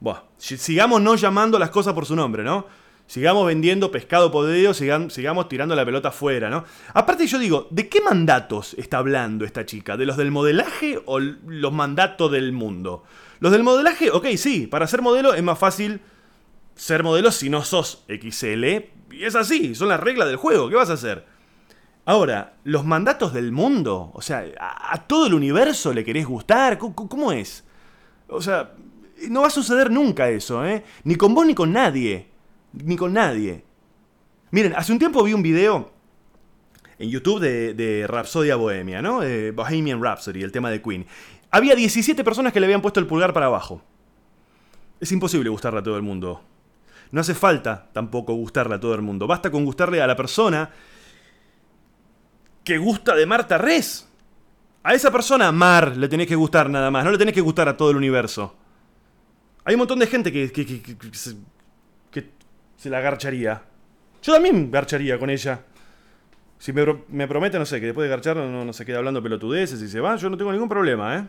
Buah, 0.00 0.22
sigamos 0.38 1.00
no 1.00 1.14
llamando 1.14 1.58
las 1.58 1.70
cosas 1.70 1.94
por 1.94 2.06
su 2.06 2.16
nombre, 2.16 2.42
¿no? 2.42 2.66
Sigamos 3.06 3.46
vendiendo 3.46 3.92
pescado 3.92 4.32
podrido, 4.32 4.74
sigamos, 4.74 5.12
sigamos 5.12 5.48
tirando 5.48 5.76
la 5.76 5.84
pelota 5.84 6.08
afuera, 6.08 6.50
¿no? 6.50 6.64
Aparte 6.92 7.26
yo 7.26 7.38
digo, 7.38 7.68
¿de 7.70 7.88
qué 7.88 8.00
mandatos 8.00 8.74
está 8.74 8.98
hablando 8.98 9.44
esta 9.44 9.64
chica? 9.64 9.96
¿De 9.96 10.06
los 10.06 10.16
del 10.16 10.32
modelaje 10.32 11.00
o 11.06 11.20
los 11.20 11.72
mandatos 11.72 12.32
del 12.32 12.52
mundo? 12.52 13.04
Los 13.38 13.52
del 13.52 13.62
modelaje, 13.62 14.10
ok, 14.10 14.26
sí, 14.36 14.66
para 14.66 14.88
ser 14.88 15.02
modelo 15.02 15.34
es 15.34 15.42
más 15.42 15.58
fácil 15.58 16.00
ser 16.74 17.04
modelo 17.04 17.30
si 17.30 17.48
no 17.48 17.64
sos 17.64 18.04
XL. 18.08 18.64
Y 19.12 19.24
es 19.24 19.36
así, 19.36 19.74
son 19.76 19.88
las 19.88 20.00
reglas 20.00 20.26
del 20.26 20.36
juego, 20.36 20.68
¿qué 20.68 20.74
vas 20.74 20.90
a 20.90 20.94
hacer? 20.94 21.35
Ahora, 22.06 22.54
los 22.64 22.86
mandatos 22.86 23.34
del 23.34 23.52
mundo, 23.52 24.10
o 24.14 24.22
sea, 24.22 24.44
a, 24.58 25.06
todo 25.06 25.26
el 25.26 25.34
universo 25.34 25.92
le 25.92 26.04
querés 26.04 26.26
gustar, 26.26 26.78
¿Cómo, 26.78 26.94
¿cómo 26.94 27.32
es? 27.32 27.64
O 28.28 28.40
sea, 28.40 28.72
no 29.28 29.42
va 29.42 29.48
a 29.48 29.50
suceder 29.50 29.90
nunca 29.90 30.28
eso, 30.30 30.64
¿eh? 30.64 30.82
Ni 31.04 31.16
con 31.16 31.34
vos 31.34 31.46
ni 31.46 31.54
con 31.54 31.72
nadie 31.72 32.28
ni 32.84 32.96
con 32.96 33.12
nadie. 33.12 33.64
Miren, 34.50 34.74
hace 34.76 34.92
un 34.92 34.98
tiempo 34.98 35.22
vi 35.22 35.32
un 35.32 35.42
video 35.42 35.90
en 36.98 37.10
YouTube 37.10 37.40
de, 37.40 37.74
de 37.74 38.54
Bohemia, 38.54 39.02
¿no? 39.02 39.20
Bohemian 39.54 40.02
Rhapsody, 40.02 40.42
el 40.42 40.52
tema 40.52 40.70
de 40.70 40.82
Queen. 40.82 41.06
Había 41.50 41.74
17 41.74 42.22
personas 42.24 42.52
que 42.52 42.60
le 42.60 42.66
habían 42.66 42.82
puesto 42.82 43.00
el 43.00 43.06
pulgar 43.06 43.32
para 43.32 43.46
abajo. 43.46 43.82
Es 45.00 45.12
imposible 45.12 45.50
gustarle 45.50 45.80
a 45.80 45.82
todo 45.82 45.96
el 45.96 46.02
mundo. 46.02 46.42
No 47.10 47.20
hace 47.20 47.34
falta 47.34 47.88
tampoco 47.92 48.34
gustarle 48.34 48.76
a 48.76 48.80
todo 48.80 48.94
el 48.94 49.02
mundo. 49.02 49.26
Basta 49.26 49.50
con 49.50 49.64
gustarle 49.64 50.02
a 50.02 50.06
la 50.06 50.16
persona 50.16 50.70
que 52.66 52.78
gusta 52.78 53.14
de 53.14 53.26
Marta 53.26 53.56
Res. 53.58 54.08
A 54.82 54.92
esa 54.92 55.12
persona, 55.12 55.52
Mar, 55.52 55.96
le 55.96 56.08
tenés 56.08 56.26
que 56.26 56.34
gustar 56.34 56.68
nada 56.68 56.90
más. 56.90 57.04
No 57.04 57.12
le 57.12 57.18
tenés 57.18 57.32
que 57.32 57.40
gustar 57.40 57.68
a 57.68 57.76
todo 57.76 57.92
el 57.92 57.96
universo. 57.96 58.56
Hay 59.64 59.76
un 59.76 59.78
montón 59.78 60.00
de 60.00 60.06
gente 60.08 60.32
que, 60.32 60.50
que, 60.50 60.66
que, 60.66 62.30
se 62.76 62.90
la 62.90 63.00
garcharía. 63.00 63.62
Yo 64.20 64.32
también 64.32 64.70
garcharía 64.70 65.16
con 65.16 65.30
ella. 65.30 65.60
Si 66.58 66.72
me, 66.72 66.84
me, 67.08 67.28
promete, 67.28 67.56
no 67.58 67.66
sé, 67.66 67.78
que 67.78 67.86
después 67.86 68.04
de 68.04 68.10
garchar 68.10 68.36
no, 68.36 68.64
no, 68.64 68.72
se 68.72 68.84
queda 68.84 68.98
hablando 68.98 69.22
pelotudeces 69.22 69.80
y 69.80 69.88
se 69.88 70.00
va, 70.00 70.16
yo 70.16 70.28
no 70.28 70.36
tengo 70.36 70.50
ningún 70.50 70.68
problema, 70.68 71.18
¿eh? 71.18 71.24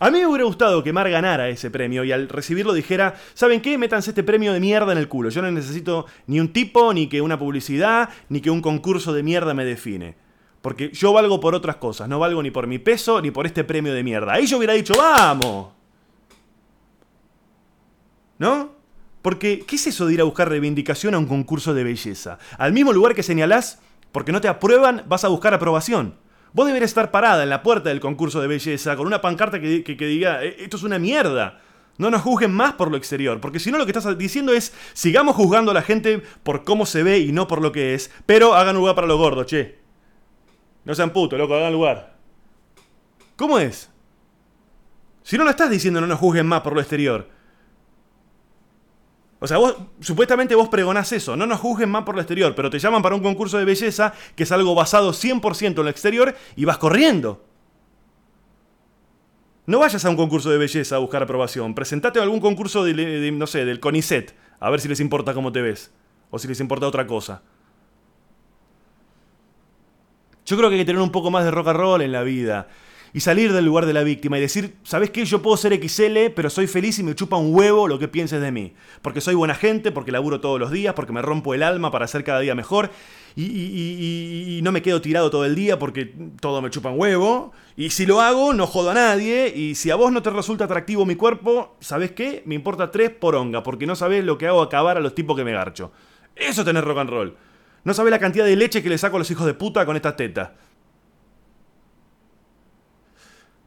A 0.00 0.10
mí 0.10 0.18
me 0.18 0.26
hubiera 0.26 0.44
gustado 0.44 0.82
que 0.82 0.92
Mar 0.92 1.08
ganara 1.08 1.48
ese 1.48 1.70
premio 1.70 2.02
y 2.02 2.10
al 2.10 2.28
recibirlo 2.28 2.72
dijera, 2.72 3.14
¿saben 3.34 3.60
qué? 3.60 3.78
Métanse 3.78 4.10
este 4.10 4.24
premio 4.24 4.52
de 4.52 4.58
mierda 4.58 4.90
en 4.90 4.98
el 4.98 5.06
culo. 5.06 5.28
Yo 5.28 5.42
no 5.42 5.50
necesito 5.52 6.06
ni 6.26 6.40
un 6.40 6.52
tipo, 6.52 6.92
ni 6.92 7.08
que 7.08 7.20
una 7.20 7.38
publicidad, 7.38 8.08
ni 8.28 8.40
que 8.40 8.50
un 8.50 8.60
concurso 8.60 9.12
de 9.12 9.22
mierda 9.22 9.54
me 9.54 9.64
define. 9.64 10.23
Porque 10.64 10.90
yo 10.94 11.12
valgo 11.12 11.40
por 11.40 11.54
otras 11.54 11.76
cosas, 11.76 12.08
no 12.08 12.18
valgo 12.18 12.42
ni 12.42 12.50
por 12.50 12.66
mi 12.66 12.78
peso, 12.78 13.20
ni 13.20 13.30
por 13.30 13.44
este 13.44 13.64
premio 13.64 13.92
de 13.92 14.02
mierda. 14.02 14.32
Ahí 14.32 14.46
yo 14.46 14.56
hubiera 14.56 14.72
dicho, 14.72 14.94
vamos. 14.96 15.74
¿No? 18.38 18.70
Porque, 19.20 19.62
¿qué 19.66 19.76
es 19.76 19.86
eso 19.88 20.06
de 20.06 20.14
ir 20.14 20.22
a 20.22 20.24
buscar 20.24 20.48
reivindicación 20.48 21.12
a 21.12 21.18
un 21.18 21.26
concurso 21.26 21.74
de 21.74 21.84
belleza? 21.84 22.38
Al 22.56 22.72
mismo 22.72 22.94
lugar 22.94 23.14
que 23.14 23.22
señalás, 23.22 23.82
porque 24.10 24.32
no 24.32 24.40
te 24.40 24.48
aprueban, 24.48 25.02
vas 25.06 25.22
a 25.24 25.28
buscar 25.28 25.52
aprobación. 25.52 26.14
Vos 26.54 26.64
deberías 26.64 26.92
estar 26.92 27.10
parada 27.10 27.42
en 27.42 27.50
la 27.50 27.62
puerta 27.62 27.90
del 27.90 28.00
concurso 28.00 28.40
de 28.40 28.48
belleza 28.48 28.96
con 28.96 29.06
una 29.06 29.20
pancarta 29.20 29.60
que, 29.60 29.82
diga, 29.84 30.42
eh, 30.42 30.56
esto 30.60 30.78
es 30.78 30.82
una 30.82 30.98
mierda. 30.98 31.60
No 31.98 32.08
nos 32.08 32.22
juzguen 32.22 32.54
más 32.54 32.72
por 32.72 32.90
lo 32.90 32.96
exterior, 32.96 33.38
porque 33.38 33.60
si 33.60 33.70
no 33.70 33.76
lo 33.76 33.84
que 33.84 33.92
estás 33.92 34.16
diciendo 34.16 34.54
es, 34.54 34.72
sigamos 34.94 35.36
juzgando 35.36 35.72
a 35.72 35.74
la 35.74 35.82
gente 35.82 36.22
por 36.42 36.64
cómo 36.64 36.86
se 36.86 37.02
ve 37.02 37.18
y 37.18 37.32
no 37.32 37.46
por 37.48 37.60
lo 37.60 37.70
que 37.70 37.92
es, 37.92 38.10
pero 38.24 38.54
hagan 38.54 38.76
lugar 38.76 38.94
para 38.94 39.06
los 39.06 39.18
gordos, 39.18 39.44
che. 39.44 39.83
No 40.84 40.94
sean 40.94 41.10
putos, 41.10 41.38
loco, 41.38 41.54
hagan 41.54 41.72
lugar. 41.72 42.16
¿Cómo 43.36 43.58
es? 43.58 43.90
Si 45.22 45.38
no 45.38 45.44
lo 45.44 45.50
estás 45.50 45.70
diciendo 45.70 46.00
no 46.00 46.06
nos 46.06 46.18
juzguen 46.18 46.46
más 46.46 46.60
por 46.60 46.74
lo 46.74 46.80
exterior, 46.80 47.28
o 49.44 49.46
sea, 49.46 49.58
vos, 49.58 49.76
supuestamente 50.00 50.54
vos 50.54 50.70
pregonás 50.70 51.12
eso, 51.12 51.36
no 51.36 51.46
nos 51.46 51.60
juzguen 51.60 51.90
más 51.90 52.04
por 52.04 52.14
lo 52.14 52.22
exterior, 52.22 52.54
pero 52.54 52.70
te 52.70 52.78
llaman 52.78 53.02
para 53.02 53.14
un 53.14 53.22
concurso 53.22 53.58
de 53.58 53.66
belleza 53.66 54.14
que 54.36 54.44
es 54.44 54.52
algo 54.52 54.74
basado 54.74 55.12
100% 55.12 55.66
en 55.66 55.84
lo 55.84 55.88
exterior 55.88 56.34
y 56.56 56.64
vas 56.64 56.78
corriendo. 56.78 57.44
No 59.66 59.80
vayas 59.80 60.02
a 60.04 60.08
un 60.10 60.16
concurso 60.16 60.50
de 60.50 60.56
belleza 60.56 60.96
a 60.96 60.98
buscar 60.98 61.22
aprobación, 61.22 61.74
presentate 61.74 62.20
a 62.20 62.22
algún 62.22 62.40
concurso 62.40 62.84
de, 62.84 62.94
de, 62.94 63.32
no 63.32 63.46
sé, 63.46 63.66
del 63.66 63.80
CONICET, 63.80 64.34
a 64.60 64.70
ver 64.70 64.80
si 64.80 64.88
les 64.88 65.00
importa 65.00 65.34
cómo 65.34 65.52
te 65.52 65.60
ves, 65.60 65.92
o 66.30 66.38
si 66.38 66.48
les 66.48 66.60
importa 66.60 66.86
otra 66.86 67.06
cosa. 67.06 67.42
Yo 70.46 70.56
creo 70.56 70.68
que 70.68 70.76
hay 70.76 70.82
que 70.82 70.86
tener 70.86 71.02
un 71.02 71.10
poco 71.10 71.30
más 71.30 71.44
de 71.44 71.50
rock 71.50 71.68
and 71.68 71.78
roll 71.78 72.02
en 72.02 72.12
la 72.12 72.22
vida 72.22 72.68
y 73.14 73.20
salir 73.20 73.52
del 73.52 73.64
lugar 73.64 73.86
de 73.86 73.92
la 73.92 74.02
víctima 74.02 74.38
y 74.38 74.40
decir, 74.40 74.74
¿sabes 74.82 75.10
qué? 75.10 75.24
Yo 75.24 75.40
puedo 75.40 75.56
ser 75.56 75.72
XL, 75.72 76.32
pero 76.34 76.50
soy 76.50 76.66
feliz 76.66 76.98
y 76.98 77.04
me 77.04 77.14
chupa 77.14 77.36
un 77.36 77.54
huevo 77.54 77.86
lo 77.86 77.96
que 77.96 78.08
pienses 78.08 78.42
de 78.42 78.50
mí. 78.50 78.74
Porque 79.02 79.20
soy 79.20 79.36
buena 79.36 79.54
gente, 79.54 79.92
porque 79.92 80.10
laburo 80.10 80.40
todos 80.40 80.58
los 80.58 80.72
días, 80.72 80.94
porque 80.94 81.12
me 81.12 81.22
rompo 81.22 81.54
el 81.54 81.62
alma 81.62 81.92
para 81.92 82.08
ser 82.08 82.24
cada 82.24 82.40
día 82.40 82.56
mejor 82.56 82.90
y, 83.36 84.60
no 84.64 84.72
me 84.72 84.82
quedo 84.82 85.00
tirado 85.00 85.30
todo 85.30 85.44
el 85.44 85.54
día 85.54 85.78
porque 85.78 86.12
todo 86.40 86.60
me 86.60 86.70
chupa 86.70 86.90
un 86.90 86.98
huevo. 86.98 87.52
Y 87.76 87.90
si 87.90 88.04
lo 88.04 88.20
hago, 88.20 88.52
no 88.52 88.66
jodo 88.66 88.90
a 88.90 88.94
nadie. 88.94 89.52
Y 89.54 89.76
si 89.76 89.92
a 89.92 89.94
vos 89.94 90.10
no 90.10 90.20
te 90.20 90.30
resulta 90.30 90.64
atractivo 90.64 91.06
mi 91.06 91.14
cuerpo, 91.14 91.76
¿sabes 91.78 92.10
qué? 92.10 92.42
Me 92.46 92.56
importa 92.56 92.90
tres 92.90 93.10
poronga, 93.10 93.62
porque 93.62 93.86
no 93.86 93.94
sabés 93.94 94.24
lo 94.24 94.38
que 94.38 94.48
hago 94.48 94.60
acabar 94.60 94.96
a 94.96 95.00
los 95.00 95.14
tipos 95.14 95.36
que 95.36 95.44
me 95.44 95.52
garcho. 95.52 95.92
Eso 96.34 96.62
es 96.62 96.64
tener 96.64 96.84
rock 96.84 96.98
and 96.98 97.10
roll. 97.10 97.36
No 97.84 97.92
sabés 97.94 98.10
la 98.10 98.18
cantidad 98.18 98.44
de 98.44 98.56
leche 98.56 98.82
que 98.82 98.88
le 98.88 98.98
saco 98.98 99.16
a 99.16 99.18
los 99.18 99.30
hijos 99.30 99.46
de 99.46 99.54
puta 99.54 99.84
con 99.84 99.96
estas 99.96 100.16
tetas. 100.16 100.50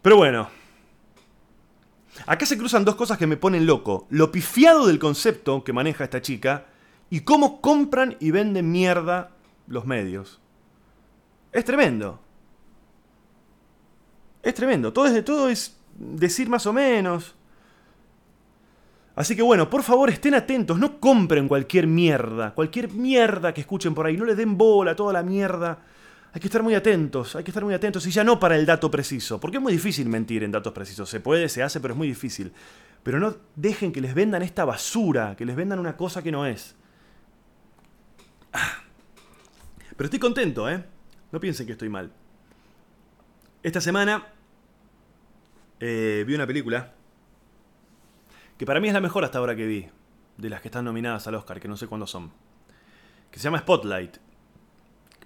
Pero 0.01 0.18
bueno. 0.18 0.49
Acá 2.26 2.45
se 2.45 2.57
cruzan 2.57 2.84
dos 2.84 2.95
cosas 2.95 3.18
que 3.18 3.28
me 3.28 3.38
ponen 3.38 3.68
loco. 3.68 4.07
Lo 4.09 4.32
pifiado 4.32 4.88
del 4.88 4.99
concepto 4.99 5.63
que 5.63 5.72
maneja 5.74 6.03
esta 6.03 6.22
chica 6.22 6.65
y 7.09 7.22
cómo 7.22 7.61
compran 7.61 8.18
y 8.20 8.32
venden 8.32 8.72
mierda 8.72 9.32
los 9.68 9.86
medios. 9.86 10.41
Es 11.51 11.63
tremendo. 11.63 12.20
Es 14.41 14.55
tremendo. 14.55 14.93
Todo 14.93 15.05
es, 15.05 15.24
todo 15.24 15.49
es 15.49 15.78
decir 15.97 16.49
más 16.49 16.65
o 16.65 16.74
menos. 16.74 17.36
Así 19.18 19.36
que 19.36 19.41
bueno, 19.41 19.68
por 19.68 19.82
favor 19.82 20.11
estén 20.11 20.36
atentos, 20.36 20.78
no 20.78 20.99
compren 20.99 21.47
cualquier 21.47 21.88
mierda, 21.88 22.53
cualquier 22.53 22.91
mierda 22.91 23.51
que 23.51 23.61
escuchen 23.61 23.95
por 23.95 24.05
ahí, 24.05 24.15
no 24.15 24.26
le 24.26 24.36
den 24.36 24.59
bola 24.59 24.91
a 24.91 24.95
toda 24.95 25.11
la 25.11 25.24
mierda. 25.24 25.80
Hay 26.34 26.39
que 26.39 26.45
estar 26.45 26.61
muy 26.61 26.76
atentos, 26.76 27.36
hay 27.36 27.43
que 27.43 27.49
estar 27.49 27.65
muy 27.65 27.74
atentos 27.74 28.05
y 28.05 28.11
ya 28.11 28.24
no 28.24 28.39
para 28.39 28.55
el 28.55 28.63
dato 28.68 28.91
preciso, 28.91 29.39
porque 29.39 29.57
es 29.57 29.63
muy 29.63 29.74
difícil 29.74 30.07
mentir 30.07 30.43
en 30.43 30.51
datos 30.51 30.72
precisos, 30.72 31.09
se 31.09 31.20
puede, 31.20 31.49
se 31.49 31.63
hace, 31.63 31.80
pero 31.80 31.95
es 31.95 31.97
muy 31.97 32.07
difícil. 32.07 32.51
Pero 33.01 33.20
no 33.20 33.36
dejen 33.55 33.91
que 33.91 34.01
les 34.01 34.13
vendan 34.13 34.43
esta 34.43 34.65
basura, 34.65 35.36
que 35.36 35.45
les 35.45 35.55
vendan 35.55 35.80
una 35.80 35.97
cosa 35.97 36.22
que 36.22 36.32
no 36.32 36.45
es. 36.45 36.76
Ah. 38.53 38.84
Pero 39.95 40.05
estoy 40.05 40.20
contento, 40.20 40.70
¿eh? 40.70 40.84
No 41.32 41.39
piensen 41.39 41.65
que 41.65 41.72
estoy 41.72 41.89
mal. 41.89 42.11
Esta 43.63 43.82
semana 43.82 44.28
eh, 45.80 46.24
vi 46.28 46.36
una 46.36 46.45
película 46.45 46.93
que 48.58 48.66
para 48.66 48.80
mí 48.80 48.88
es 48.88 48.93
la 48.93 49.01
mejor 49.01 49.24
hasta 49.24 49.38
ahora 49.38 49.55
que 49.55 49.68
vi, 49.68 49.88
de 50.38 50.49
las 50.49 50.62
que 50.62 50.70
están 50.70 50.86
nominadas 50.86 51.28
al 51.28 51.36
Oscar, 51.36 51.60
que 51.60 51.68
no 51.68 51.78
sé 51.78 51.88
cuándo 51.88 52.08
son, 52.08 52.32
que 53.32 53.38
se 53.39 53.43
llama 53.43 53.60
Spotlight. 53.60 54.18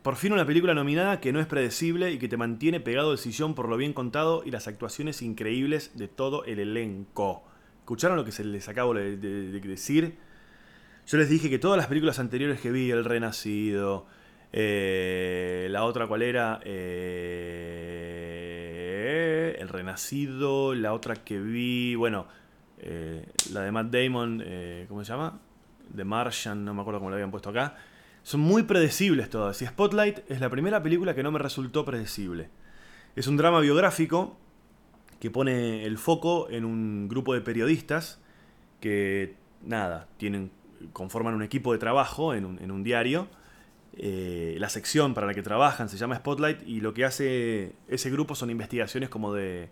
Por 0.01 0.15
fin 0.15 0.34
una 0.34 0.45
película 0.45 0.73
nominada 0.73 1.21
que 1.21 1.32
no 1.32 1.39
es 1.39 1.45
predecible 1.45 2.11
y 2.11 2.17
que 2.17 2.27
te 2.27 2.36
mantiene 2.36 2.79
pegado 2.79 3.11
al 3.11 3.19
sillón 3.19 3.53
por 3.53 3.69
lo 3.69 3.77
bien 3.77 3.93
contado 3.93 4.41
y 4.43 4.49
las 4.49 4.67
actuaciones 4.67 5.21
increíbles 5.21 5.91
de 5.95 6.07
todo 6.07 6.43
el 6.45 6.59
elenco. 6.59 7.43
¿Escucharon 7.79 8.17
lo 8.17 8.25
que 8.25 8.32
se 8.32 8.43
les 8.43 8.67
acabo 8.67 8.95
de, 8.95 9.17
decir? 9.17 10.17
Yo 11.05 11.19
les 11.19 11.29
dije 11.29 11.51
que 11.51 11.59
todas 11.59 11.77
las 11.77 11.86
películas 11.88 12.17
anteriores 12.19 12.59
que 12.59 12.71
vi, 12.71 12.89
El 12.89 13.05
Renacido, 13.05 14.07
eh, 14.51 15.67
la 15.69 15.84
otra 15.84 16.07
cuál 16.07 16.23
era, 16.23 16.59
eh, 16.63 17.95
El 19.59 19.69
Renacido, 19.69 20.73
la 20.73 20.93
otra 20.93 21.15
que 21.15 21.39
vi, 21.39 21.93
bueno, 21.95 22.25
eh, 22.84 23.23
la 23.53 23.61
de 23.61 23.71
Matt 23.71 23.91
Damon, 23.91 24.41
eh, 24.43 24.86
¿cómo 24.89 25.03
se 25.03 25.11
llama? 25.11 25.39
The 25.95 26.03
Martian, 26.03 26.65
no 26.65 26.73
me 26.73 26.82
acuerdo 26.82 26.99
cómo 26.99 27.11
lo 27.11 27.15
habían 27.15 27.29
puesto 27.29 27.49
acá. 27.49 27.75
Son 28.23 28.39
muy 28.39 28.63
predecibles 28.63 29.29
todas. 29.29 29.61
Y 29.61 29.67
Spotlight 29.67 30.19
es 30.29 30.39
la 30.39 30.49
primera 30.49 30.82
película 30.82 31.13
que 31.13 31.21
no 31.21 31.32
me 31.32 31.38
resultó 31.38 31.86
predecible. 31.86 32.49
Es 33.15 33.27
un 33.27 33.38
drama 33.38 33.59
biográfico 33.59 34.36
que 35.19 35.29
pone 35.29 35.86
el 35.86 35.99
foco 35.99 36.49
en 36.49 36.65
un 36.65 37.07
grupo 37.07 37.36
de 37.36 37.41
periodistas 37.41 38.19
que, 38.79 39.36
nada, 39.63 40.07
tienen, 40.17 40.49
conforman 40.91 41.36
un 41.36 41.43
equipo 41.43 41.73
de 41.73 41.77
trabajo 41.77 42.34
en 42.34 42.45
un, 42.45 42.84
diario. 42.84 43.27
Eh, 43.95 44.55
la 44.59 44.69
sección 44.69 45.13
para 45.13 45.27
la 45.27 45.36
que 45.36 45.43
trabajan 45.43 45.88
se 45.88 45.97
llama 45.97 46.15
Spotlight 46.15 46.67
y 46.67 46.79
lo 46.79 46.95
que 46.95 47.05
hace 47.05 47.73
ese 47.88 48.09
grupo 48.09 48.34
son 48.34 48.49
investigaciones 48.49 49.09
como 49.09 49.34
de, 49.34 49.69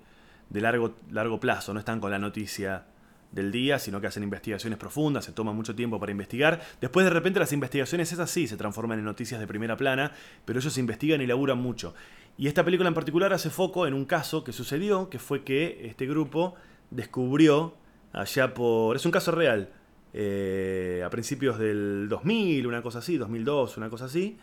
de 0.49 0.61
largo, 0.61 0.95
largo 1.09 1.39
plazo, 1.39 1.73
no 1.73 1.79
están 1.79 1.99
con 1.99 2.11
la 2.11 2.19
noticia 2.19 2.83
del 3.31 3.51
día, 3.51 3.77
sino 3.77 4.01
que 4.01 4.07
hacen 4.07 4.23
investigaciones 4.23 4.79
profundas, 4.79 5.25
se 5.25 5.31
toma 5.31 5.53
mucho 5.53 5.75
tiempo 5.75 5.99
para 5.99 6.11
investigar. 6.11 6.61
Después 6.81 7.05
de 7.05 7.11
repente 7.11 7.39
las 7.39 7.53
investigaciones 7.53 8.11
esas 8.11 8.29
sí 8.29 8.47
se 8.47 8.57
transforman 8.57 8.99
en 8.99 9.05
noticias 9.05 9.39
de 9.39 9.47
primera 9.47 9.77
plana, 9.77 10.13
pero 10.45 10.59
ellos 10.59 10.77
investigan 10.77 11.21
y 11.21 11.27
laburan 11.27 11.59
mucho. 11.59 11.93
Y 12.37 12.47
esta 12.47 12.63
película 12.63 12.87
en 12.87 12.95
particular 12.95 13.33
hace 13.33 13.49
foco 13.49 13.85
en 13.85 13.93
un 13.93 14.05
caso 14.05 14.43
que 14.43 14.53
sucedió, 14.53 15.09
que 15.09 15.19
fue 15.19 15.43
que 15.43 15.87
este 15.87 16.07
grupo 16.07 16.55
descubrió 16.89 17.75
allá 18.13 18.53
por... 18.53 18.95
Es 18.95 19.05
un 19.05 19.11
caso 19.11 19.31
real, 19.31 19.69
eh, 20.13 21.03
a 21.05 21.09
principios 21.09 21.59
del 21.59 22.07
2000, 22.09 22.65
una 22.65 22.81
cosa 22.81 22.99
así, 22.99 23.17
2002, 23.17 23.77
una 23.77 23.89
cosa 23.89 24.05
así, 24.05 24.37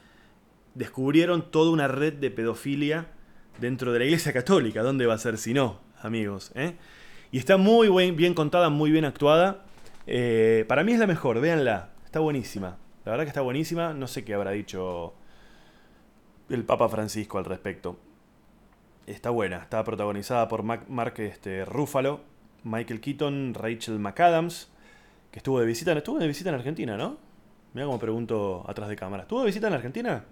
descubrieron 0.74 1.51
toda 1.51 1.70
una 1.70 1.89
red 1.89 2.12
de 2.14 2.30
pedofilia 2.30 3.09
dentro 3.61 3.93
de 3.93 3.99
la 3.99 4.05
Iglesia 4.05 4.32
Católica. 4.32 4.82
¿Dónde 4.82 5.07
va 5.07 5.14
a 5.14 5.18
ser 5.18 5.39
si 5.39 5.55
no, 5.55 5.80
amigos? 6.03 6.53
¿eh? 6.55 6.76
Y 7.31 7.39
está 7.39 7.57
muy 7.57 7.89
bien 8.12 8.35
contada, 8.35 8.70
muy 8.70 8.91
bien 8.91 9.05
actuada. 9.05 9.64
Eh, 10.07 10.64
para 10.68 10.85
mí 10.85 10.93
es 10.93 10.99
la 10.99 11.07
mejor, 11.07 11.41
véanla. 11.41 11.91
Está 12.05 12.20
buenísima. 12.20 12.79
La 13.05 13.12
verdad 13.12 13.24
que 13.24 13.29
está 13.31 13.41
buenísima. 13.41 13.93
No 13.93 14.07
sé 14.07 14.24
qué 14.24 14.35
habrá 14.35 14.53
dicho 14.53 15.14
el 16.49 16.64
Papa 16.64 16.89
Francisco 16.89 17.39
al 17.39 17.45
respecto. 17.45 17.99
Está 19.07 19.31
buena. 19.31 19.59
Está 19.59 19.83
protagonizada 19.85 20.49
por 20.49 20.62
Mark 20.62 21.14
este, 21.18 21.64
Ruffalo, 21.64 22.20
Michael 22.64 23.01
Keaton, 23.01 23.55
Rachel 23.55 23.99
McAdams, 23.99 24.70
que 25.31 25.39
estuvo 25.39 25.61
de 25.61 25.66
visita, 25.66 25.93
estuvo 25.93 26.18
de 26.18 26.27
visita 26.27 26.49
en 26.49 26.57
Argentina, 26.57 26.97
¿no? 26.97 27.18
Mira 27.74 27.87
cómo 27.87 27.99
pregunto 27.99 28.64
atrás 28.66 28.89
de 28.89 28.97
cámara. 28.97 29.22
¿Estuvo 29.24 29.41
de 29.41 29.47
visita 29.47 29.68
en 29.68 29.74
Argentina? 29.74 30.24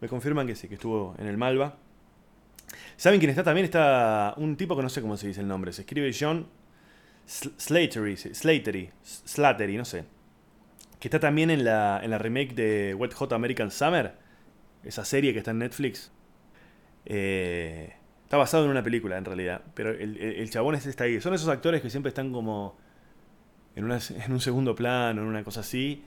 Me 0.00 0.08
confirman 0.08 0.46
que 0.46 0.56
sí, 0.56 0.68
que 0.68 0.74
estuvo 0.74 1.14
en 1.18 1.26
el 1.26 1.36
Malva. 1.36 1.76
¿Saben 2.96 3.18
quién 3.20 3.30
está 3.30 3.42
también? 3.42 3.64
Está 3.64 4.34
un 4.36 4.56
tipo 4.56 4.76
que 4.76 4.82
no 4.82 4.88
sé 4.88 5.00
cómo 5.00 5.16
se 5.16 5.28
dice 5.28 5.40
el 5.40 5.48
nombre. 5.48 5.72
Se 5.72 5.82
escribe 5.82 6.10
John 6.18 6.46
Slatery, 7.26 8.16
Slatery, 8.16 8.90
Slattery, 9.02 9.76
no 9.76 9.84
sé. 9.84 10.04
Que 11.00 11.08
está 11.08 11.20
también 11.20 11.50
en 11.50 11.64
la, 11.64 12.00
en 12.02 12.10
la 12.10 12.18
remake 12.18 12.54
de 12.54 12.94
Wet 12.94 13.12
Hot 13.14 13.32
American 13.32 13.70
Summer. 13.70 14.14
Esa 14.84 15.04
serie 15.04 15.32
que 15.32 15.40
está 15.40 15.50
en 15.50 15.58
Netflix. 15.58 16.10
Eh, 17.04 17.92
está 18.24 18.36
basado 18.36 18.64
en 18.64 18.70
una 18.70 18.82
película 18.82 19.18
en 19.18 19.24
realidad. 19.24 19.62
Pero 19.74 19.90
el, 19.90 20.48
chabón 20.50 20.74
este 20.74 20.90
está 20.90 21.04
ahí. 21.04 21.20
Son 21.20 21.34
esos 21.34 21.48
actores 21.48 21.82
que 21.82 21.90
siempre 21.90 22.08
están 22.08 22.32
como 22.32 22.78
en, 23.74 23.90
en 23.90 24.32
un 24.32 24.40
segundo 24.40 24.74
plano, 24.74 25.22
en 25.22 25.28
una 25.28 25.44
cosa 25.44 25.60
así. 25.60 26.04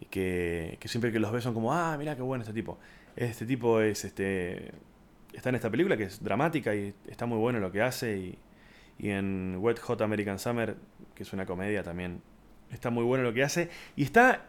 Y 0.00 0.06
que, 0.06 0.78
que 0.80 0.88
siempre 0.88 1.12
que 1.12 1.20
los 1.20 1.30
ves 1.30 1.44
son 1.44 1.54
como, 1.54 1.72
ah, 1.72 1.96
mira 1.98 2.16
qué 2.16 2.22
bueno 2.22 2.42
este 2.42 2.54
tipo. 2.54 2.78
Este 3.14 3.46
tipo 3.46 3.80
es 3.80 4.04
este 4.04 4.72
está 5.36 5.50
en 5.50 5.54
esta 5.54 5.70
película 5.70 5.96
que 5.96 6.04
es 6.04 6.22
dramática 6.22 6.74
y 6.74 6.94
está 7.06 7.26
muy 7.26 7.38
bueno 7.38 7.60
lo 7.60 7.70
que 7.70 7.82
hace. 7.82 8.16
Y, 8.18 8.38
en 8.98 9.56
Wet 9.58 9.78
Hot 9.80 10.00
American 10.00 10.38
Summer, 10.38 10.74
que 11.14 11.22
es 11.22 11.32
una 11.34 11.44
comedia 11.44 11.82
también, 11.82 12.22
está 12.70 12.88
muy 12.88 13.04
bueno 13.04 13.24
lo 13.24 13.34
que 13.34 13.42
hace. 13.44 13.68
Y 13.94 14.04
está 14.04 14.46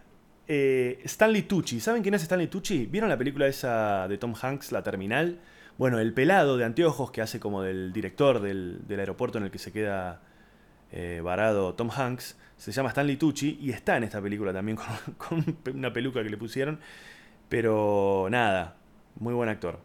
eh, 0.47 1.01
Stanley 1.03 1.43
Tucci. 1.43 1.81
¿Saben 1.81 2.01
quién 2.01 2.13
es 2.13 2.23
Stanley 2.23 2.47
Tucci? 2.47 2.85
¿Vieron 2.85 3.09
la 3.09 3.17
película 3.17 3.47
esa 3.47 4.07
de 4.07 4.17
Tom 4.17 4.33
Hanks, 4.41 4.71
La 4.71 4.83
Terminal? 4.83 5.39
Bueno, 5.77 5.99
el 5.99 6.13
pelado 6.13 6.57
de 6.57 6.63
anteojos 6.63 7.11
que 7.11 7.21
hace 7.21 7.39
como 7.41 7.61
del 7.61 7.91
director 7.91 8.39
del, 8.39 8.81
aeropuerto 8.89 9.37
en 9.37 9.43
el 9.43 9.51
que 9.51 9.59
se 9.59 9.73
queda 9.73 10.21
eh, 10.91 11.19
varado 11.21 11.75
Tom 11.75 11.89
Hanks, 11.91 12.37
se 12.55 12.71
llama 12.71 12.89
Stanley 12.89 13.17
Tucci 13.17 13.59
y 13.61 13.71
está 13.71 13.97
en 13.97 14.03
esta 14.05 14.21
película 14.21 14.53
también 14.53 14.77
con 15.17 15.57
una 15.73 15.91
peluca 15.91 16.23
que 16.23 16.29
le 16.29 16.37
pusieron. 16.37 16.79
Pero 17.49 18.27
nada, 18.31 18.77
muy 19.19 19.33
buen 19.33 19.49
actor. 19.49 19.79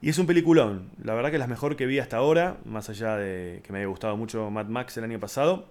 Y 0.00 0.10
es 0.10 0.18
un 0.18 0.26
peliculón. 0.26 0.90
La 1.02 1.14
verdad 1.14 1.30
que 1.30 1.36
es 1.36 1.40
la 1.40 1.46
mejor 1.46 1.76
que 1.76 1.86
vi 1.86 1.98
hasta 1.98 2.18
ahora, 2.18 2.58
más 2.64 2.90
allá 2.90 3.16
de 3.16 3.62
que 3.64 3.72
me 3.72 3.78
haya 3.78 3.88
gustado 3.88 4.16
mucho 4.16 4.50
Mad 4.50 4.66
Max 4.66 4.96
el 4.98 5.04
año 5.04 5.18
pasado. 5.18 5.68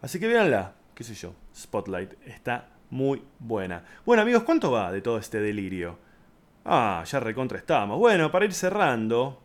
Así 0.00 0.20
que 0.20 0.28
véanla, 0.28 0.74
qué 0.94 1.02
sé 1.02 1.14
yo, 1.14 1.34
Spotlight. 1.54 2.14
Está 2.26 2.68
muy 2.90 3.22
buena. 3.40 3.84
Bueno 4.06 4.22
amigos, 4.22 4.44
¿cuánto 4.44 4.70
va 4.70 4.92
de 4.92 5.00
todo 5.00 5.18
este 5.18 5.40
delirio? 5.40 5.98
Ah, 6.64 7.02
ya 7.04 7.20
recontra 7.20 7.58
estamos. 7.58 7.98
Bueno, 7.98 8.30
para 8.30 8.44
ir 8.44 8.52
cerrando, 8.52 9.42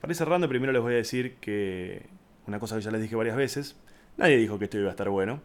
para 0.00 0.12
ir 0.12 0.16
cerrando 0.16 0.48
primero 0.48 0.72
les 0.72 0.80
voy 0.80 0.94
a 0.94 0.98
decir 0.98 1.36
que 1.36 2.06
una 2.46 2.60
cosa 2.60 2.76
que 2.76 2.82
ya 2.82 2.90
les 2.90 3.02
dije 3.02 3.16
varias 3.16 3.36
veces, 3.36 3.76
nadie 4.16 4.36
dijo 4.36 4.58
que 4.58 4.66
esto 4.66 4.78
iba 4.78 4.88
a 4.88 4.90
estar 4.90 5.08
bueno. 5.08 5.40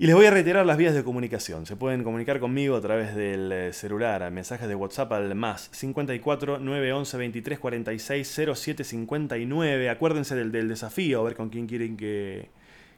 Y 0.00 0.06
les 0.06 0.14
voy 0.14 0.26
a 0.26 0.30
reiterar 0.30 0.64
las 0.64 0.76
vías 0.76 0.94
de 0.94 1.02
comunicación. 1.02 1.66
Se 1.66 1.74
pueden 1.74 2.04
comunicar 2.04 2.38
conmigo 2.38 2.76
a 2.76 2.80
través 2.80 3.16
del 3.16 3.50
eh, 3.50 3.72
celular, 3.72 4.22
a 4.22 4.30
mensajes 4.30 4.68
de 4.68 4.76
WhatsApp 4.76 5.12
al 5.12 5.34
más 5.34 5.70
54 5.72 6.60
911 6.60 7.16
23 7.16 7.58
46 7.58 8.40
07 8.54 8.84
59. 8.84 9.90
Acuérdense 9.90 10.36
del, 10.36 10.52
del 10.52 10.68
desafío, 10.68 11.20
a 11.20 11.24
ver 11.24 11.34
con 11.34 11.48
quién 11.48 11.66
quieren 11.66 11.96
que, 11.96 12.48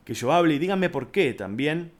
que 0.05 0.13
yo 0.13 0.31
hable 0.31 0.57
y 0.57 0.59
díganme 0.59 0.91
por 0.91 1.11
qué 1.11 1.33
también. 1.33 1.91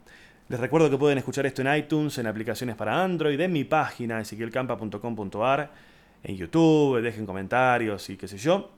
Les 0.51 0.61
recuerdo 0.61 0.91
que 0.91 0.99
pueden 0.99 1.17
escuchar 1.17 1.47
esto 1.47 1.63
en 1.63 1.75
iTunes, 1.75 2.19
en 2.19 2.27
aplicaciones 2.27 2.77
para 2.77 3.03
Android, 3.03 3.41
en 3.41 3.53
mi 3.55 3.65
página 3.65 4.21
ezequielcampa.com.ar, 4.21 5.71
en 6.25 6.37
YouTube, 6.37 7.01
dejen 7.01 7.25
comentarios 7.25 8.11
y 8.11 8.19
qué 8.19 8.29
sé 8.29 8.37
yo. 8.37 8.71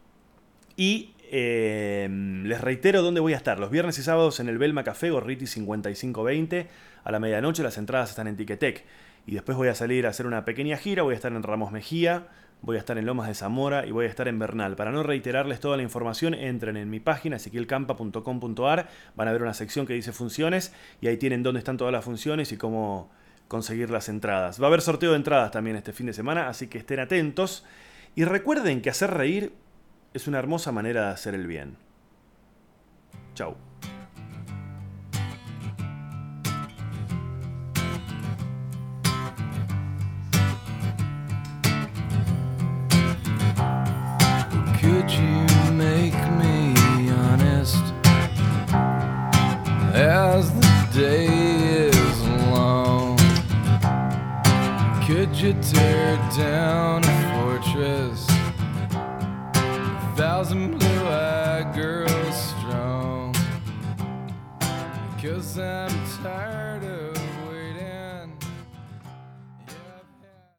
Y 0.76 1.14
Em, 1.34 2.44
les 2.44 2.60
reitero 2.60 3.00
dónde 3.00 3.18
voy 3.18 3.32
a 3.32 3.38
estar. 3.38 3.58
Los 3.58 3.70
viernes 3.70 3.98
y 3.98 4.02
sábados 4.02 4.38
en 4.38 4.50
el 4.50 4.58
Belma 4.58 4.84
Café, 4.84 5.08
Gorriti 5.08 5.46
5520. 5.46 6.68
A 7.04 7.10
la 7.10 7.18
medianoche 7.20 7.62
las 7.62 7.78
entradas 7.78 8.10
están 8.10 8.26
en 8.26 8.36
Ticketek. 8.36 8.84
Y 9.26 9.32
después 9.32 9.56
voy 9.56 9.68
a 9.68 9.74
salir 9.74 10.06
a 10.06 10.10
hacer 10.10 10.26
una 10.26 10.44
pequeña 10.44 10.76
gira. 10.76 11.02
Voy 11.02 11.14
a 11.14 11.16
estar 11.16 11.32
en 11.32 11.42
Ramos 11.42 11.72
Mejía, 11.72 12.26
voy 12.60 12.76
a 12.76 12.80
estar 12.80 12.98
en 12.98 13.06
Lomas 13.06 13.28
de 13.28 13.34
Zamora 13.34 13.86
y 13.86 13.92
voy 13.92 14.04
a 14.04 14.08
estar 14.10 14.28
en 14.28 14.38
Bernal. 14.38 14.76
Para 14.76 14.92
no 14.92 15.02
reiterarles 15.02 15.58
toda 15.58 15.78
la 15.78 15.82
información, 15.82 16.34
entren 16.34 16.76
en 16.76 16.90
mi 16.90 17.00
página 17.00 17.36
ezequielcampa.com.ar. 17.36 18.90
Van 19.16 19.28
a 19.28 19.32
ver 19.32 19.40
una 19.42 19.54
sección 19.54 19.86
que 19.86 19.94
dice 19.94 20.12
funciones 20.12 20.74
y 21.00 21.06
ahí 21.06 21.16
tienen 21.16 21.42
dónde 21.42 21.60
están 21.60 21.78
todas 21.78 21.94
las 21.94 22.04
funciones 22.04 22.52
y 22.52 22.58
cómo 22.58 23.10
conseguir 23.48 23.88
las 23.88 24.10
entradas. 24.10 24.60
Va 24.60 24.66
a 24.66 24.68
haber 24.68 24.82
sorteo 24.82 25.12
de 25.12 25.16
entradas 25.16 25.50
también 25.50 25.76
este 25.76 25.94
fin 25.94 26.04
de 26.04 26.12
semana, 26.12 26.48
así 26.48 26.66
que 26.66 26.76
estén 26.76 27.00
atentos. 27.00 27.64
Y 28.14 28.24
recuerden 28.24 28.82
que 28.82 28.90
hacer 28.90 29.10
reír 29.12 29.54
es 30.14 30.28
una 30.28 30.38
hermosa 30.38 30.72
manera 30.72 31.06
de 31.06 31.12
hacer 31.12 31.34
el 31.34 31.46
bien. 31.46 31.76
Chau. 33.34 33.56
Could 44.80 45.10
you 45.10 45.72
make 45.72 46.18
me 46.38 46.74
honest 47.10 47.82
as 49.94 50.50
the 50.52 50.88
day 50.92 51.26
is 51.88 52.22
long? 52.50 53.16
Could 55.06 55.34
you 55.36 55.54
tear 55.62 56.16
down? 56.36 57.01
A 60.52 60.54
thousand 60.54 60.78
blue 60.78 61.08
eyed 61.08 61.74
girls 61.74 62.36
strong. 62.58 63.34
Cause 65.18 65.58
I'm. 65.58 65.91